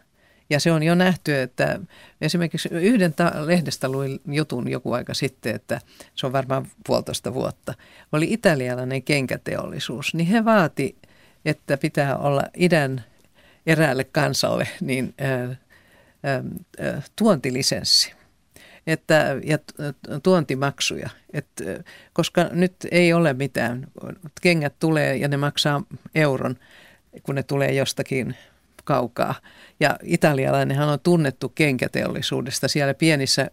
[0.50, 1.80] Ja se on jo nähty, että
[2.20, 5.80] esimerkiksi yhden ta- lehdestä luin jutun joku aika sitten, että
[6.14, 7.74] se on varmaan puolitoista vuotta,
[8.12, 10.96] oli italialainen kenkäteollisuus, niin he vaati,
[11.44, 13.04] että pitää olla idän
[13.66, 15.56] eräälle kansalle niin ää,
[16.24, 16.42] ää,
[17.16, 18.14] tuontilisenssi
[18.86, 19.58] että, ja
[20.22, 21.64] tuontimaksuja, että,
[22.12, 23.86] koska nyt ei ole mitään.
[24.42, 25.82] Kengät tulee ja ne maksaa
[26.14, 26.56] euron,
[27.22, 28.36] kun ne tulee jostakin
[28.84, 29.34] kaukaa.
[29.80, 32.68] Ja italialainenhan on tunnettu kenkäteollisuudesta.
[32.68, 33.50] Siellä pienissä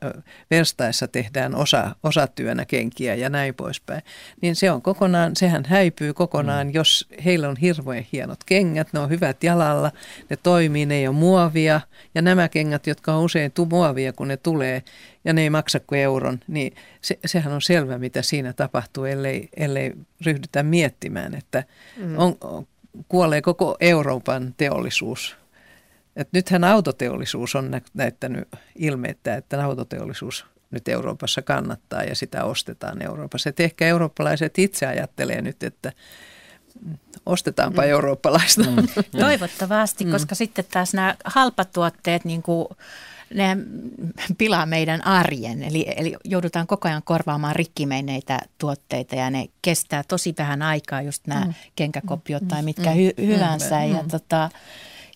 [0.51, 4.01] verstaissa tehdään osa, osatyönä kenkiä ja näin poispäin.
[4.41, 6.73] Niin se on kokonaan, sehän häipyy kokonaan, mm.
[6.73, 9.91] jos heillä on hirveän hienot kengät, ne on hyvät jalalla,
[10.29, 11.81] ne toimii, ne ei ole muovia.
[12.15, 14.83] Ja nämä kengät, jotka on usein tu- muovia, kun ne tulee
[15.25, 19.49] ja ne ei maksa kuin euron, niin se, sehän on selvä, mitä siinä tapahtuu, ellei,
[19.57, 19.93] ellei
[20.25, 21.63] ryhdytä miettimään, että
[21.97, 22.17] mm.
[22.17, 22.37] on,
[23.07, 25.35] kuolee koko Euroopan teollisuus.
[26.15, 33.49] Et nythän autoteollisuus on näyttänyt ilmeettä, että autoteollisuus nyt Euroopassa kannattaa ja sitä ostetaan Euroopassa.
[33.49, 35.91] Et ehkä eurooppalaiset itse ajattelee nyt, että
[37.25, 37.87] ostetaanpa mm.
[37.87, 38.63] eurooppalaista.
[38.63, 39.03] Mm.
[39.19, 40.11] Toivottavasti, mm.
[40.11, 42.67] koska sitten taas nämä halpatuotteet, niin kuin
[43.33, 43.57] ne
[44.37, 45.63] pilaa meidän arjen.
[45.63, 51.27] Eli, eli joudutaan koko ajan korvaamaan rikkimeineitä tuotteita ja ne kestää tosi vähän aikaa, just
[51.27, 51.53] nämä mm.
[51.75, 52.95] kenkäkopiot tai mitkä mm.
[52.95, 53.79] hy, hyvänsä.
[53.79, 53.91] Mm.
[53.91, 54.49] Ja tota,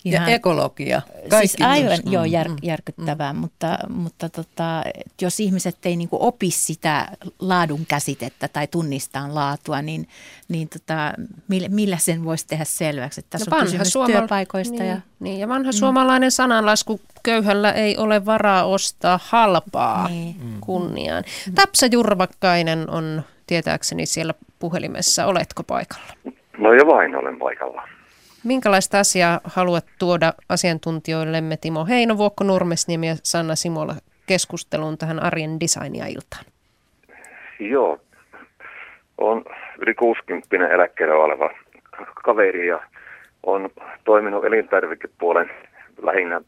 [0.05, 1.01] Ihan, ja ekologia.
[1.29, 3.39] Kaikki siis aivan mm, joo, jär, mm, järkyttävää, mm.
[3.39, 4.83] mutta, mutta tota,
[5.21, 7.07] jos ihmiset ei niinku opi sitä
[7.39, 10.07] laadun käsitettä tai tunnistaa laatua, niin,
[10.47, 11.13] niin tota,
[11.47, 13.21] millä, millä sen voisi tehdä selväksi?
[13.21, 14.77] Että tässä no on kysymys suomala- työpaikoista.
[14.77, 15.75] Niin, ja, niin, ja vanha mm.
[15.75, 20.35] suomalainen sananlasku, köyhällä ei ole varaa ostaa halpaa niin.
[20.43, 20.61] Mm.
[20.61, 21.23] kunniaan.
[21.47, 21.53] Mm.
[21.53, 25.25] Tapsa Jurvakkainen on tietääkseni siellä puhelimessa.
[25.25, 26.13] Oletko paikalla?
[26.57, 27.94] No jo vain olen paikalla.
[28.45, 33.95] Minkälaista asiaa haluat tuoda asiantuntijoillemme Timo Heinovuokko, Nurmesniemi ja Sanna Simola
[34.27, 36.45] keskusteluun tähän arjen designia iltaan?
[37.59, 37.99] Joo,
[39.17, 39.45] on
[39.79, 41.49] yli 60 eläkkeellä oleva
[42.23, 42.79] kaveri ja
[43.43, 43.69] on
[44.03, 45.49] toiminut elintarvikepuolen
[46.01, 46.41] lähinnä,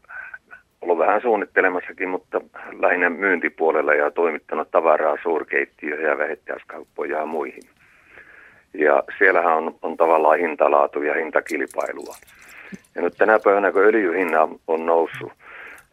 [0.80, 2.40] ollut vähän suunnittelemassakin, mutta
[2.80, 7.62] lähinnä myyntipuolella ja toimittanut tavaraa suurkeittiöihin ja vähittäiskauppoja ja muihin.
[8.74, 12.16] Ja siellähän on, on tavallaan hintalaatu ja hintakilpailua.
[12.94, 15.32] Ja nyt tänä päivänä, kun öljyhinna on noussut,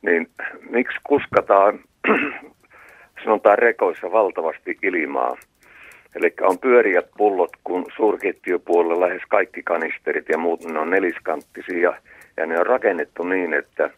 [0.01, 0.29] niin
[0.69, 1.79] miksi kuskataan,
[3.23, 5.37] sanotaan rekoissa valtavasti ilmaa?
[6.15, 11.93] Eli on pyöriät pullot, kun suurketjupuolella lähes kaikki kanisterit ja muut ne on neliskanttisia.
[12.37, 13.89] Ja ne on rakennettu niin, että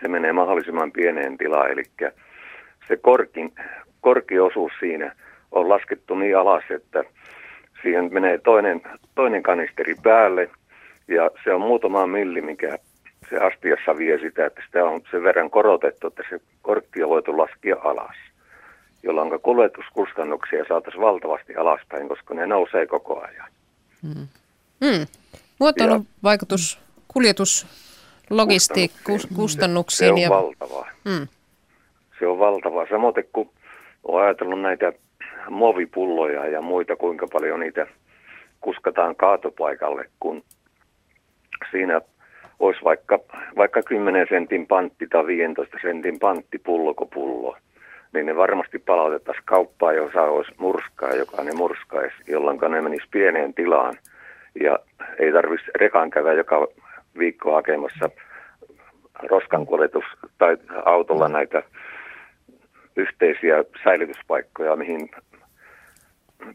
[0.00, 1.82] se menee mahdollisimman pieneen tilaan, eli
[2.88, 3.52] se korkin,
[4.00, 5.14] korkiosuus siinä
[5.52, 7.04] on laskettu niin alas, että
[7.82, 8.82] siihen menee toinen,
[9.14, 10.50] toinen kanisteri päälle
[11.08, 12.78] ja se on muutama milli, mikä
[13.30, 17.38] se astiassa vie sitä, että sitä on sen verran korotettu, että se korkki on voitu
[17.38, 18.16] laskea alas,
[19.02, 23.50] jolloin kuljetuskustannuksia saataisiin valtavasti alaspäin, koska ne nousee koko ajan.
[24.02, 24.28] Mm.
[24.80, 25.06] Mm.
[25.58, 27.66] Muotoilun vaikutus kuljetus
[28.30, 30.08] logistiikkustannuksiin.
[30.08, 30.30] Se on ja...
[30.30, 30.90] valtavaa.
[31.04, 31.28] Mm.
[32.18, 32.86] Se on valtavaa.
[32.90, 33.50] Samoin kun
[34.04, 34.92] olen ajatellut näitä
[35.50, 37.86] muovipulloja ja muita, kuinka paljon niitä
[38.60, 40.42] kuskataan kaatopaikalle, kun
[41.70, 42.00] siinä
[42.58, 43.18] olisi vaikka,
[43.56, 47.56] vaikka 10 sentin pantti tai 15 sentin pantti pulloko pullo,
[48.12, 53.54] niin ne varmasti palautettaisiin kauppaan, jos olisi murskaa, joka ne murskaisi, jolloin ne menisi pieneen
[53.54, 53.94] tilaan.
[54.60, 54.78] Ja
[55.18, 56.68] ei tarvitsisi rekan käydä joka
[57.18, 58.10] viikko hakemassa
[59.30, 60.04] roskankuljetus
[60.38, 61.62] tai autolla näitä
[62.96, 65.10] yhteisiä säilytyspaikkoja, mihin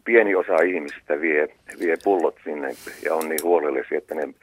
[0.06, 1.48] pieni osa ihmisistä vie,
[1.80, 2.70] vie pullot sinne
[3.06, 4.34] ja on niin huolellisia, että ne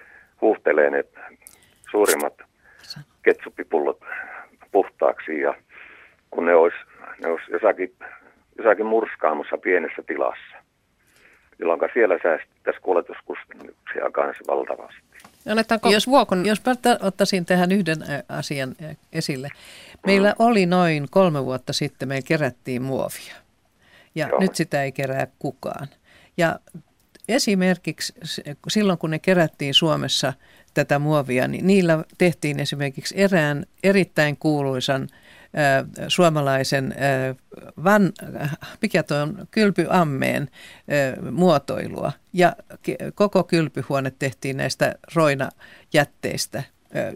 [0.41, 1.05] huuhtelee ne
[1.91, 2.35] suurimmat
[3.23, 4.01] ketsuppipullot
[4.73, 5.55] puhtaaksi ja
[6.31, 6.77] kun ne olisi,
[7.23, 7.93] ne olisi jossakin,
[8.59, 10.57] jossakin murskaamossa pienessä tilassa,
[11.59, 15.01] jolloin siellä säästettäisiin kuljetuskustannuksia kanssa valtavasti.
[15.49, 16.47] Annetaanko jos, vuokon?
[16.47, 16.63] Jos
[17.03, 17.99] ottaisin tähän yhden
[18.29, 18.75] asian
[19.13, 19.49] esille.
[20.07, 20.47] Meillä mm.
[20.47, 23.35] oli noin kolme vuotta sitten, me kerättiin muovia.
[24.15, 24.41] Ja Joo.
[24.41, 25.89] nyt sitä ei kerää kukaan.
[26.37, 26.61] Ja
[27.29, 28.15] esimerkiksi
[28.69, 30.33] silloin, kun ne kerättiin Suomessa
[30.75, 35.09] tätä muovia, niin niillä tehtiin esimerkiksi erään erittäin kuuluisan
[36.09, 36.95] suomalaisen
[37.85, 38.13] van,
[38.83, 40.49] mikä tuo on, kylpyammeen
[41.31, 42.13] muotoilua.
[42.33, 42.57] Ja
[43.15, 46.63] koko kylpyhuone tehtiin näistä roinajätteistä.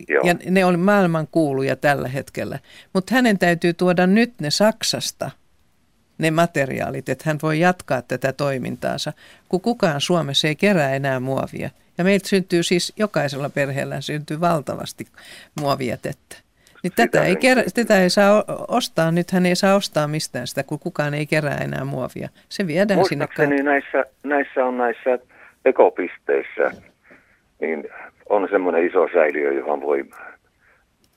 [0.08, 0.22] Joo.
[0.24, 2.58] Ja ne oli maailman kuuluja tällä hetkellä.
[2.92, 5.30] Mutta hänen täytyy tuoda nyt ne Saksasta,
[6.18, 9.12] ne materiaalit, että hän voi jatkaa tätä toimintaansa,
[9.48, 11.70] kun kukaan Suomessa ei kerää enää muovia.
[11.98, 15.06] Ja meiltä syntyy siis, jokaisella perheellä syntyy valtavasti
[15.60, 16.36] muovijätettä.
[16.82, 20.78] Niin tätä ei, kerä, tätä ei saa ostaa, nythän ei saa ostaa mistään sitä, kun
[20.78, 22.28] kukaan ei kerää enää muovia.
[22.48, 23.28] Se viedään sinne.
[23.62, 25.18] näissä, näissä on näissä
[25.64, 26.70] ekopisteissä,
[27.60, 27.88] niin
[28.28, 30.04] on semmoinen iso säiliö, johon voi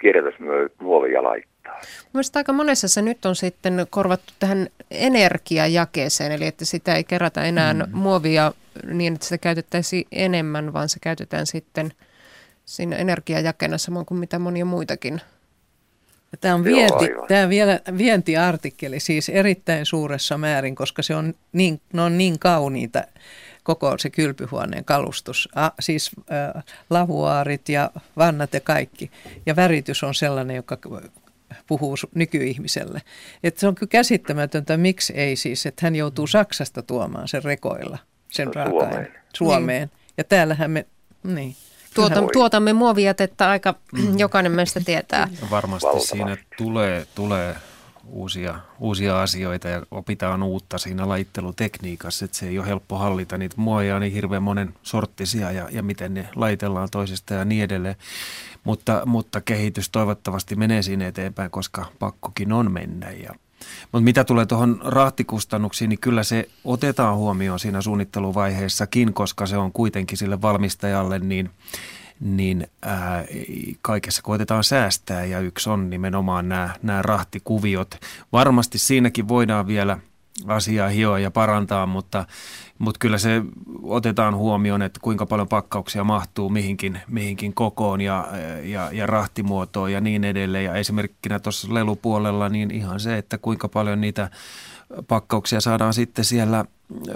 [0.02, 1.80] kierrätysmuovia laittaa.
[2.14, 7.44] Mielestäni aika monessa se nyt on sitten korvattu tähän energiajakeeseen, eli että sitä ei kerätä
[7.44, 7.84] enää mm.
[7.92, 8.54] muovia
[8.84, 11.94] niin, että sitä käytettäisiin enemmän, vaan se käytetään sitten
[12.66, 15.22] siinä energiajakeena samoin kuin mitä monia muitakin
[16.42, 21.82] Tämä on, vienti, Joo, tämä vielä vientiartikkeli siis erittäin suuressa määrin, koska se on niin,
[21.94, 23.04] ne on niin kauniita
[23.64, 25.50] koko se kylpyhuoneen kalustus.
[25.56, 29.12] A, siis äh, lavuaarit ja vannat ja kaikki.
[29.46, 30.78] Ja väritys on sellainen, joka
[31.68, 33.02] puhuu nykyihmiselle.
[33.44, 37.98] Että se on kyllä käsittämätöntä, miksi ei siis, että hän joutuu Saksasta tuomaan sen rekoilla,
[38.30, 39.04] sen raaka
[39.34, 39.88] Suomeen.
[39.88, 40.14] Niin.
[40.18, 40.86] Ja täällähän me,
[41.24, 41.56] niin.
[41.94, 44.20] Tuota, tuotamme muovijätettä aika mm.
[44.24, 45.28] jokainen meistä tietää.
[45.52, 46.18] Varmasti Valtavasti.
[46.18, 47.56] siinä tulee, tulee
[48.10, 53.38] uusia, uusia asioita ja opitaan uutta siinä laittelutekniikassa, että se ei ole helppo hallita.
[53.38, 57.64] Niitä muoja on niin hirveän monen sorttisia ja, ja miten ne laitellaan toisesta ja niin
[57.64, 57.96] edelleen.
[58.64, 63.34] Mutta, mutta kehitys toivottavasti menee siinä eteenpäin, koska pakkokin on mennä ja
[63.92, 69.72] mutta mitä tulee tuohon rahtikustannuksiin, niin kyllä se otetaan huomioon siinä suunnitteluvaiheessakin, koska se on
[69.72, 71.50] kuitenkin sille valmistajalle niin,
[72.20, 73.26] niin ää,
[73.82, 77.96] kaikessa koitetaan säästää ja yksi on nimenomaan nämä, nämä rahtikuviot.
[78.32, 79.98] Varmasti siinäkin voidaan vielä–
[80.48, 82.26] asiaa hioa ja parantaa, mutta,
[82.80, 83.42] mutta kyllä se
[83.84, 88.28] otetaan huomioon, että kuinka paljon pakkauksia mahtuu mihinkin, mihinkin kokoon ja,
[88.64, 90.66] ja, ja rahtimuotoon ja niin edelleen.
[90.66, 94.30] Ja esimerkkinä tuossa lelupuolella niin ihan se, että kuinka paljon niitä
[95.08, 96.66] pakkauksia saadaan sitten siellä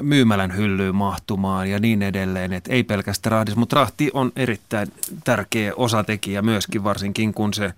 [0.02, 2.53] myymälän hyllyyn mahtumaan ja niin edelleen.
[2.53, 4.88] Että ei pelkästään rahdis, mutta rahti on erittäin
[5.23, 7.73] tärkeä osatekijä myöskin, varsinkin kun se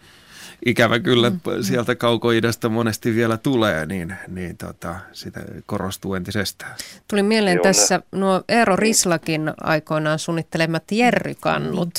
[0.65, 1.39] ikävä kyllä mm.
[1.61, 6.75] sieltä kaukoidasta monesti vielä tulee, niin, niin tota, sitä korostuu entisestään.
[7.07, 11.89] Tuli mieleen Joo, tässä nuo Eero Rislakin aikoinaan suunnittelemat jerrykannut.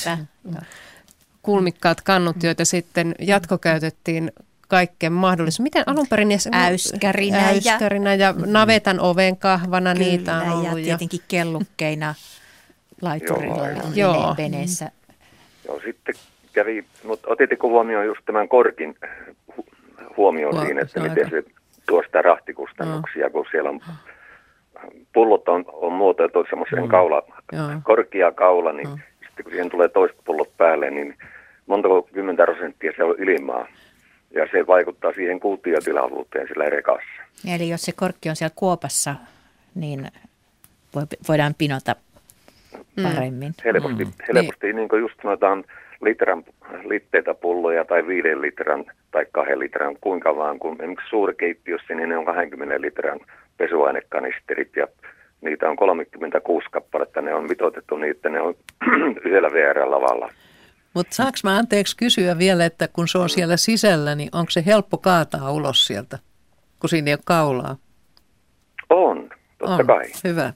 [1.41, 4.31] Kulmikkaat kannut, joita sitten jatkokäytettiin
[4.67, 5.63] kaikkeen mahdollista.
[5.63, 10.79] Miten alun perin ne äyskärinä, äyskärinä ja, ja navetan oven kahvana Kyllä, niitä on ollut.
[10.79, 12.15] ja tietenkin kellukkeina
[13.01, 14.91] laiturilla Joo, veneessä.
[15.67, 16.15] Joo, sitten
[16.53, 18.95] kävi, mutta otitteko huomioon just tämän korkin
[20.17, 21.43] huomioon Huom- siinä, että miten se
[21.87, 23.29] tuo sitä rahtikustannuksia, no.
[23.29, 23.81] kun siellä on
[25.13, 26.89] pullot on, on muotoiltu semmoiseen mm.
[26.89, 27.23] kaula,
[27.83, 28.97] korkia kaula, niin mm.
[29.27, 31.17] sitten kun siihen tulee toiset pullot päälle, niin
[31.65, 33.67] monta kymmentä prosenttia se on ilmaa.
[34.35, 37.21] Ja se vaikuttaa siihen kuutiotilavuuteen sillä rekassa.
[37.55, 39.15] Eli jos se korkki on siellä kuopassa,
[39.75, 40.07] niin
[41.27, 41.95] voidaan pinota
[42.97, 43.03] mm.
[43.03, 43.47] paremmin.
[43.47, 43.63] Mm.
[43.65, 44.11] Helposti, mm.
[44.33, 44.75] helposti niin.
[44.75, 45.63] niin kuin just sanotaan
[46.01, 46.43] litran,
[46.83, 52.17] litteitä pulloja tai viiden litran tai kahden litran, kuinka vaan, kun esimerkiksi suurkeittiössä, niin ne
[52.17, 53.19] on 20 litran
[53.57, 54.87] pesuainekanisterit ja
[55.41, 58.55] niitä on 36 kappaletta, ne on mitoitettu niitä, ne on
[59.25, 60.31] yhdellä VR-lavalla.
[60.95, 64.63] Mutta saanko mä anteeksi kysyä vielä, että kun se on siellä sisällä, niin onko se
[64.65, 66.19] helppo kaataa ulos sieltä,
[66.79, 67.75] kun siinä ei ole kaulaa?
[68.89, 69.87] On, totta on.
[69.87, 70.05] kai.
[70.23, 70.53] Hyvä.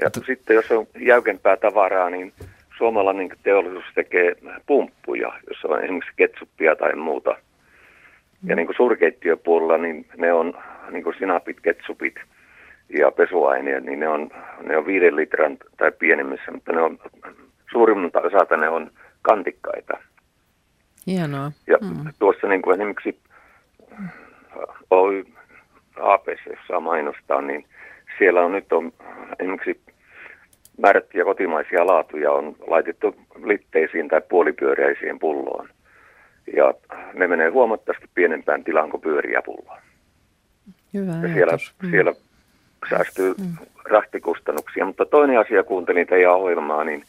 [0.00, 2.32] Ja sitten jos on jäykempää tavaraa, niin
[2.78, 4.36] suomalainen teollisuus tekee
[4.66, 7.36] pumppuja, jossa on esimerkiksi ketsuppia tai muuta.
[8.46, 10.54] Ja niin kuin suurkeittiöpuolella, niin ne on
[10.90, 12.14] niin kuin sinapit, ketsupit
[12.88, 14.30] ja pesuaineet, niin ne on,
[14.62, 16.98] ne on viiden litran tai pienemmissä, mutta ne on
[17.72, 18.90] suurimmalta osalta ne on
[19.26, 19.98] kantikkaita.
[21.06, 21.52] Hienoa.
[21.66, 22.12] Ja mm.
[22.18, 23.20] tuossa niin kuin esimerkiksi
[24.90, 25.24] Oy
[26.00, 27.66] APC, jossa mainostaa, niin
[28.18, 28.92] siellä on nyt on
[29.38, 29.80] esimerkiksi
[30.78, 35.68] määrättyjä kotimaisia laatuja on laitettu litteisiin tai puolipyöreisiin pulloon.
[36.56, 36.74] Ja
[37.14, 39.78] ne menee huomattavasti pienempään tilaan kuin pyöriä pulloa.
[40.94, 41.90] Hyvä ja siellä, mm.
[41.90, 42.12] siellä
[42.90, 43.66] säästyy mm.
[43.84, 44.84] rahtikustannuksia.
[44.84, 47.04] Mutta toinen asia, kuuntelin teidän ohjelmaa, niin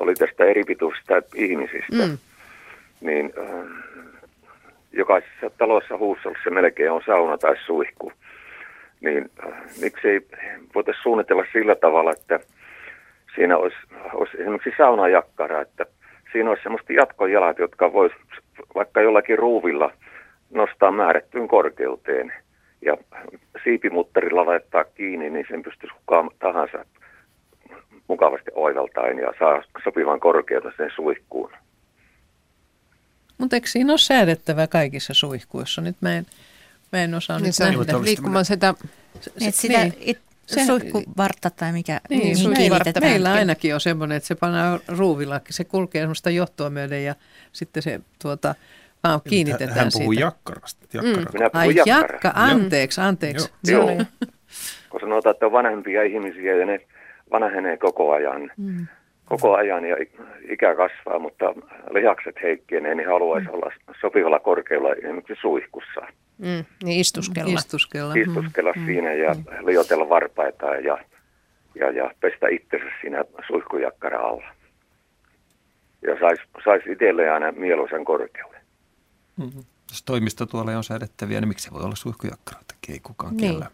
[0.00, 2.06] oli tästä eri pituista ihmisistä.
[2.06, 2.18] Mm.
[3.00, 3.66] Niin äh,
[4.92, 8.12] jokaisessa talossa huussollissa melkein on sauna tai suihku.
[9.00, 10.20] Niin äh, miksei
[10.74, 12.40] voitaisiin suunnitella sillä tavalla, että
[13.34, 13.76] siinä olisi,
[14.12, 15.86] olisi esimerkiksi saunajakkara, että
[16.32, 18.16] siinä olisi semmoista jatkojalat, jotka voisi
[18.74, 19.92] vaikka jollakin ruuvilla
[20.50, 22.32] nostaa määrättyyn korkeuteen
[22.82, 22.96] ja
[23.64, 26.84] siipimutterilla laittaa kiinni, niin sen pystyisi kukaan tahansa
[28.08, 31.52] mukavasti oivaltain ja saa sopivan korkeuta sen suihkuun.
[33.38, 35.80] Mutta eikö siinä ole säädettävä kaikissa suihkuissa?
[35.82, 36.26] Nyt mä en,
[36.92, 38.04] mä en osaa niin nyt se, nähdä.
[38.04, 38.74] Liikkumaan sitä...
[39.20, 39.94] Se, se, sitä niin.
[40.00, 43.00] it, se, suihkuvartta tai mikä niin, niin suihkuvartta.
[43.00, 47.14] Meillä ainakin on semmoinen, että se pannaan ruuvilla, se kulkee semmoista johtoa myöden ja
[47.52, 48.54] sitten se tuota,
[49.04, 50.24] vaan kiinnitetään Hän puhuu siitä.
[50.24, 50.86] jakkarasta.
[50.92, 51.30] jakkarasta.
[51.32, 51.38] Mm.
[51.38, 53.50] Minä Ai jakka, anteeksi, anteeksi.
[53.70, 53.90] Joo.
[53.90, 54.04] Joo.
[54.90, 56.80] Kun sanotaan, että on vanhempia ihmisiä ja ne
[57.30, 58.50] vanhenee koko ajan.
[58.56, 58.86] Mm.
[59.24, 59.96] Koko ajan ja
[60.48, 61.54] ikä kasvaa, mutta
[61.90, 63.54] lihakset heikkenee, niin haluaisi mm.
[63.54, 66.00] olla sopivalla korkealla esimerkiksi suihkussa.
[66.38, 67.52] Mm, niin istuskella.
[67.52, 68.86] Istuskella, istuskella mm.
[68.86, 69.66] siinä ja mm.
[69.66, 70.98] liotella varpaita ja,
[71.74, 74.54] ja, ja pestä itsensä siinä suihkujakkara alla.
[76.02, 78.60] Ja saisi sais itselleen aina mieluisen korkeuden.
[79.36, 79.64] Mm-hmm.
[79.90, 82.60] Jos toimistotuolle on säädettäviä, niin miksi se voi olla suihkujakkara?
[82.88, 83.50] Ei kukaan niin.
[83.50, 83.70] kiellä.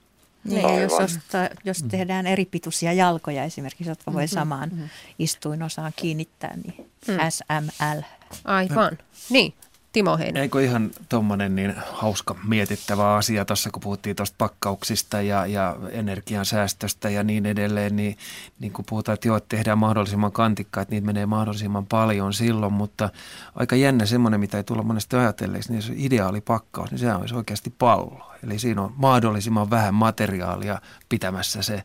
[0.48, 1.88] Niin, jos, ostaa, jos mm.
[1.88, 4.34] tehdään eri pituisia jalkoja esimerkiksi, jotka voi mm-hmm.
[4.34, 4.88] samaan mm-hmm.
[5.18, 7.14] istuinosaan kiinnittää, niin mm.
[7.30, 8.02] SML.
[8.44, 8.98] Aivan,
[9.30, 9.54] niin.
[9.96, 10.42] Timo Heinen.
[10.42, 17.10] Eikö ihan tuommoinen niin hauska mietittävä asia tuossa, kun puhuttiin tuosta pakkauksista ja, ja energiansäästöstä
[17.10, 18.16] ja niin edelleen, niin,
[18.58, 22.72] niin kun puhutaan, että joo, että tehdään mahdollisimman kantikkaa, että niitä menee mahdollisimman paljon silloin,
[22.72, 23.10] mutta
[23.54, 27.34] aika jännä semmoinen, mitä ei tulla monesti ajatelleeksi, niin se ideaali pakkaus, niin sehän olisi
[27.34, 28.32] oikeasti pallo.
[28.44, 31.82] Eli siinä on mahdollisimman vähän materiaalia pitämässä se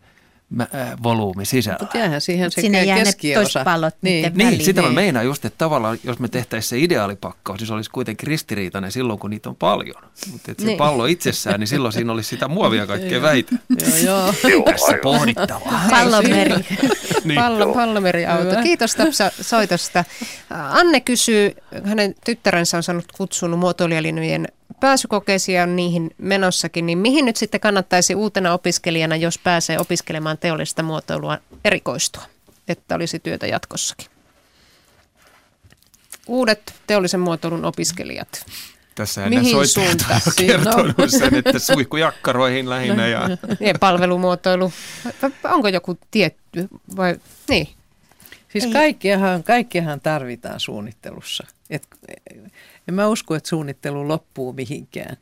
[1.04, 1.78] volyymi sisällä.
[1.82, 3.60] Mutta jäähän siihen se Sinne jää keskiosa.
[3.60, 4.32] ne pallot niin.
[4.36, 7.90] niin, sitä mä meinaan just, että tavallaan jos me tehtäisiin se ideaalipakkaus, niin se olisi
[7.90, 10.04] kuitenkin ristiriitainen silloin, kun niitä on paljon.
[10.32, 10.72] Mutta niin.
[10.72, 13.56] se pallo itsessään, niin silloin siinä olisi sitä muovia kaikkea väitä.
[14.06, 14.64] joo, joo.
[14.72, 15.82] Tässä pohdittavaa.
[15.90, 16.54] Pallomeri.
[17.24, 17.40] niin.
[17.40, 18.62] Pallo, pallomeriauto.
[18.64, 20.04] Kiitos Tapsa soitosta.
[20.50, 21.52] Anne kysyy,
[21.84, 24.48] hänen tyttärensä on saanut kutsun muotoilijalinjojen
[24.80, 30.84] pääsykokeisia on niihin menossakin, niin mihin nyt sitten kannattaisi uutena opiskelijana, jos pääsee opiskelemaan teollista
[30.84, 32.24] muotoilua, erikoistua,
[32.68, 34.08] että olisi työtä jatkossakin?
[36.28, 38.46] Uudet teollisen muotoilun opiskelijat.
[38.96, 41.08] Tässä ennen soittajat on kertonut no.
[41.08, 43.08] sen, että suihkujakkaroihin lähinnä.
[43.08, 43.30] Ja...
[43.60, 44.74] ja palvelumuotoilu.
[45.44, 47.16] Onko joku tietty vai
[47.50, 47.68] niin?
[48.50, 51.48] Siis kaikkiahan, kaikkiahan tarvitaan suunnittelussa.
[51.70, 51.88] Et
[52.88, 55.18] en mä usko, että suunnittelu loppuu mihinkään.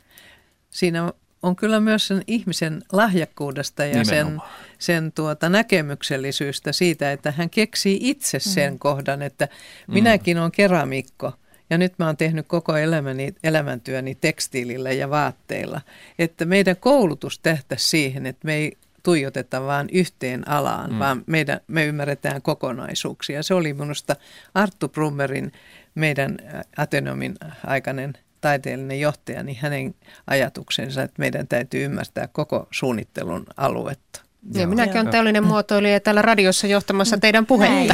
[0.69, 1.13] Siinä
[1.43, 4.41] on kyllä myös sen ihmisen lahjakkuudesta ja sen,
[4.79, 8.79] sen tuota näkemyksellisyystä siitä, että hän keksii itse sen mm.
[8.79, 9.47] kohdan, että
[9.87, 9.93] mm.
[9.93, 11.33] minäkin olen keramikko
[11.69, 15.81] ja nyt mä oon tehnyt koko elämäni, elämäntyöni tekstiilillä ja vaatteilla.
[16.19, 20.99] Että meidän koulutus tähtäisi siihen, että me ei tuijoteta vain yhteen alaan, mm.
[20.99, 23.43] vaan meidän, me ymmärretään kokonaisuuksia.
[23.43, 24.15] Se oli minusta
[24.53, 25.51] Arttu Brummerin
[25.99, 26.37] meidän
[26.77, 27.35] Atenomin
[27.67, 29.95] aikainen taiteellinen johtaja, niin hänen
[30.27, 34.21] ajatuksensa, että meidän täytyy ymmärtää koko suunnittelun aluetta.
[34.53, 37.93] Ja minäkin olen teollinen muotoilija täällä radiossa johtamassa teidän puhetta.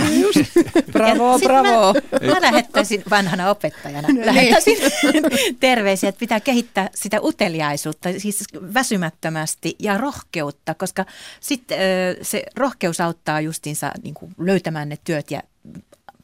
[0.94, 1.94] bravo, bravo.
[2.22, 4.78] Mä lähettäisin vanhana opettajana, no, lähettäisin
[5.60, 11.06] terveisiä, että pitää kehittää sitä uteliaisuutta, siis väsymättömästi ja rohkeutta, koska
[11.40, 11.78] sitten
[12.22, 15.42] se rohkeus auttaa justiinsa niin kuin löytämään ne työt ja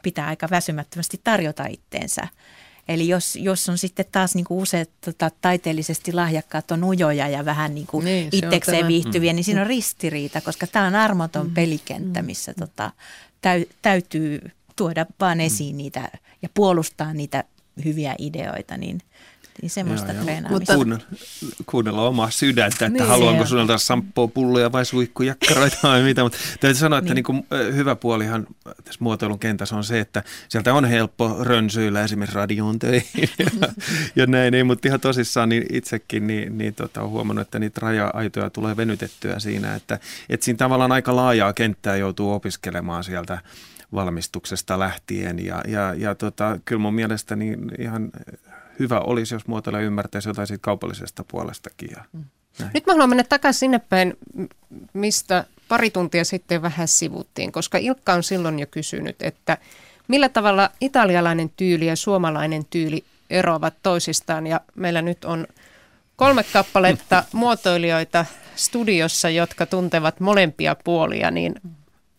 [0.04, 2.28] pitää aika väsymättömästi tarjota itteensä.
[2.88, 7.46] Eli jos, jos on sitten taas niin kuin useat tota, taiteellisesti lahjakkaat on ujoja ja
[7.46, 9.36] vähän niin kuin niin, itsekseen viihtyviä, mm.
[9.36, 11.54] niin siinä on ristiriita, koska tämä on armoton mm.
[11.54, 12.92] pelikenttä, missä tota,
[13.42, 15.46] täy, täytyy tuoda vaan mm.
[15.46, 16.10] esiin niitä
[16.42, 17.44] ja puolustaa niitä
[17.86, 19.02] hyviä ideoita, niin
[19.62, 20.78] niin semmoista joo, treenaamista.
[20.78, 21.06] Mutta
[21.66, 26.24] kuunnella omaa sydäntä, että niin, haluanko sinulta samppua, pulloja vai suihkujakkaroita vai mitä.
[26.24, 27.16] Mutta täytyy sanoa, että niin.
[27.16, 32.36] Niin kuin, hyvä puolihan tässä muotoilun kentässä on se, että sieltä on helppo rönsyillä esimerkiksi
[32.36, 33.46] radioon töihin ja,
[34.16, 34.54] ja näin.
[34.54, 38.78] Ei, mutta ihan tosissaan niin itsekin niin, niin tota, olen huomannut, että niitä raja-aitoja tulee
[38.78, 43.42] venytettyä siinä, että, että siinä tavallaan aika laajaa kenttää joutuu opiskelemaan sieltä
[43.94, 45.46] valmistuksesta lähtien.
[45.46, 48.12] Ja, ja, ja tota, kyllä mun mielestä niin ihan
[48.80, 51.90] hyvä olisi, jos muotoilija ymmärtäisi jotain siitä kaupallisesta puolestakin.
[51.92, 52.24] Ja mm.
[52.74, 54.14] Nyt mä haluan mennä takaisin sinne päin,
[54.94, 59.58] mistä pari tuntia sitten vähän sivuttiin, koska Ilkka on silloin jo kysynyt, että
[60.08, 64.48] millä tavalla italialainen tyyli ja suomalainen tyyli eroavat toisistaan.
[64.48, 65.48] Ja meillä nyt on
[66.16, 68.26] kolme kappaletta muotoilijoita
[68.56, 71.56] studiossa, jotka tuntevat molempia puolia, niin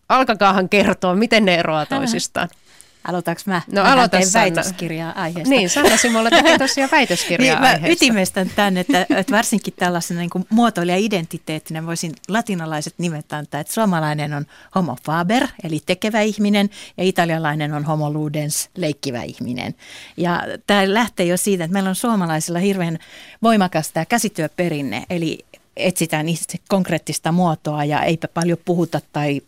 [0.09, 2.49] alkakaahan kertoa, miten ne eroavat toisistaan.
[3.07, 3.61] Aloitaks mä?
[3.71, 5.49] No aloita väitöskirjaa aiheesta.
[5.49, 7.87] Niin, Sanna Simolla tekee tosiaan väitöskirjaa niin, aiheesta.
[7.87, 14.33] Mä ytimestän tämän, että, että varsinkin tällaisena niin muotoilija-identiteettinä voisin latinalaiset nimet antaa, että suomalainen
[14.33, 19.75] on homo faber, eli tekevä ihminen, ja italialainen on homo ludens, leikkivä ihminen.
[20.17, 22.99] Ja tämä lähtee jo siitä, että meillä on suomalaisilla hirveän
[23.43, 25.45] voimakas tämä käsityöperinne, eli
[25.77, 26.25] etsitään
[26.69, 29.41] konkreettista muotoa ja eipä paljon puhuta tai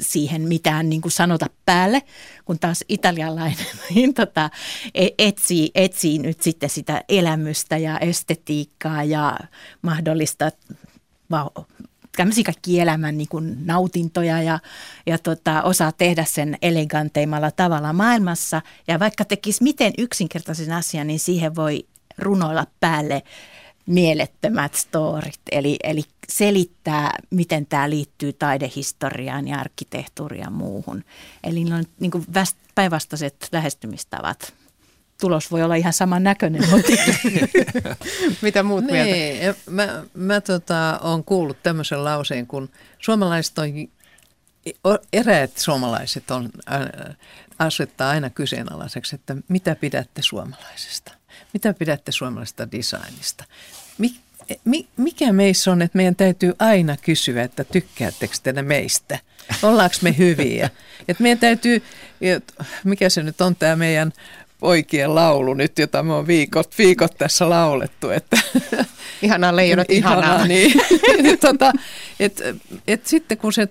[0.00, 2.02] siihen mitään niin kuin sanota päälle,
[2.44, 4.50] kun taas italialainen niin tota,
[4.94, 9.38] e, etsii, etsii nyt sitten sitä elämystä ja estetiikkaa ja
[9.82, 10.50] mahdollista
[12.16, 14.58] tämmöisiä kaikki elämän niin kuin nautintoja ja,
[15.06, 18.62] ja tota, osaa tehdä sen eleganteimmalla tavalla maailmassa.
[18.88, 21.86] Ja vaikka tekisi miten yksinkertaisen asian, niin siihen voi
[22.18, 23.22] runoilla päälle
[23.86, 31.04] mielettömät storit, eli, eli selittää, miten tämä liittyy taidehistoriaan ja arkkitehtuuriin ja muuhun.
[31.44, 32.26] Eli ne on niin kuin
[32.74, 34.54] päinvastaiset lähestymistavat.
[35.20, 36.62] Tulos voi olla ihan saman näköinen.
[38.42, 39.60] Mitä muut niin, mieltä?
[39.70, 43.68] Mä, mä tota, olen kuullut tämmöisen lauseen, kun suomalaiset on,
[45.12, 47.16] eräät suomalaiset on, äh,
[47.58, 51.12] asettaa aina kyseenalaiseksi, että mitä pidätte suomalaisesta?
[51.52, 53.44] Mitä pidätte suomalaisesta designista?
[54.96, 59.18] Mikä meissä on, että meidän täytyy aina kysyä, että tykkäättekö te meistä?
[59.62, 60.70] Ollaanko me hyviä?
[61.08, 61.82] Että meidän täytyy,
[62.84, 64.12] mikä se nyt on tämä meidän
[64.60, 68.10] poikien laulu nyt, jota me on viikot, viikot tässä laulettu.
[68.10, 68.36] Että
[69.22, 70.24] ihanaa leijonat, ihanaa.
[70.24, 70.72] ihanaa niin.
[71.40, 71.72] tota,
[72.20, 72.42] et,
[72.86, 73.68] et sitten kun se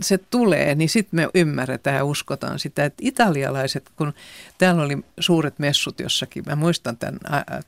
[0.00, 4.12] se tulee, niin sitten me ymmärretään ja uskotaan sitä, että italialaiset, kun
[4.58, 7.18] täällä oli suuret messut jossakin, mä muistan tämän,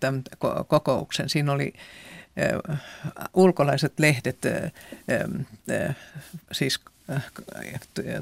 [0.01, 0.23] tämän
[0.69, 1.73] kokouksen, siinä oli
[3.35, 4.47] ulkolaiset lehdet,
[6.53, 6.81] siis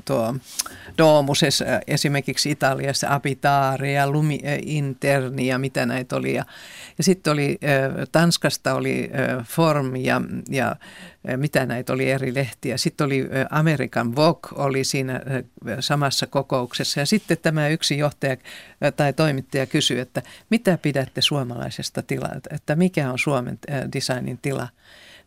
[0.05, 0.35] tuo
[0.98, 1.40] Domus
[1.86, 6.35] esimerkiksi Italiassa, Abitare ja Lumi Interni ja mitä näitä oli.
[6.35, 6.44] Ja,
[6.98, 7.59] ja sitten oli,
[8.12, 9.10] Tanskasta oli
[9.44, 10.20] Form ja,
[10.51, 10.77] ja
[11.36, 12.77] mitä näitä oli eri lehtiä.
[12.77, 15.20] Sitten oli American Vogue oli siinä
[15.81, 18.36] samassa kokouksessa ja sitten tämä yksi johtaja
[18.97, 23.59] tai toimittaja kysyi, että mitä pidätte suomalaisesta tilaa, että mikä on Suomen
[23.93, 24.69] designin tila.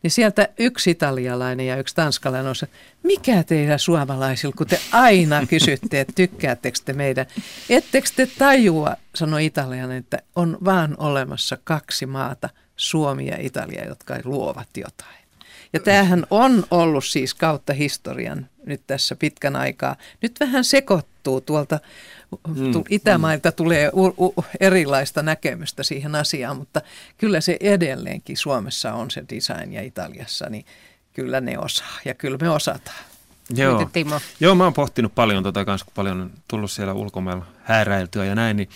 [0.03, 2.67] Niin sieltä yksi italialainen ja yksi tanskalainen on se,
[3.03, 7.25] mikä teillä suomalaisilla, kun te aina kysytte, että tykkäättekö te meidän.
[7.69, 14.15] Ettekö te tajua, sanoi italialainen, että on vaan olemassa kaksi maata, Suomi ja Italia, jotka
[14.23, 15.21] luovat jotain.
[15.73, 19.95] Ja tämähän on ollut siis kautta historian nyt tässä pitkän aikaa.
[20.21, 21.79] Nyt vähän sekoittuu tuolta
[22.47, 23.53] mm, Itämailta mm.
[23.55, 26.81] tulee u, u, erilaista näkemystä siihen asiaan, mutta
[27.17, 30.65] kyllä se edelleenkin Suomessa on se design ja Italiassa, niin
[31.13, 33.05] kyllä ne osaa ja kyllä me osataan.
[33.49, 33.89] Joo.
[33.93, 34.19] Timo?
[34.39, 38.35] Joo, mä oon pohtinut paljon tota kanssa, kun paljon on tullut siellä ulkomailla hääräiltyä ja
[38.35, 38.69] näin, niin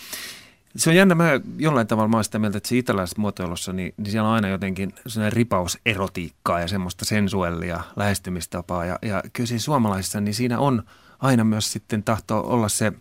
[0.76, 4.10] se on jännä, mä jollain tavalla mä sitä mieltä, että se italialaisessa muotoilussa, niin, niin
[4.10, 8.84] siellä on aina jotenkin sellainen ripaus erotiikkaa ja semmoista sensuellia lähestymistapaa.
[8.84, 10.82] Ja, ja kyllä siinä suomalaisissa, niin siinä on
[11.18, 12.92] aina myös sitten tahto olla se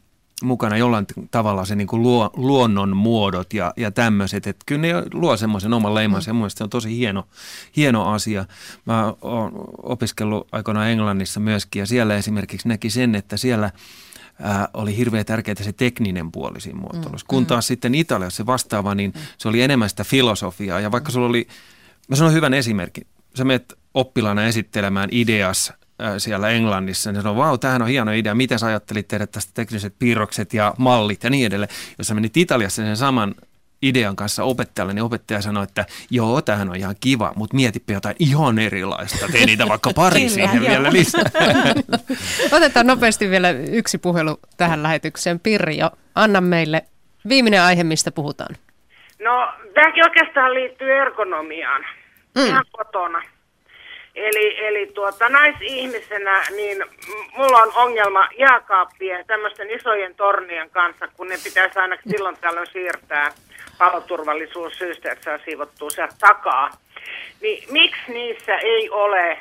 [0.45, 4.47] mukana jollain tavalla se niin kuin luo, luonnon muodot ja, ja tämmöiset.
[4.47, 6.43] Että kyllä ne luo semmoisen oman leimansa mm.
[6.43, 7.27] ja se on tosi hieno,
[7.75, 8.45] hieno asia.
[8.85, 9.51] Mä oon
[9.83, 13.71] opiskellut aikoinaan Englannissa myöskin ja siellä esimerkiksi näki sen, että siellä–
[14.41, 17.25] ää, oli hirveän tärkeää se tekninen puoli siinä muotoilussa.
[17.25, 17.27] Mm.
[17.27, 17.67] Kun taas mm.
[17.67, 19.21] sitten Italiassa se vastaava, niin mm.
[19.37, 20.79] se oli enemmän sitä filosofiaa.
[20.79, 21.47] Ja vaikka sulla oli,
[22.07, 25.73] mä sanon hyvän esimerkin, sä menet oppilaana esittelemään ideas
[26.17, 29.95] siellä Englannissa, niin sanoi, vau, tämähän on hieno idea, miten sä ajattelit tehdä tästä tekniset
[29.99, 31.71] piirrokset ja mallit ja niin edelleen.
[31.97, 33.35] Jos sä menit Italiassa sen saman
[33.81, 38.15] idean kanssa opettajalle, niin opettaja sanoi, että joo, tämähän on ihan kiva, mutta mietipä jotain
[38.19, 39.27] ihan erilaista.
[39.31, 41.23] Tee niitä vaikka pari siihen vielä lisää.
[42.57, 45.39] Otetaan nopeasti vielä yksi puhelu tähän lähetykseen.
[45.39, 46.81] Pirjo, anna meille
[47.29, 48.55] viimeinen aihe, mistä puhutaan.
[49.19, 51.85] No, tämäkin oikeastaan liittyy ergonomiaan.
[52.35, 52.45] Mm.
[52.45, 53.21] Ihan kotona.
[54.15, 56.83] Eli, eli tuota, naisihmisenä niin
[57.37, 63.31] mulla on ongelma jääkaappien tämmöisten isojen tornien kanssa, kun ne pitäisi aina silloin tällöin siirtää
[63.77, 66.69] paloturvallisuussyistä, että saa siivottua sieltä takaa.
[67.41, 69.37] Niin miksi niissä ei ole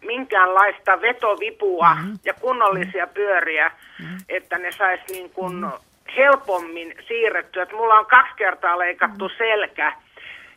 [0.00, 2.18] minkäänlaista vetovipua mm-hmm.
[2.24, 4.18] ja kunnollisia pyöriä, mm-hmm.
[4.28, 5.78] että ne saisi niin kuin mm-hmm.
[6.16, 7.62] helpommin siirrettyä.
[7.62, 9.38] Että mulla on kaksi kertaa leikattu mm-hmm.
[9.38, 9.92] selkä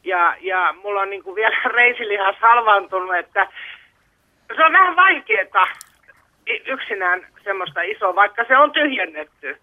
[0.03, 3.47] ja, ja mulla on niin kuin vielä reisilihas halvaantunut, että
[4.55, 5.67] se on vähän vaikeaa
[6.65, 9.57] yksinään semmoista isoa, vaikka se on tyhjennetty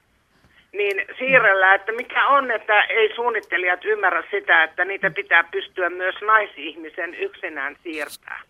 [0.73, 6.15] niin siirrellä, että mikä on, että ei suunnittelijat ymmärrä sitä, että niitä pitää pystyä myös
[6.27, 8.41] naisihmisen yksinään siirtää.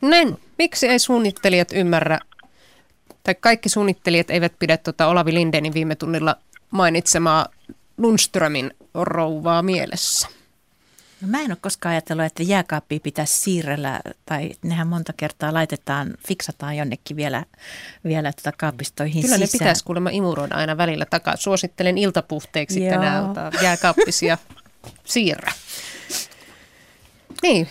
[0.00, 2.18] Nen, miksi ei suunnittelijat ymmärrä,
[3.22, 6.34] tai kaikki suunnittelijat eivät pidä tuota Olavi Lindenin viime tunnilla
[6.70, 7.46] mainitsemaa
[7.98, 10.35] Lundströmin rouvaa mielessä?
[11.20, 16.14] No mä en ole koskaan ajatellut, että jääkaappi pitäisi siirrellä, tai nehän monta kertaa laitetaan,
[16.28, 17.44] fiksataan jonnekin vielä,
[18.04, 19.58] vielä tuota kaapistoihin Kyllä sisään.
[19.58, 21.36] ne pitäisi kuulemma imuroida aina välillä takaa.
[21.36, 22.94] Suosittelen iltapuhteeksi Joo.
[22.94, 24.38] tänään ottaa jääkaappisia
[25.04, 25.52] siirrä.
[27.42, 27.68] Niin.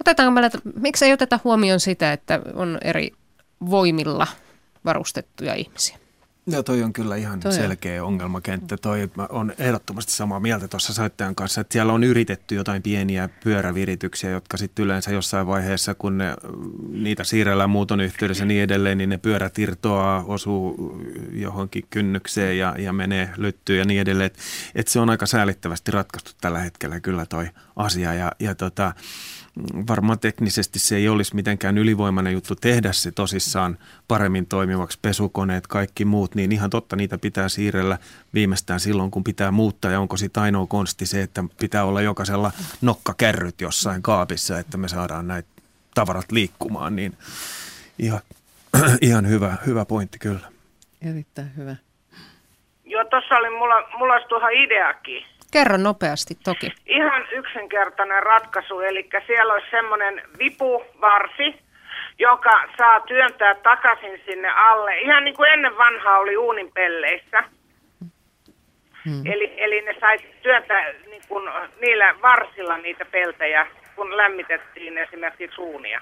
[0.00, 3.10] Otetaanko meillä, miksi ei oteta huomioon sitä, että on eri
[3.70, 4.26] voimilla
[4.84, 6.01] varustettuja ihmisiä?
[6.46, 8.08] No toi on kyllä ihan toi selkeä on.
[8.08, 8.76] ongelmakenttä.
[8.76, 14.30] Toi, on ehdottomasti samaa mieltä tuossa soittajan kanssa, että siellä on yritetty jotain pieniä pyörävirityksiä,
[14.30, 16.34] jotka sitten yleensä jossain vaiheessa, kun ne,
[16.88, 21.00] niitä siirrellään muuton yhteydessä ja niin edelleen, niin ne pyörät irtoaa, osuu
[21.32, 24.26] johonkin kynnykseen ja, ja menee lyttyyn ja niin edelleen.
[24.26, 24.42] Että
[24.74, 28.92] et se on aika säälittävästi ratkaistu tällä hetkellä kyllä toi asia ja, ja tota,
[29.88, 36.04] varmaan teknisesti se ei olisi mitenkään ylivoimainen juttu tehdä se tosissaan paremmin toimivaksi, pesukoneet, kaikki
[36.04, 37.98] muut, niin ihan totta niitä pitää siirrellä
[38.34, 42.52] viimeistään silloin, kun pitää muuttaa ja onko sitten ainoa konsti se, että pitää olla jokaisella
[42.82, 45.48] nokkakärryt jossain kaapissa, että me saadaan näitä
[45.94, 47.16] tavarat liikkumaan, niin
[47.98, 48.20] ihan,
[49.00, 50.52] ihan hyvä, hyvä pointti kyllä.
[51.02, 51.76] Erittäin hyvä.
[52.84, 55.24] Joo, tuossa oli mulla, mulla olisi tuohon ideakin.
[55.52, 56.72] Kerro nopeasti toki.
[56.86, 61.62] Ihan yksinkertainen ratkaisu, eli siellä olisi semmoinen vipuvarsi,
[62.18, 65.00] joka saa työntää takaisin sinne alle.
[65.00, 67.44] Ihan niin kuin ennen vanhaa oli uunin pelleissä.
[69.04, 69.26] Hmm.
[69.26, 71.50] Eli, eli ne saisi työntää niin kuin,
[71.80, 73.66] niillä varsilla niitä peltejä,
[73.96, 76.00] kun lämmitettiin esimerkiksi uunia.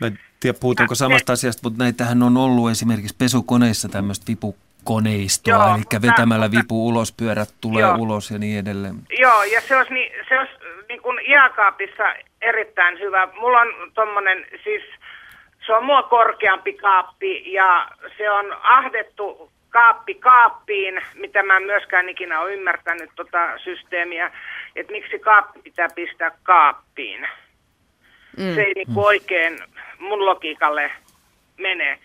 [0.00, 4.56] Mä en tiedä, puhutaanko samasta asiasta, mutta näitähän on ollut esimerkiksi pesukoneissa tämmöistä vipu
[4.86, 8.94] koneistoa, joo, eli vetämällä mutta, vipu ulos, pyörät tulee joo, ulos ja niin edelleen.
[9.18, 10.52] Joo, ja se olisi, niin, se olisi
[10.88, 12.04] niin kuin jääkaapissa
[12.42, 13.28] erittäin hyvä.
[13.40, 14.82] Mulla on tuommoinen, siis
[15.66, 17.88] se on mua korkeampi kaappi ja
[18.18, 24.30] se on ahdettu kaappi kaappiin, mitä mä en myöskään ikinä ole ymmärtänyt tota systeemiä,
[24.76, 27.28] että miksi kaappi pitää pistää kaappiin.
[28.36, 28.54] Mm.
[28.54, 29.58] Se ei niin kuin oikein
[29.98, 30.90] mun logiikalle
[31.58, 31.98] mene.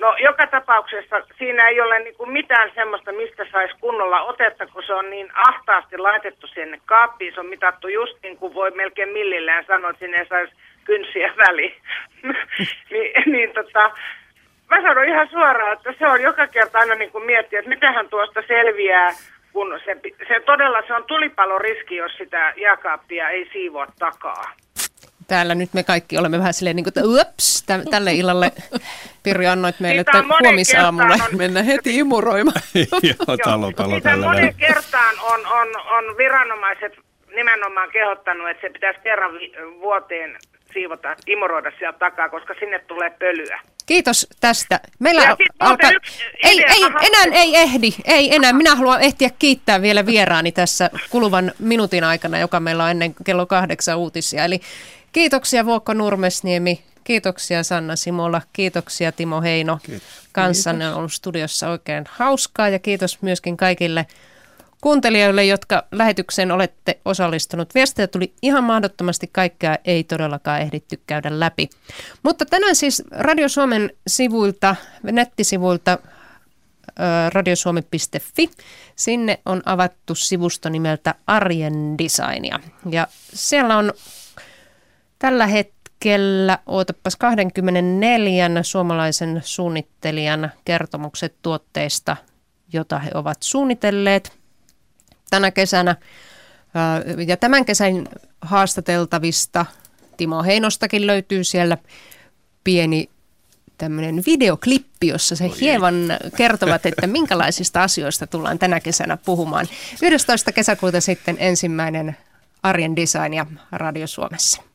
[0.00, 4.82] No joka tapauksessa siinä ei ole niin kuin mitään semmoista, mistä saisi kunnolla otetta, kun
[4.86, 7.34] se on niin ahtaasti laitettu sinne kaappiin.
[7.34, 10.52] Se on mitattu just niin kuin voi melkein millillään sanoa, että sinne ei saisi
[10.84, 11.74] kynsiä väliin.
[12.92, 13.90] Ni, niin tota,
[14.70, 18.08] mä sanon ihan suoraan, että se on joka kerta aina niin kuin miettiä, että mitähän
[18.08, 19.08] tuosta selviää,
[19.52, 19.96] kun se,
[20.28, 24.44] se todella se on tulipaloriski, jos sitä jääkaappia ei siivoa takaa
[25.30, 28.52] täällä nyt me kaikki olemme vähän silleen niin kuin, että ups, tälle illalle
[29.22, 31.36] Pirri annoit meille, että huomisaamulla on...
[31.36, 32.62] mennä heti imuroimaan.
[33.10, 36.92] Joo, talo, talo tällä monen kertaan on, on, on viranomaiset
[37.36, 39.30] nimenomaan kehottanut, että se pitäisi kerran
[39.80, 40.38] vuoteen
[40.72, 43.60] siivota, imuroida sieltä takaa, koska sinne tulee pölyä.
[43.86, 44.80] Kiitos tästä.
[44.98, 45.90] Meillä alkaa...
[46.42, 47.94] Ei, ei, enää ei ehdi.
[48.04, 48.52] Ei enää.
[48.52, 53.46] Minä haluan ehtiä kiittää vielä vieraani tässä kuluvan minuutin aikana, joka meillä on ennen kello
[53.46, 54.44] kahdeksan uutisia.
[54.44, 54.60] Eli
[55.12, 59.78] Kiitoksia Vuokko Nurmesniemi, Kiitoksia Sanna Simola, kiitoksia Timo Heino.
[59.82, 60.08] Kiitos.
[60.32, 64.06] Kanssanne on ollut studiossa oikein hauskaa ja kiitos myöskin kaikille
[64.80, 67.74] kuuntelijoille, jotka lähetykseen olette osallistunut.
[67.74, 71.70] Viestejä tuli ihan mahdottomasti, kaikkea ei todellakaan ehditty käydä läpi.
[72.22, 75.98] Mutta tänään siis Radio Suomen sivuilta, nettisivuilta
[77.32, 78.50] radiosuomi.fi.
[78.96, 82.60] Sinne on avattu sivusto nimeltä Arjen Designia.
[82.90, 83.92] Ja siellä on
[85.20, 92.16] tällä hetkellä, ootapas 24 suomalaisen suunnittelijan kertomukset tuotteista,
[92.72, 94.32] jota he ovat suunnitelleet
[95.30, 95.96] tänä kesänä.
[97.26, 98.08] Ja tämän kesän
[98.40, 99.66] haastateltavista
[100.16, 101.78] Timo Heinostakin löytyy siellä
[102.64, 103.10] pieni
[103.78, 105.94] tämmöinen videoklippi, jossa se hieman
[106.36, 109.66] kertovat, että minkälaisista asioista tullaan tänä kesänä puhumaan.
[110.02, 110.52] 11.
[110.52, 112.16] kesäkuuta sitten ensimmäinen
[112.62, 114.69] arjen design ja Radio Suomessa.